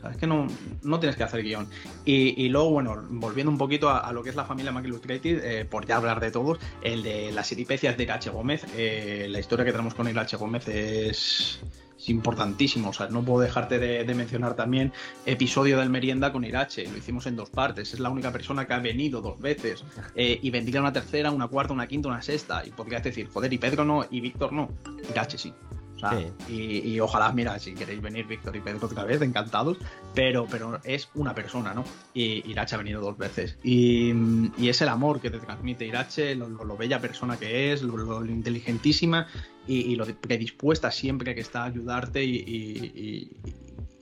[0.09, 0.47] Es que no,
[0.83, 1.67] no tienes que hacer guion.
[2.05, 5.43] Y, y luego, bueno, volviendo un poquito a, lo que es la familia Mac Illustrated,
[5.43, 9.39] eh, por ya hablar de todos, el de las iripecias de Irache Gómez, eh, la
[9.39, 11.59] historia que tenemos con Irache Gómez es,
[11.97, 12.89] es importantísimo.
[12.89, 14.93] O sea, no puedo dejarte de, de mencionar también
[15.25, 16.87] episodio del Merienda con Irache.
[16.87, 17.93] Lo hicimos en dos partes.
[17.93, 19.83] Es la única persona que ha venido dos veces.
[20.15, 22.65] Eh, y vendría una tercera, una cuarta, una quinta, una sexta.
[22.65, 24.69] Y podrías decir, joder, y Pedro no, y Víctor no.
[25.09, 25.53] Irache sí.
[26.01, 26.17] O sea,
[26.47, 26.53] Sí.
[26.53, 29.77] y, y ojalá, mira, si queréis venir Víctor y Pedro otra vez, encantados.
[30.15, 31.83] Pero, pero es una persona, ¿no?
[32.13, 33.57] Y Irache ha venido dos veces.
[33.63, 34.11] Y,
[34.57, 37.81] y es el amor que te transmite Irache, lo, lo- lo bella persona que es,
[37.81, 39.27] lo, lo inteligentísima
[39.67, 43.31] y, y lo predispuesta siempre que está a ayudarte y,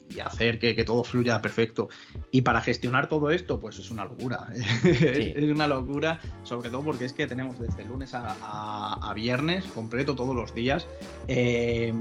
[0.10, 1.90] y- hacer que, que todo fluya perfecto.
[2.32, 4.48] Y para gestionar todo esto, pues es una locura.
[4.84, 9.66] es una locura, sobre todo porque es que tenemos desde lunes a, a- a viernes,
[9.66, 10.88] completo todos los días.
[11.28, 11.94] Eh,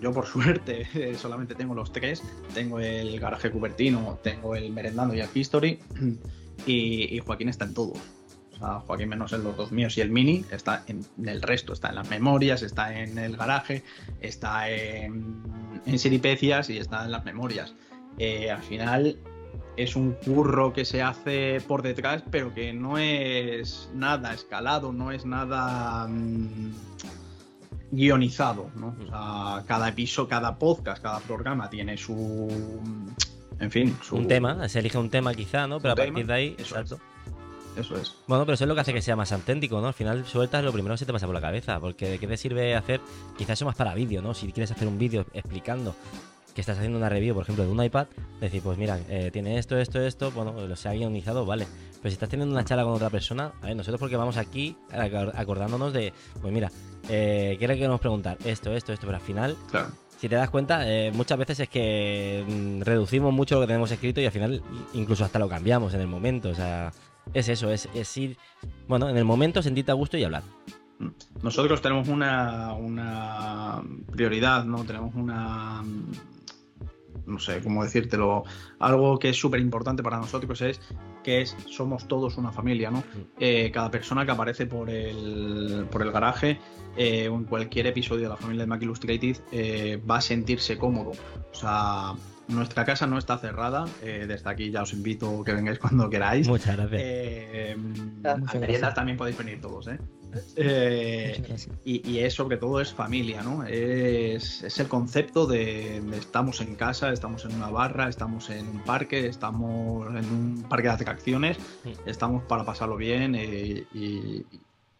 [0.00, 0.86] yo por suerte
[1.16, 2.22] solamente tengo los tres.
[2.54, 5.78] Tengo el garaje cubertino, tengo el merendando y el history.
[6.66, 7.98] Y, y Joaquín está en todos.
[8.58, 11.90] Sea, Joaquín menos en los dos míos y el mini, está en el resto, está
[11.90, 13.82] en las memorias, está en el garaje,
[14.20, 15.42] está en,
[15.84, 17.74] en Siripecias y está en las memorias.
[18.18, 19.18] Eh, al final
[19.76, 25.12] es un curro que se hace por detrás, pero que no es nada escalado, no
[25.12, 26.72] es nada mm,
[27.90, 28.96] guionizado, ¿no?
[28.98, 32.48] O sea, cada episodio, cada podcast, cada programa tiene su...
[33.58, 34.16] En fin, su...
[34.16, 35.78] Un tema, se elige un tema quizá, ¿no?
[35.80, 36.98] Pero a tema, partir de ahí, exacto.
[37.76, 38.14] Eso es.
[38.26, 39.88] Bueno, pero eso es lo que hace que sea más auténtico, ¿no?
[39.88, 42.26] Al final sueltas lo primero que se te pasa por la cabeza, porque ¿de qué
[42.26, 43.00] te sirve hacer
[43.36, 44.32] quizás eso más para vídeo, ¿no?
[44.34, 45.94] Si quieres hacer un vídeo explicando
[46.54, 48.06] que estás haciendo una review, por ejemplo, de un iPad,
[48.40, 51.66] decir, pues mira, eh, tiene esto, esto, esto, bueno, lo se ha guionizado, vale.
[52.00, 54.74] Pero si estás teniendo una charla con otra persona, a ver, nosotros porque vamos aquí
[54.90, 56.72] acor- acordándonos de, pues mira,
[57.10, 58.38] eh, ¿qué le queremos preguntar?
[58.42, 59.88] Esto, esto, esto, pero al final Claro.
[60.18, 63.90] si te das cuenta, eh, muchas veces es que mm, reducimos mucho lo que tenemos
[63.90, 64.62] escrito y al final
[64.94, 66.48] incluso hasta lo cambiamos en el momento.
[66.48, 66.90] O sea,
[67.34, 68.36] es eso, es, es ir,
[68.88, 70.42] bueno, en el momento sentirte a gusto y hablar.
[71.42, 74.84] Nosotros tenemos una, una prioridad, ¿no?
[74.84, 75.82] Tenemos una.
[77.26, 78.44] No sé cómo decírtelo.
[78.78, 80.80] Algo que es súper importante para nosotros es
[81.22, 83.02] que es somos todos una familia, ¿no?
[83.38, 86.58] Eh, cada persona que aparece por el, por el garaje
[86.96, 90.78] eh, o en cualquier episodio de la familia de Mac Illustrated eh, va a sentirse
[90.78, 91.10] cómodo.
[91.52, 92.14] O sea,
[92.48, 93.86] nuestra casa no está cerrada.
[94.02, 96.48] eh, desde aquí ya os invito que vengáis cuando queráis.
[96.48, 97.02] Muchas gracias.
[97.04, 97.76] Eh,
[98.24, 99.98] a meriendas también podéis venir todos, ¿eh?
[100.56, 101.42] Eh,
[101.84, 103.64] y, y es sobre todo es familia, ¿no?
[103.64, 108.68] Es, es el concepto de, de estamos en casa, estamos en una barra, estamos en
[108.68, 111.56] un parque, estamos en un parque de atracciones,
[112.04, 114.44] estamos para pasarlo bien eh, y,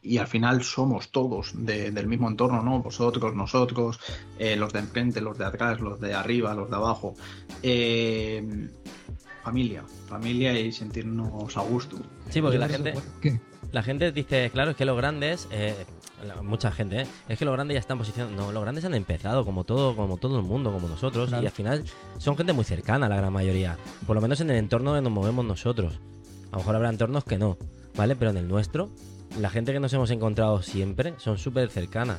[0.07, 2.81] y al final somos todos de- del mismo entorno, ¿no?
[2.83, 3.99] Vosotros, nosotros,
[4.39, 7.15] eh, los de enfrente, los de atrás, los de arriba, los de abajo.
[7.63, 8.69] Eh,
[9.43, 11.97] familia, familia y sentirnos a gusto.
[12.31, 12.95] Sí, porque la gente,
[13.73, 15.75] la gente dice, claro, es que los grandes, eh,
[16.27, 17.07] la- mucha gente, ¿eh?
[17.29, 18.37] es que los grandes ya están posicionados.
[18.37, 21.43] No, los grandes han empezado como todo, como todo el mundo, como nosotros, Claro.
[21.43, 21.85] y al final
[22.19, 23.77] son gente muy cercana, la gran mayoría.
[24.07, 25.99] Por lo menos en el entorno donde nos movemos nosotros.
[26.51, 27.57] A lo mejor habrá entornos que no,
[27.97, 28.17] ¿vale?
[28.17, 28.89] Pero en el nuestro,
[29.39, 32.19] la gente que nos hemos encontrado siempre son súper cercanas.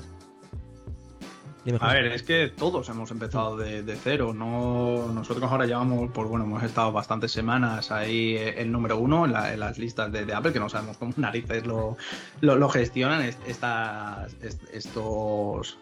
[1.66, 4.34] Dime, A ver, es que todos hemos empezado de, de cero.
[4.34, 9.26] No, nosotros ahora llevamos, pues bueno, hemos estado bastantes semanas ahí eh, el número uno
[9.26, 11.98] en, la- en las listas de, de Apple, que no sabemos cómo narices lo,
[12.40, 14.34] lo, lo gestionan estas,
[14.72, 15.78] estos,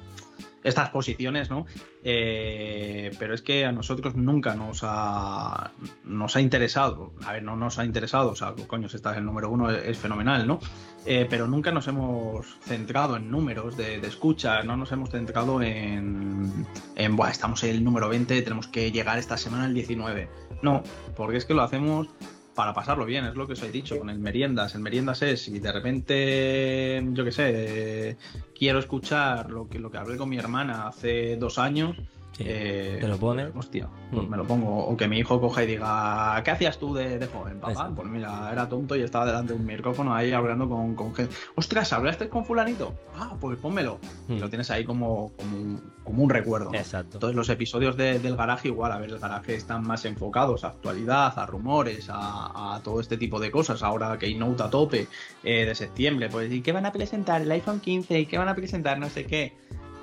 [0.65, 1.67] estas posiciones, ¿no?
[2.03, 5.71] Eh, pero es que a nosotros nunca nos ha,
[6.03, 7.13] nos ha interesado.
[7.23, 9.85] A ver, no nos ha interesado, o sea, coño, si estás el número uno es,
[9.85, 10.59] es fenomenal, ¿no?
[11.05, 15.61] Eh, pero nunca nos hemos centrado en números de, de escucha, no nos hemos centrado
[15.61, 16.65] en,
[16.95, 20.27] en Buah, estamos en el número 20, tenemos que llegar esta semana al 19.
[20.63, 20.81] No,
[21.15, 22.07] porque es que lo hacemos
[22.55, 24.73] para pasarlo bien, es lo que os he dicho, con el meriendas.
[24.73, 28.17] El meriendas es si de repente, yo qué sé,
[28.57, 31.97] quiero escuchar lo que, lo que hablé con mi hermana hace dos años,
[32.37, 33.51] Sí, eh, te lo pones.
[33.51, 34.29] pues, hostia, pues Mm.
[34.29, 34.85] me lo pongo.
[34.87, 37.71] O que mi hijo coja y diga, ¿qué hacías tú de, de joven, papá?
[37.71, 37.95] Exacto.
[37.95, 41.33] Pues mira, era tonto y estaba delante de un micrófono ahí hablando con, con gente.
[41.55, 42.93] ¡Ostras, hablaste con fulanito!
[43.17, 43.99] Ah, pues pónmelo.
[44.27, 44.39] Y Mm.
[44.39, 46.71] lo tienes ahí como, como, un, como un recuerdo.
[46.71, 46.77] ¿no?
[46.77, 47.15] Exacto.
[47.15, 50.67] Entonces los episodios de- del garaje igual, a ver, el garaje están más enfocados a
[50.67, 53.81] actualidad, a rumores, a, a todo este tipo de cosas.
[53.81, 55.07] Ahora que Keynote a tope
[55.41, 57.41] eh, de septiembre, pues ¿y qué van a presentar?
[57.43, 58.99] El iPhone 15, ¿y qué van a presentar?
[58.99, 59.53] No sé qué.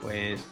[0.01, 0.43] Pues,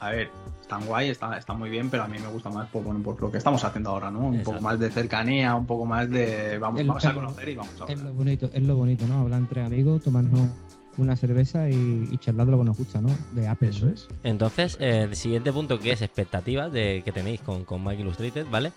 [0.00, 0.30] a ver,
[0.70, 3.20] están guay, está, está muy bien, pero a mí me gusta más por, bueno, por
[3.20, 4.20] lo que estamos haciendo ahora, ¿no?
[4.20, 4.52] Un Exacto.
[4.52, 7.72] poco más de cercanía, un poco más de vamos, El- vamos a conocer y vamos
[7.72, 7.98] a Es hablar.
[8.06, 9.18] lo bonito, es lo bonito, ¿no?
[9.20, 10.48] Hablar entre amigos, tomarnos
[10.96, 13.08] una cerveza y, y charlar de lo que nos gusta, ¿no?
[13.32, 13.70] De Apple.
[13.70, 14.06] Eso es.
[14.22, 18.46] Entonces, eh, el siguiente punto que es expectativas de, que tenéis con, con Mac Illustrated,
[18.48, 18.70] ¿vale?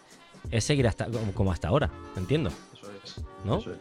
[0.50, 3.22] Es seguir hasta como, como hasta ahora, entiendo, Eso es.
[3.46, 3.58] ¿no?
[3.60, 3.80] Eso es.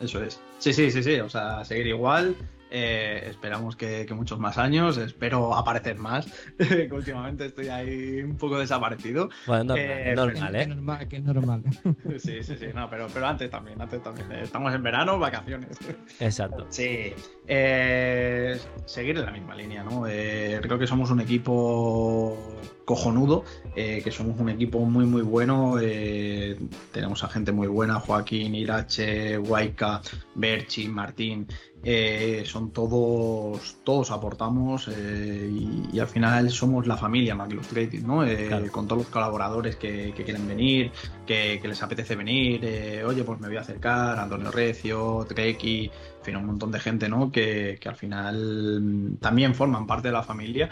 [0.00, 0.40] Eso es.
[0.58, 1.20] Sí, sí, sí, sí.
[1.20, 2.34] O sea, seguir igual.
[2.74, 4.96] Eh, esperamos que, que muchos más años.
[4.96, 6.26] Espero aparecer más.
[6.58, 9.28] que últimamente estoy ahí un poco desaparecido.
[9.46, 10.62] Bueno, normal, Eh, normal, ¿eh?
[10.62, 11.62] es normal, que es normal.
[12.18, 12.66] Sí, sí, sí.
[12.74, 14.30] No, pero, pero antes también, antes también.
[14.32, 15.76] Estamos en verano, vacaciones.
[16.18, 16.66] Exacto.
[16.70, 17.12] Sí.
[17.46, 20.06] Eh, seguir en la misma línea, ¿no?
[20.08, 22.38] Eh, creo que somos un equipo
[22.84, 23.44] cojonudo,
[23.76, 25.76] eh, que somos un equipo muy, muy bueno.
[25.80, 26.58] eh,
[26.92, 30.00] tenemos a gente muy buena, Joaquín, Irache, Waika,
[30.34, 31.46] Berchi, Martín.
[31.84, 38.02] Eh, son todos, todos aportamos eh, y, y al final somos la familia Mac Illustrated,
[38.02, 38.24] ¿no?
[38.24, 38.70] Eh, Claro.
[38.70, 40.92] Con todos los colaboradores que, que quieren venir,
[41.26, 45.86] que, que les apetece venir, eh, oye, pues me voy a acercar, Antonio Recio, Treki,
[45.86, 47.30] en fin, un montón de gente, ¿no?
[47.32, 50.70] Que, que al final también forman parte de la familia.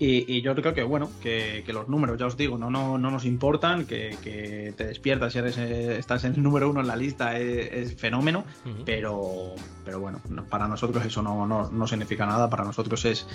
[0.00, 2.98] Y, y yo creo que, bueno, que, que los números, ya os digo, no, no,
[2.98, 6.80] no nos importan, que, que te despiertas y eres, eh, estás en el número uno
[6.80, 8.44] en la lista, es, es fenómeno,
[8.84, 9.54] pero,
[9.84, 13.26] pero bueno, no- para nosotros eso no, no, no significa nada, para nosotros es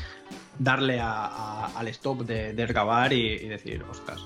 [0.58, 2.66] darle a- a- al stop de, de
[3.12, 4.22] y, y decir, ostras,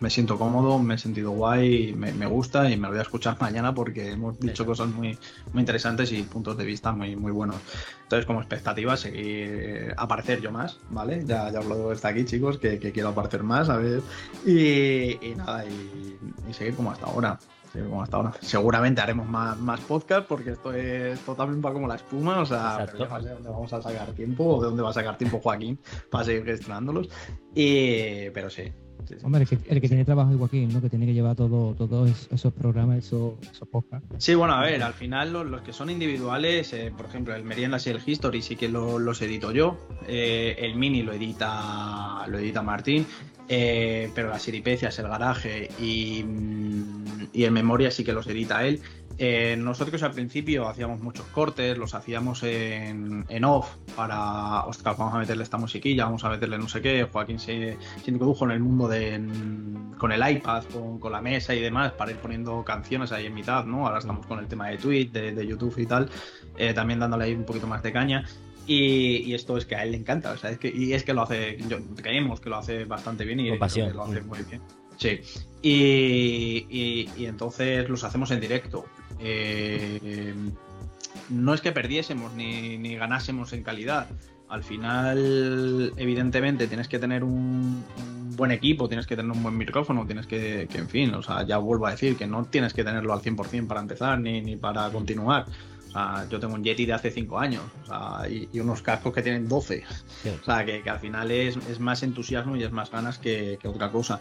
[0.00, 3.02] me siento cómodo, me he sentido guay, me, me gusta y me lo voy a
[3.02, 5.18] escuchar mañana porque hemos dicho cosas muy,
[5.52, 7.56] muy interesantes y puntos de vista muy, muy buenos.
[8.02, 11.22] Entonces, como expectativa, seguir aparecer yo más, ¿vale?
[11.24, 14.02] Ya, ya hablo está aquí, chicos, que, que quiero aparecer más, a ver.
[14.44, 16.18] Y, y nada, y,
[16.48, 17.38] y seguir como hasta ahora.
[17.74, 18.32] como hasta ahora.
[18.40, 23.06] Seguramente haremos más, más podcast porque esto es va como la espuma, o sea, pero
[23.06, 25.78] no sé dónde vamos a sacar tiempo o de dónde va a sacar tiempo Joaquín
[26.10, 27.10] para seguir gestionándolos.
[27.54, 28.72] Y, pero sí.
[29.06, 29.24] Sí, sí.
[29.24, 30.80] Hombre, el que, el que tiene trabajo es Joaquín, ¿no?
[30.80, 34.06] Que tiene que llevar todo, todos es- esos programas, esos, esos podcasts.
[34.18, 37.44] Sí, bueno, a ver, al final los, los que son individuales, eh, por ejemplo, el
[37.44, 42.26] Meriendas y el History sí que lo- los edito yo, eh, el Mini lo edita,
[42.28, 43.06] lo edita Martín,
[43.48, 48.64] eh, pero las Siripecias, el Garaje y, mm, y el Memoria sí que los edita
[48.64, 48.80] él.
[49.22, 55.14] Eh, nosotros al principio hacíamos muchos cortes, los hacíamos en, en off para, ostras, vamos
[55.14, 57.04] a meterle esta musiquilla, vamos a meterle no sé qué.
[57.04, 59.20] Joaquín se, se introdujo en el mundo de,
[59.98, 63.34] con el iPad, con, con la mesa y demás, para ir poniendo canciones ahí en
[63.34, 63.86] mitad, ¿no?
[63.86, 66.08] Ahora estamos con el tema de Twitch, de, de YouTube y tal,
[66.56, 68.24] eh, también dándole ahí un poquito más de caña.
[68.66, 71.04] Y, y esto es que a él le encanta, o sea, es que, y es
[71.04, 73.92] que lo hace, yo, creemos que lo hace bastante bien y pasión.
[73.94, 74.62] lo hace muy bien.
[74.96, 75.18] Sí,
[75.62, 78.84] y, y- y entonces los hacemos en directo.
[79.20, 80.34] Eh,
[81.28, 84.08] no es que perdiésemos ni, ni ganásemos en calidad.
[84.48, 89.56] Al final, evidentemente, tienes que tener un, un buen equipo, tienes que tener un buen
[89.56, 92.74] micrófono, tienes que, que, en fin, o sea, ya vuelvo a decir que no tienes
[92.74, 95.46] que tenerlo al 100% para empezar ni, ni para continuar.
[95.88, 98.80] O sea, yo tengo un Yeti de hace 5 años o sea, y, y unos
[98.82, 99.84] cascos que tienen 12.
[100.22, 100.28] Sí.
[100.40, 103.58] O sea, que, que al final es, es más entusiasmo y es más ganas que,
[103.60, 104.20] que otra cosa.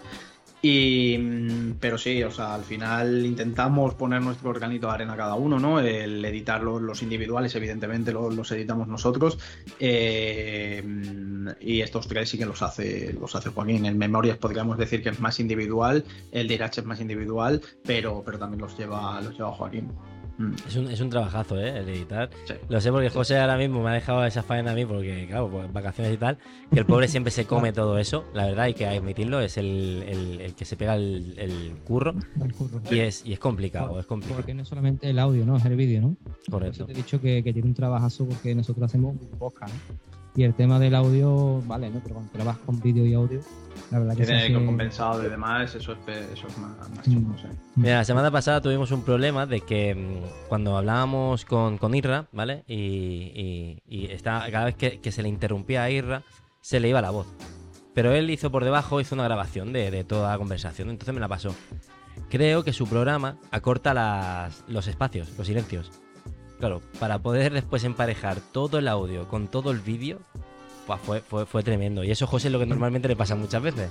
[0.62, 5.36] Y, mm, pero sí, o sea, al final intentamos poner nuestro granito de arena cada
[5.36, 5.80] uno, ¿no?
[5.80, 9.38] El editar los, individuales, evidentemente, los, los editamos nosotros.
[9.80, 10.84] eh,
[11.62, 13.86] y estos tres sí que los hace, los hace Joaquín.
[13.86, 18.22] En Memorias podríamos decir que es más individual, el de Irache es más individual, pero,
[18.26, 19.92] pero también los lleva, los lleva Joaquín.
[20.40, 21.78] Mm, Es un, es un trabajazo, ¿eh?
[21.80, 22.30] El editar.
[22.48, 22.54] sí.
[22.70, 25.50] Lo sé porque José ahora mismo me ha dejado esa faena a mí porque, claro,
[25.50, 26.38] pues vacaciones y tal,
[26.72, 30.04] que el pobre siempre se come todo eso, la verdad hay que admitirlo, es el,
[30.08, 32.82] el- el que se pega el, el curro el curro.
[32.90, 34.38] y es, y es complicado, es complicado.
[34.40, 35.58] Porque no es solamente el audio, ¿no?
[35.58, 36.16] Es el vídeo, ¿no?
[36.46, 36.76] Por Correcto.
[36.78, 40.09] eso te he dicho que, que tiene un trabajazo porque nosotros hacemos un podcast, ¿no?
[40.40, 42.00] Y el tema del audio, vale, ¿no?
[42.02, 43.42] Pero cuando trabajas con vídeo y audio,
[43.92, 45.98] la verdad que tiene compensado y demás, eso es,
[46.32, 47.12] eso es más, más Mm.
[47.12, 47.48] chungo, sí.
[47.76, 52.28] Mira, la semana pasada tuvimos un problema de que mm, cuando hablábamos con, con Irra,
[52.32, 52.64] ¿vale?
[52.70, 52.74] Y,
[53.36, 56.22] y- y está, cada vez que, que se le interrumpía a Irra,
[56.62, 57.28] se le iba la voz.
[57.94, 61.20] Pero él hizo por debajo, hizo una grabación de, de toda la conversación, entonces me
[61.20, 61.54] la pasó.
[62.30, 65.92] Creo que su programa acorta las, los espacios, los silencios.
[66.60, 70.20] Claro, para poder después emparejar todo el audio con todo el vídeo,
[70.88, 72.04] Buah, fue, fue, fue tremendo.
[72.04, 73.90] Y eso, José, es lo que normalmente le pasa muchas veces.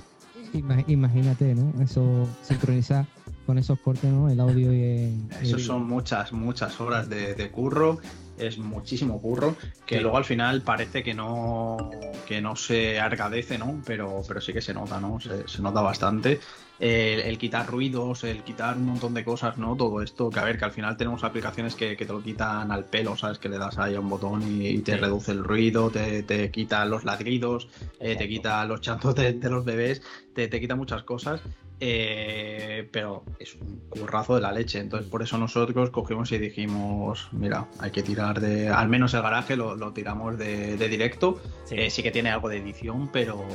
[0.53, 1.73] Ima- Imagínate, ¿no?
[1.81, 3.05] Eso sincronizar
[3.45, 4.29] con esos cortes, ¿no?
[4.29, 5.13] El audio y el.
[5.41, 7.99] Eso son muchas, muchas horas de, de curro,
[8.37, 9.55] es muchísimo curro,
[9.85, 10.01] que Sí.
[10.01, 11.89] luego al final parece que no,
[12.27, 13.81] que no se agradece, ¿no?
[13.85, 15.19] Pero, pero sí que se nota, ¿no?
[15.19, 16.39] Se, se nota bastante.
[16.79, 19.75] El, el quitar ruidos, el quitar un montón de cosas, ¿no?
[19.75, 22.71] Todo esto, que a ver, que al final tenemos aplicaciones que, que te lo quitan
[22.71, 23.37] al pelo, ¿sabes?
[23.37, 24.97] Que le das ahí a un botón y, y te Sí.
[24.97, 27.69] reduce el ruido, te, te quita los ladridos,
[27.99, 30.01] eh, te quita los chantos de, de los bebés,
[30.33, 31.43] te, te quita muchas cosas.
[31.79, 34.79] Eh, pero es un currazo de la leche.
[34.79, 38.69] Entonces, por eso nosotros cogimos y dijimos: Mira, hay que tirar de.
[38.69, 41.39] Al menos el garaje lo, lo tiramos de, de directo.
[41.65, 41.75] Sí.
[41.77, 43.45] Eh, sí que tiene algo de edición, pero,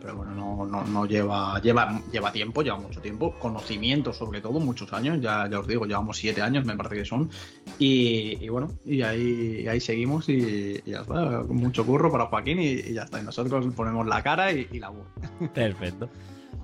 [0.00, 4.58] pero bueno, no, no, no lleva, lleva, lleva tiempo, lleva mucho tiempo, conocimiento sobre todo,
[4.58, 7.30] muchos años, ya, ya os digo, llevamos siete años, me parece que son,
[7.78, 12.26] y, y bueno, y ahí, y ahí seguimos y, y ya está, mucho curro para
[12.26, 15.06] Joaquín y, ya está, y nosotros ponemos la cara y la voz.
[15.52, 16.08] Perfecto.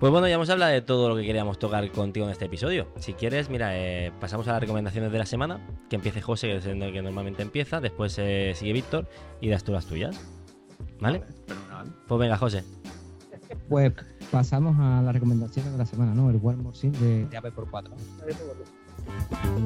[0.05, 2.89] Pues bueno, ya hemos hablado de todo lo que queríamos tocar contigo en este episodio.
[2.99, 5.67] Si quieres, mira, eh, pasamos a las recomendaciones de la semana.
[5.89, 7.81] Que empiece José, que es el que normalmente empieza.
[7.81, 9.09] Después eh, sigue Víctor
[9.41, 10.21] y das tú las tuyas.
[11.01, 11.23] ¿Vale?
[12.07, 12.65] Pues venga, José.
[13.71, 13.95] Pues
[14.31, 16.29] pasamos a las recomendaciones de la semana, ¿no?
[16.29, 17.95] El One More de, de AP por 4.
[17.95, 19.65] A ver, por favor.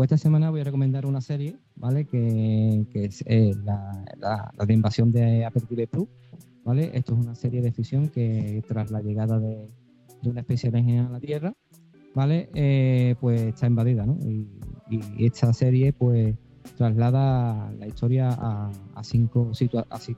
[0.00, 2.04] Pues esta semana voy a recomendar una serie, ¿vale?
[2.04, 6.06] Que, es eh, la, la- de invasión de Apple TV Plus,
[6.64, 6.90] ¿vale?
[6.94, 9.68] Esto es una serie de ficción que tras la llegada de,
[10.24, 11.54] una especie alienígena a la Tierra,
[12.14, 12.50] ¿vale?
[12.54, 14.16] Eh, pues está invadida, ¿no?
[14.24, 14.46] Y,
[15.24, 16.34] esta serie, pues,
[16.76, 18.70] traslada la historia a,
[19.04, 20.16] cinco, situa- a, ci-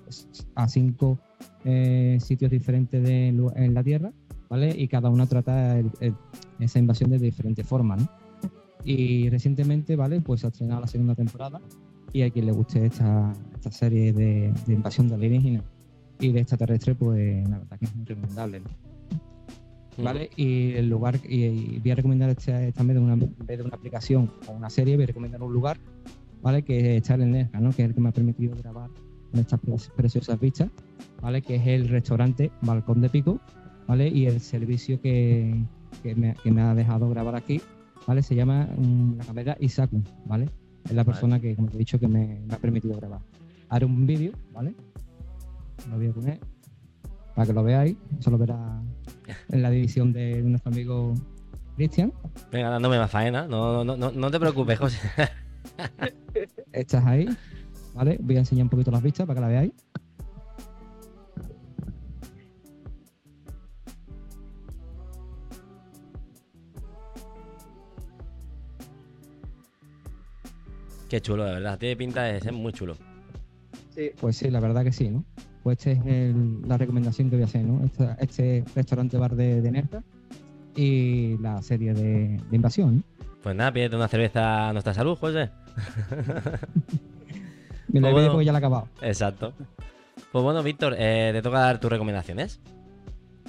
[0.54, 1.18] a cinco
[1.64, 4.12] eh, sitios diferentes de, en la Tierra,
[4.48, 4.74] ¿vale?
[4.76, 5.78] Y cada una trata
[6.58, 8.21] esa invasión de diferentes formas, ¿no?
[8.84, 10.20] Y recientemente, ¿vale?
[10.20, 11.60] Pues se ha estrenado la segunda temporada
[12.12, 15.62] y a quien le guste esta, esta serie de, de invasión de alienígenas
[16.20, 18.66] y de extraterrestre, pues la verdad que es muy recomendable, ¿no?
[20.02, 20.30] ¿Vale?
[20.36, 23.64] Y el lugar, y, y voy a recomendar este, también de una, en vez de
[23.64, 25.78] una aplicación o una serie, voy a recomendar un lugar,
[26.42, 26.62] ¿vale?
[26.62, 27.70] Que está en Nerja, ¿no?
[27.72, 28.88] Que es el que me ha permitido grabar
[29.30, 30.70] con estas pre- preciosas vistas,
[31.20, 31.42] ¿vale?
[31.42, 33.38] Que es el restaurante Balcón de Pico,
[33.86, 34.08] ¿vale?
[34.08, 35.62] Y el servicio que,
[36.02, 37.60] que, me, que me ha dejado grabar aquí,
[38.06, 38.22] ¿vale?
[38.22, 40.48] Se llama mm, la camarera Isaku, ¿vale?
[40.84, 43.20] Es la persona que, como te he dicho, que me, me ha permitido grabar.
[43.68, 44.74] Haré un vídeo, ¿vale?
[45.88, 46.40] Lo voy a poner
[47.34, 47.96] para que lo veáis.
[48.18, 48.82] Eso lo verá
[49.48, 51.14] en la división de nuestro amigo
[51.76, 52.12] Cristian.
[52.50, 53.46] Venga, dándome más faena.
[53.46, 54.98] No, no, no, no te preocupes, José.
[56.72, 57.28] Estás ahí,
[57.94, 58.18] ¿vale?
[58.20, 59.72] Voy a enseñar un poquito las vistas para que la veáis.
[71.12, 71.78] Qué chulo, de verdad.
[71.78, 72.96] Tiene pinta de ser muy chulo.
[73.94, 74.12] Sí.
[74.18, 75.26] Pues sí, la verdad que sí, ¿no?
[75.62, 77.82] Pues esta es el- la recomendación que voy a hacer, ¿no?
[78.18, 80.02] Este restaurante bar de, de Nerja
[80.74, 82.96] y la serie de, de invasión.
[82.96, 83.02] ¿no?
[83.42, 85.50] Pues nada, pídete una cerveza a nuestra salud, José.
[87.88, 88.32] Me la Pues bueno.
[88.32, 88.88] porque ya la he acabado.
[89.02, 89.52] Exacto.
[90.32, 92.58] Pues bueno, Víctor, eh, te toca dar tus recomendaciones.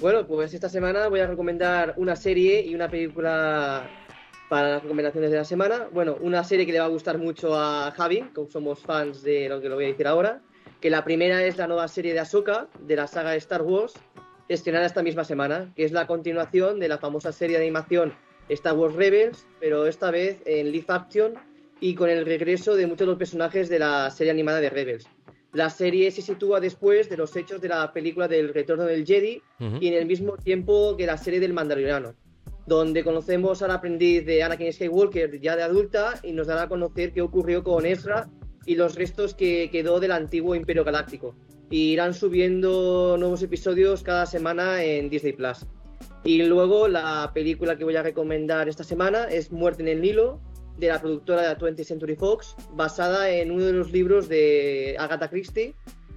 [0.02, 3.88] Bueno, pues esta semana voy a recomendar una serie y una película
[4.48, 5.88] para las recomendaciones de la semana.
[5.92, 9.48] Bueno, una serie que le va a gustar mucho a Javi, como somos fans de
[9.48, 10.40] lo que lo voy a decir ahora.
[10.80, 13.94] Que la primera es la nueva serie de Ahsoka, de la saga de Star Wars,
[14.48, 18.12] estrenada esta misma semana, que es la continuación de la famosa serie de animación
[18.48, 21.34] Star Wars Rebels, pero esta vez en live action
[21.80, 25.08] y con el regreso de muchos de los personajes de la serie animada de Rebels.
[25.52, 29.40] La serie se sitúa después de los hechos de la película del Retorno del Jedi
[29.80, 32.14] y en el mismo tiempo que la serie del Mandaloriano,
[32.66, 37.12] donde conocemos al aprendiz de Anakin Skywalker ya de adulta y nos dará a conocer
[37.12, 38.28] qué ocurrió con Ezra
[38.66, 41.34] y los restos que quedó del antiguo Imperio Galáctico.
[41.70, 45.66] Y irán subiendo nuevos episodios cada semana en Disney Plus.
[46.22, 50.40] Y luego la película que voy a recomendar esta semana es Muerte en el Nilo,
[50.78, 55.28] de la productora de 20th Century Fox, basada en uno de los libros de Agatha
[55.28, 55.74] Christie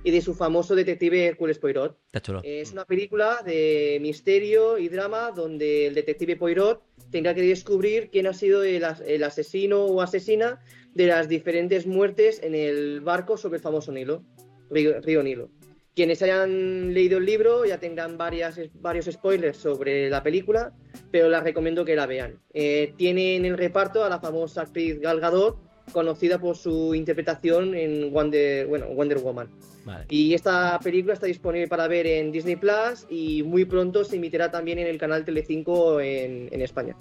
[0.08, 1.98] y de su famoso detective Hercules Poirot.
[2.06, 2.40] Está chulo.
[2.46, 6.82] Es una película de misterio y drama donde el detective Poirot
[7.12, 10.62] tendrá que descubrir quién ha sido el, as- el asesino o asesina
[10.94, 14.24] de las diferentes muertes en el barco sobre el famoso Nilo,
[14.70, 15.50] río, río Nilo.
[15.94, 20.72] Quienes hayan leído el libro ya tendrán varias, varios spoilers sobre la película,
[21.12, 22.40] pero les recomiendo que la vean.
[22.54, 25.58] Eh, tiene en el reparto a la famosa actriz Gal Gadot,
[25.92, 29.50] conocida por su interpretación en Wonder, bueno, Wonder Woman.
[29.86, 30.06] Vale.
[30.10, 34.52] Y esta película está disponible para ver en Disney Plus y muy pronto se emitirá
[34.52, 36.96] también en el canal Telecinco en, en España.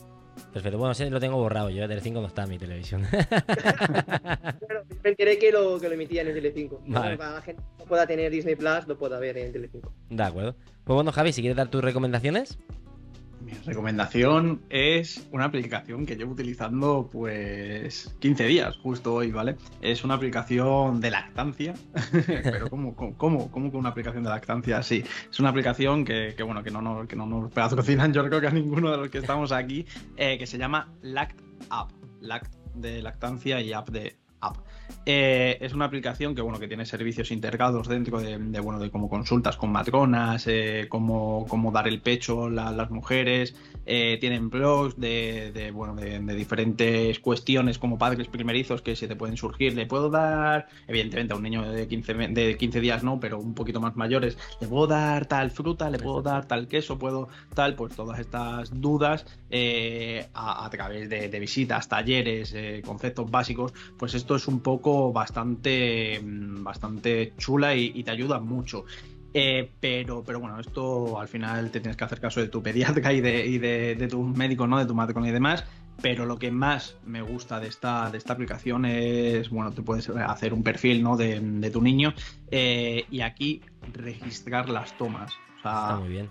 [0.53, 0.79] Perfecto.
[0.79, 1.71] Bueno, lo tengo borrado.
[1.71, 3.03] Yo de 5 no está en mi televisión.
[4.61, 6.81] Bueno, me enteré que lo, que lo emitían en Telecinco.
[6.87, 7.17] Vale.
[7.17, 9.93] Para la gente que no pueda tener Disney Plus, lo pueda ver en Telecinco.
[10.09, 10.55] de acuerdo.
[10.85, 12.59] Pues bueno, Javi, si quieres dar tus recomendaciones.
[13.47, 19.55] Mi recomendación es una aplicación que llevo utilizando pues 15 días, justo hoy, ¿vale?
[19.81, 21.75] Es una aplicación de lactancia,
[22.27, 24.83] pero ¿cómo, cómo, cómo, con una aplicación de lactancia?
[24.83, 27.53] Sí, es una aplicación que, que, bueno, que no, nos, que no nos
[28.13, 29.87] yo creo que a ninguno de los que estamos aquí,
[30.17, 31.41] eh, que se llama Lact
[31.71, 34.17] App, Lact de lactancia y App de
[35.09, 38.91] Eh, es una aplicación que bueno que tiene servicios integrados dentro de, de bueno de
[38.91, 43.55] como consultas con matronas, eh, cómo, cómo dar el pecho la, las mujeres,
[43.87, 49.37] eh, tienen blogs de, bueno de, diferentes cuestiones como padres primerizos que se te pueden
[49.37, 49.75] surgir.
[49.75, 53.55] Le puedo dar, evidentemente a un niño de 15, de 15 días no, pero un
[53.55, 57.77] poquito más mayores, le puedo dar tal fruta, le puedo dar tal queso, puedo tal,
[57.77, 62.55] pues todas estas dudas eh, a, través de, visitas, talleres,
[62.85, 68.85] conceptos básicos, pues esto es un poco bastante, bastante chula y, y te ayuda mucho.
[69.39, 73.13] Eh, pero, pero bueno, esto al final te tienes que hacer caso de tu pediatra
[73.13, 74.79] y de, y de, de tu médico, ¿no?
[74.79, 75.65] De tu matrón y demás.
[76.01, 80.09] Pero lo que más me gusta de esta, de esta aplicación es, bueno, te puedes
[80.09, 81.19] hacer un perfil, ¿no?
[81.19, 82.15] De, de tu niño
[82.51, 83.61] eh, y aquí
[83.93, 85.33] registrar las tomas.
[85.59, 86.31] O sea, Está muy bien.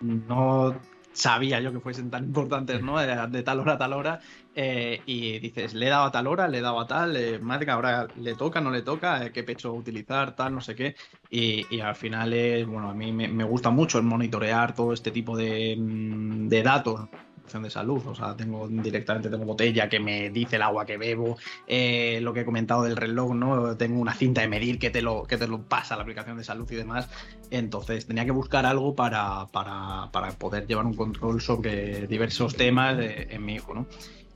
[0.00, 0.74] No
[1.16, 2.98] sabía yo que fuesen tan importantes, ¿no?
[2.98, 4.20] De, de tal hora a tal hora.
[4.54, 7.38] Eh, y dices, le he dado a tal hora, le he dado a tal, eh,
[7.38, 10.94] madre, ahora le toca, no le toca, eh, qué pecho utilizar, tal, no sé qué.
[11.30, 15.36] Y, al final es, bueno, a mí me, gusta mucho el monitorear todo este tipo
[15.36, 17.08] de, mm, de datos
[17.46, 21.36] de salud, o sea, tengo directamente tengo botella que me dice el agua que bebo,
[21.66, 23.76] eh, lo que he comentado del reloj, ¿no?
[23.76, 26.44] Tengo una cinta de medir que te lo, que te lo pasa la aplicación de
[26.44, 27.08] salud y demás.
[27.50, 32.96] Entonces tenía que buscar algo para, para, para poder llevar un control sobre diversos temas
[32.98, 33.86] de, en mi hijo, ¿no?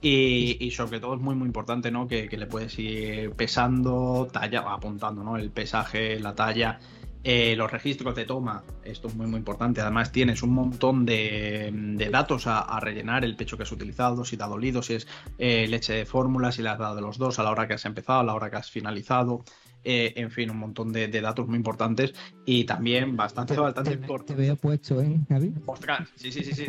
[0.03, 2.09] Y, y, sobre todo es muy muy importante ¿no?
[2.09, 5.37] que, que, le puedes ir pesando, talla, apuntando ¿no?
[5.37, 6.81] el pesaje, la talla,
[7.23, 9.81] eh, los registros de toma, esto es muy muy importante.
[9.81, 14.25] Además tienes un montón de, de datos a, a, rellenar, el pecho que has utilizado,
[14.25, 15.07] si te ha dolido, si es
[15.39, 17.75] eh, leche de fórmula, si le has dado de los dos, a la hora que
[17.75, 19.45] has empezado, a la hora que has finalizado.
[19.83, 22.13] Eh, en fin, un montón de, de, datos muy importantes
[22.45, 24.35] y también bastante, te, bastante te, importante.
[24.35, 25.55] Te veo puesto, ¿eh, Javi?
[25.65, 26.67] Ostras, sí, sí, sí, sí.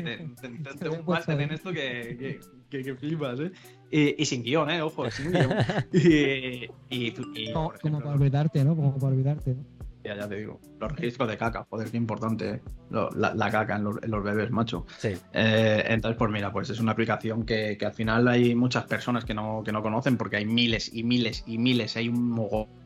[0.79, 3.51] Tengo un máster en esto que, que, que, que flipas, ¿eh?
[3.91, 4.81] Y, y, sin guion, ¿eh?
[4.81, 5.51] Ojo, sin guion.
[5.91, 8.75] y, y, y, como, ejemplo, como para olvidarte, ¿no?
[8.77, 9.65] Como para olvidarte, ¿no?
[10.03, 10.59] Ya, ya te digo.
[10.79, 12.61] Los registros de caca, joder, qué importante, ¿eh?
[12.89, 14.85] la, la, caca en los, en los, bebés, macho.
[14.97, 15.09] Sí.
[15.33, 19.25] Eh, entonces, pues mira, pues es una aplicación que, que, al final hay muchas personas
[19.25, 22.29] que no, que no conocen porque hay miles y miles y miles, hay un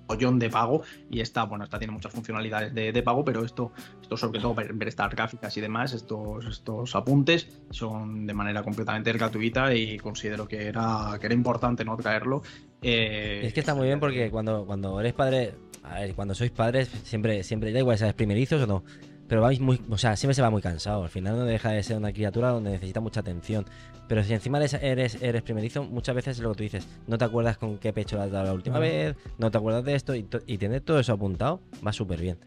[0.07, 3.72] mogollón de pago y esta, bueno, esta tiene muchas funcionalidades de, de pago, pero esto,
[4.02, 8.64] esto sobre todo ver, ver, estas gráficas y demás, estos, estos apuntes son de manera
[8.64, 12.44] completamente gratuita y considero que era, que era importante no traerlo.
[12.82, 16.52] Eh, es que está muy bien porque cuando, cuando eres padre, a ver, cuando sois
[16.52, 18.14] padres, siempre, siempre, da igual, ¿sabes?
[18.14, 18.84] Primerizos o no.
[19.27, 21.03] Pero vais muy, o sea, siempre se va muy cansado.
[21.03, 23.65] Al final no deja de ser una criatura donde necesita mucha atención.
[24.07, 26.88] Pero si encima eres, eres, eres primerizo, muchas veces es lo que tú dices.
[27.07, 29.95] No te acuerdas con qué pecho has dado la última vez, no te acuerdas de
[29.95, 32.38] esto y, y tener todo eso apuntado va súper bien.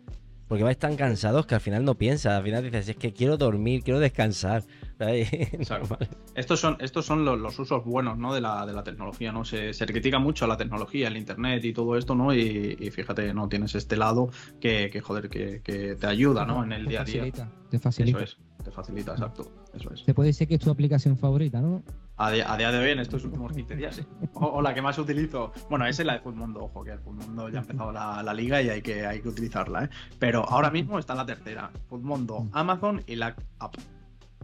[0.49, 2.33] Porque vais tan cansados que al final no piensas.
[2.33, 4.65] Al final dices, es que quiero dormir, quiero descansar.
[6.35, 8.33] estos son, estos son los, los, usos buenos ¿no?
[8.35, 9.31] de, la, de la tecnología.
[9.31, 9.45] ¿no?
[9.45, 12.35] Se, se, critica mucho a la tecnología, el internet y todo esto, ¿no?
[12.35, 16.65] Y, y fíjate, no tienes este lado que, que joder, que, que, te ayuda ¿no?
[16.65, 17.51] en el te día a día.
[17.71, 18.23] Te facilita.
[18.23, 19.53] Eso es, te facilita, exacto.
[19.79, 20.05] Eso es.
[20.05, 21.83] Te puede decir que es tu aplicación favorita, ¿no?
[22.17, 24.03] A día, a día, de hoy, en estos últimos 15 días, sí.
[24.35, 25.53] O, o, la que más utilizo.
[25.71, 28.35] Bueno, esa es la de Fullmundo, ojo, que el Fullmundo ya ha empezado la, la,
[28.35, 29.89] liga y hay que, hay que utilizarla, ¿eh?
[30.19, 31.71] Pero ahora mismo está la tercera.
[31.89, 33.77] Fullmundo, Amazon y la App.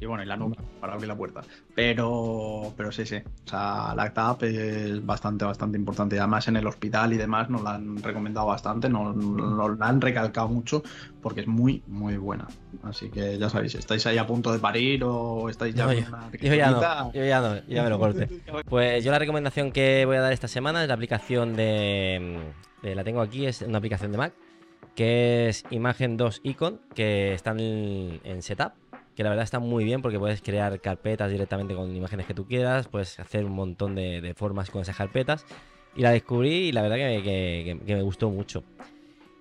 [0.00, 1.42] Y bueno, y la nuca para abrir la puerta.
[1.74, 3.16] Pero, pero sí, sí.
[3.16, 6.18] O sea, la App es bastante, bastante importante.
[6.18, 10.00] Además, en el hospital y demás nos la han recomendado bastante, nos, nos la han
[10.00, 10.82] recalcado mucho
[11.22, 12.48] porque es muy, muy buena.
[12.82, 15.86] Así que ya sabéis, estáis ahí a punto de parir o estáis ya.
[15.86, 16.00] No, yo,
[16.40, 18.28] yo, ya no, yo ya no, ya me lo corte.
[18.68, 22.40] Pues yo la recomendación que voy a dar esta semana es la aplicación de.
[22.82, 24.34] de la tengo aquí, es una aplicación de Mac
[24.94, 28.74] que es Imagen 2 Icon, que están en, en Setup
[29.14, 32.46] que la verdad está muy bien porque puedes crear carpetas directamente con imágenes que tú
[32.46, 35.46] quieras, puedes hacer un montón de, de formas con esas carpetas.
[35.96, 38.64] Y la descubrí y la verdad que, que, que me gustó mucho.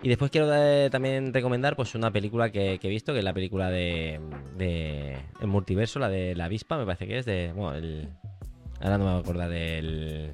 [0.03, 3.33] Y después quiero de, también recomendar pues una película que, he visto, que es la
[3.33, 4.19] película de,
[4.57, 7.53] de, El multiverso, la de la avispa, me parece que es de...
[7.55, 8.09] Bueno, el,
[8.81, 10.33] ahora no me voy a acordar del...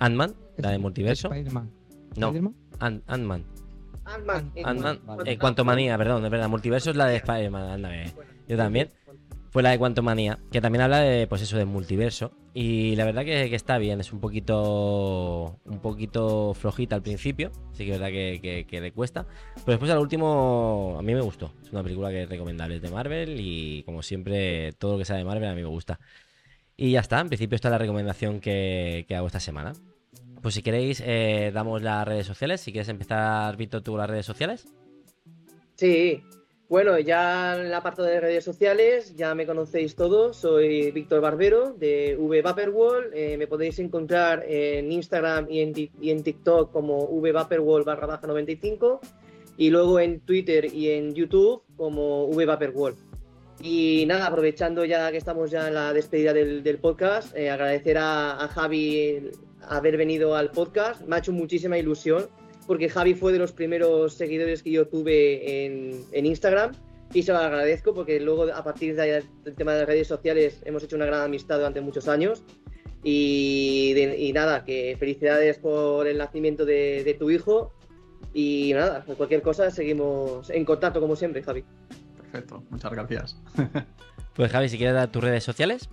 [0.00, 1.28] Ant-Man, la de multiverso.
[1.28, 1.70] Spider-Man.
[2.16, 2.50] No, ¿Spider
[2.80, 3.02] Ant-Man.
[3.06, 3.44] Ant-Man.
[4.04, 4.44] Ant-Man.
[4.64, 5.30] Ant vale.
[5.30, 6.48] Eh, Cuanto manía, perdón, de verdad.
[6.48, 8.12] Multiverso es la de Spider-Man, ándame.
[8.48, 8.88] Yo también.
[9.50, 12.32] fue la de Quantumania, que también habla de, pues eso, de multiverso.
[12.54, 17.84] Y la verdad que, está bien, es un poquito un poquito flojita al principio, sí
[17.84, 19.26] que es verdad que, le cuesta.
[19.54, 21.52] Pero después al último, a mí me gustó.
[21.62, 25.04] Es una película que es recomendable, es de Marvel y como siempre, todo lo que
[25.04, 26.00] sea de Marvel a mí me gusta.
[26.76, 29.72] Y ya está, en principio esta es la recomendación que, que hago esta semana.
[30.42, 32.60] Pues si queréis, eh, damos las redes sociales.
[32.60, 34.66] Si quieres empezar, Víctor, tú las redes sociales.
[35.74, 36.22] Sí,
[36.68, 40.36] bueno, ya en el apartado de redes sociales ya me conocéis todos.
[40.36, 43.10] Soy Víctor Barbero de V Vaporwall.
[43.14, 49.00] Eh, me podéis encontrar en Instagram y en, TikTok como V Vaporwall barra baja 95
[49.56, 52.96] y luego en Twitter y en YouTube como V Vaporwall.
[53.62, 58.44] Y nada, aprovechando ya que estamos ya en la despedida del, podcast, eh, agradecer a,
[58.44, 59.30] a Javi
[59.62, 61.00] haber venido al podcast.
[61.06, 62.28] Me ha hecho muchísima ilusión
[62.68, 66.70] porque Javi fue de los primeros seguidores que yo tuve en, en Instagram
[67.12, 70.60] y se lo agradezco porque luego a partir de del tema de las redes sociales
[70.64, 72.44] hemos hecho una gran amistad durante muchos años
[73.02, 77.72] y, de- y nada, que felicidades por el nacimiento de, de tu hijo
[78.34, 81.64] y nada, cualquier cosa seguimos en contacto como siempre, Javi.
[82.20, 83.40] Perfecto, muchas gracias.
[84.34, 85.88] Pues Javi, si quieres dar tus redes sociales.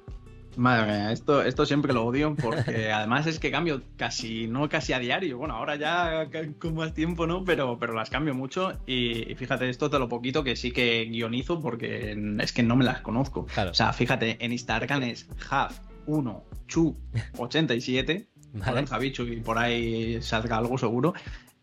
[0.58, 4.94] Madre mía, esto, esto siempre lo odio porque además es que cambio casi, no casi
[4.94, 5.38] a diario.
[5.38, 6.30] Bueno, ahora ya
[6.60, 7.44] con más tiempo, ¿no?
[7.44, 11.06] Pero, pero las cambio mucho y, y fíjate, esto de lo poquito que sí que
[11.06, 13.46] guionizo porque es que no me las conozco.
[13.46, 13.72] Claro.
[13.72, 18.74] O sea, fíjate, en Instagram es Haf1Chu87, Vale.
[18.74, 18.88] ¿vale?
[18.88, 21.14] Javichu y por ahí salga algo seguro.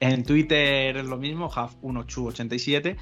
[0.00, 2.96] En Twitter es lo mismo, Haf1Chu87.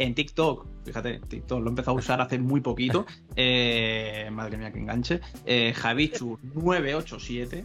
[0.00, 3.04] En TikTok, fíjate, TikTok lo he empezado a usar hace muy poquito.
[3.36, 5.20] Eh, madre mía, que enganche.
[5.46, 7.64] Eh, Javichu987,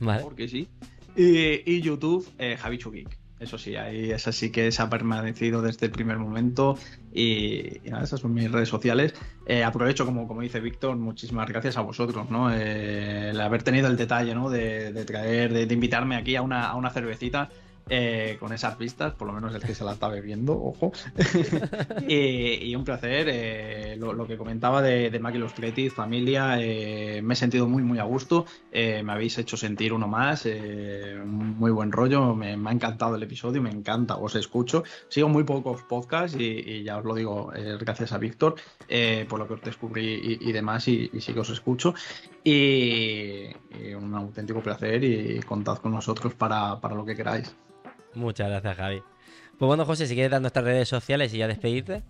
[0.00, 0.22] Vale.
[0.22, 0.68] porque sí.
[1.16, 3.18] Y, y YouTube, eh, Javichu Geek.
[3.40, 6.76] Eso sí, ahí es así que se ha permanecido desde el primer momento.
[7.12, 9.14] Y, y nada, esas son mis redes sociales.
[9.46, 12.52] Eh, aprovecho, como, como dice Víctor, muchísimas gracias a vosotros, ¿no?
[12.52, 14.50] Eh, el haber tenido el detalle, ¿no?
[14.50, 17.50] De, de traer, de, de invitarme aquí a una, a una cervecita.
[17.88, 20.92] Eh, con esas vistas, por lo menos el que se la está bebiendo, ojo.
[22.08, 23.28] y, y un placer.
[23.30, 27.82] eh, lo, lo que comentaba de, de Maki Illustrated, familia, eh, me he sentido muy,
[27.82, 28.46] muy a gusto.
[28.72, 30.48] me habéis hecho sentir uno más.
[31.24, 32.34] muy buen rollo.
[32.34, 34.84] Me, me ha encantado el episodio, me encanta, os escucho.
[35.08, 38.54] Sigo muy pocos podcasts y, y ya os lo digo, gracias a Víctor
[39.28, 40.88] por lo que os descubrí y, y demás.
[40.88, 41.94] Y, sí que os escucho.
[42.42, 43.48] Y,
[43.78, 45.04] y un auténtico placer.
[45.04, 47.54] Y contad con nosotros para, para lo que queráis.
[48.14, 49.00] Muchas gracias, Javi.
[49.58, 52.02] Pues bueno, José, si quieres dar nuestras redes sociales y ya despedirte.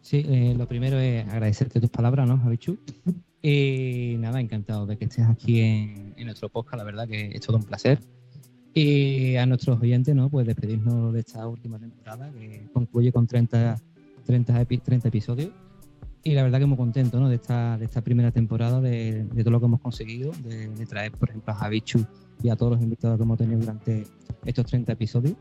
[0.00, 2.78] Sí, eh, lo primero es agradecerte tus palabras, ¿no, Javichu?
[3.42, 7.56] Y nada, encantado de que estés aquí en, nuestro podcast, la verdad que es todo
[7.58, 7.98] un placer.
[8.74, 10.30] Y a nuestros oyentes, ¿no?
[10.30, 13.76] Pues despedirnos de esta última temporada que concluye con 30,
[14.24, 15.50] 30, epi- 30 episodios.
[16.22, 17.28] Y la verdad que muy contento, ¿no?
[17.28, 20.86] De esta, de esta primera temporada, de, de todo lo que hemos conseguido, de, de
[20.86, 22.04] traer, por ejemplo, a Javichu
[22.42, 24.06] y a todos los invitados que hemos tenido durante
[24.44, 25.34] estos 30 episodios.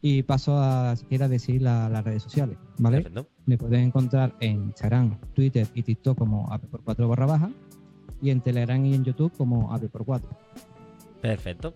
[0.00, 2.98] Y paso a, si quieres, decir la- las redes sociales, ¿vale?
[3.02, 3.28] Perfecto.
[3.46, 7.50] Me pueden encontrar en Instagram, Twitter y TikTok como AP4 barra baja
[8.22, 10.22] y en Telegram y en YouTube como AP4.
[11.20, 11.74] Perfecto.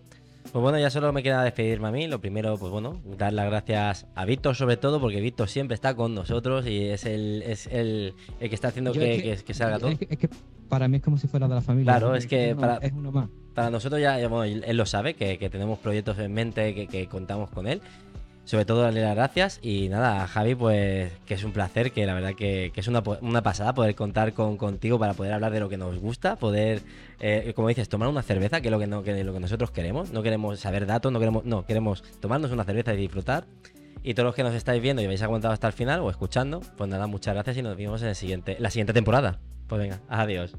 [0.51, 2.07] Pues bueno, ya solo me queda despedirme a mí.
[2.07, 5.95] Lo primero, pues bueno, dar las gracias a Víctor sobre todo, porque Víctor siempre está
[5.95, 9.43] con nosotros y es el, es el, el que está haciendo que, es que- que-
[9.43, 9.89] que salga todo.
[9.89, 10.29] Es que, es que
[10.69, 11.93] para mí es como si fuera de la familia.
[11.93, 13.29] Claro, es que uno, para- es uno más.
[13.53, 17.07] Para nosotros ya, bueno, él lo sabe, que, que tenemos proyectos en mente, que, que
[17.07, 17.81] contamos con él.
[18.45, 22.13] Sobre todo darle las gracias y nada, Javi, pues que es un placer, que la
[22.13, 25.61] verdad que, que es una, una pasada poder contar con, contigo para poder hablar de
[25.61, 26.81] lo que nos gusta, poder,
[27.21, 29.71] eh, como dices, tomar una cerveza, que es lo que, no, que lo que nosotros
[29.71, 30.11] queremos.
[30.11, 33.45] No queremos saber datos, no queremos, no, queremos tomarnos una cerveza y disfrutar.
[34.03, 36.59] Y todos los que nos estáis viendo y habéis aguantado hasta el final o escuchando,
[36.75, 39.39] pues nada, muchas gracias y nos vemos en el siguiente, la siguiente temporada.
[39.67, 40.53] Pues venga, adiós.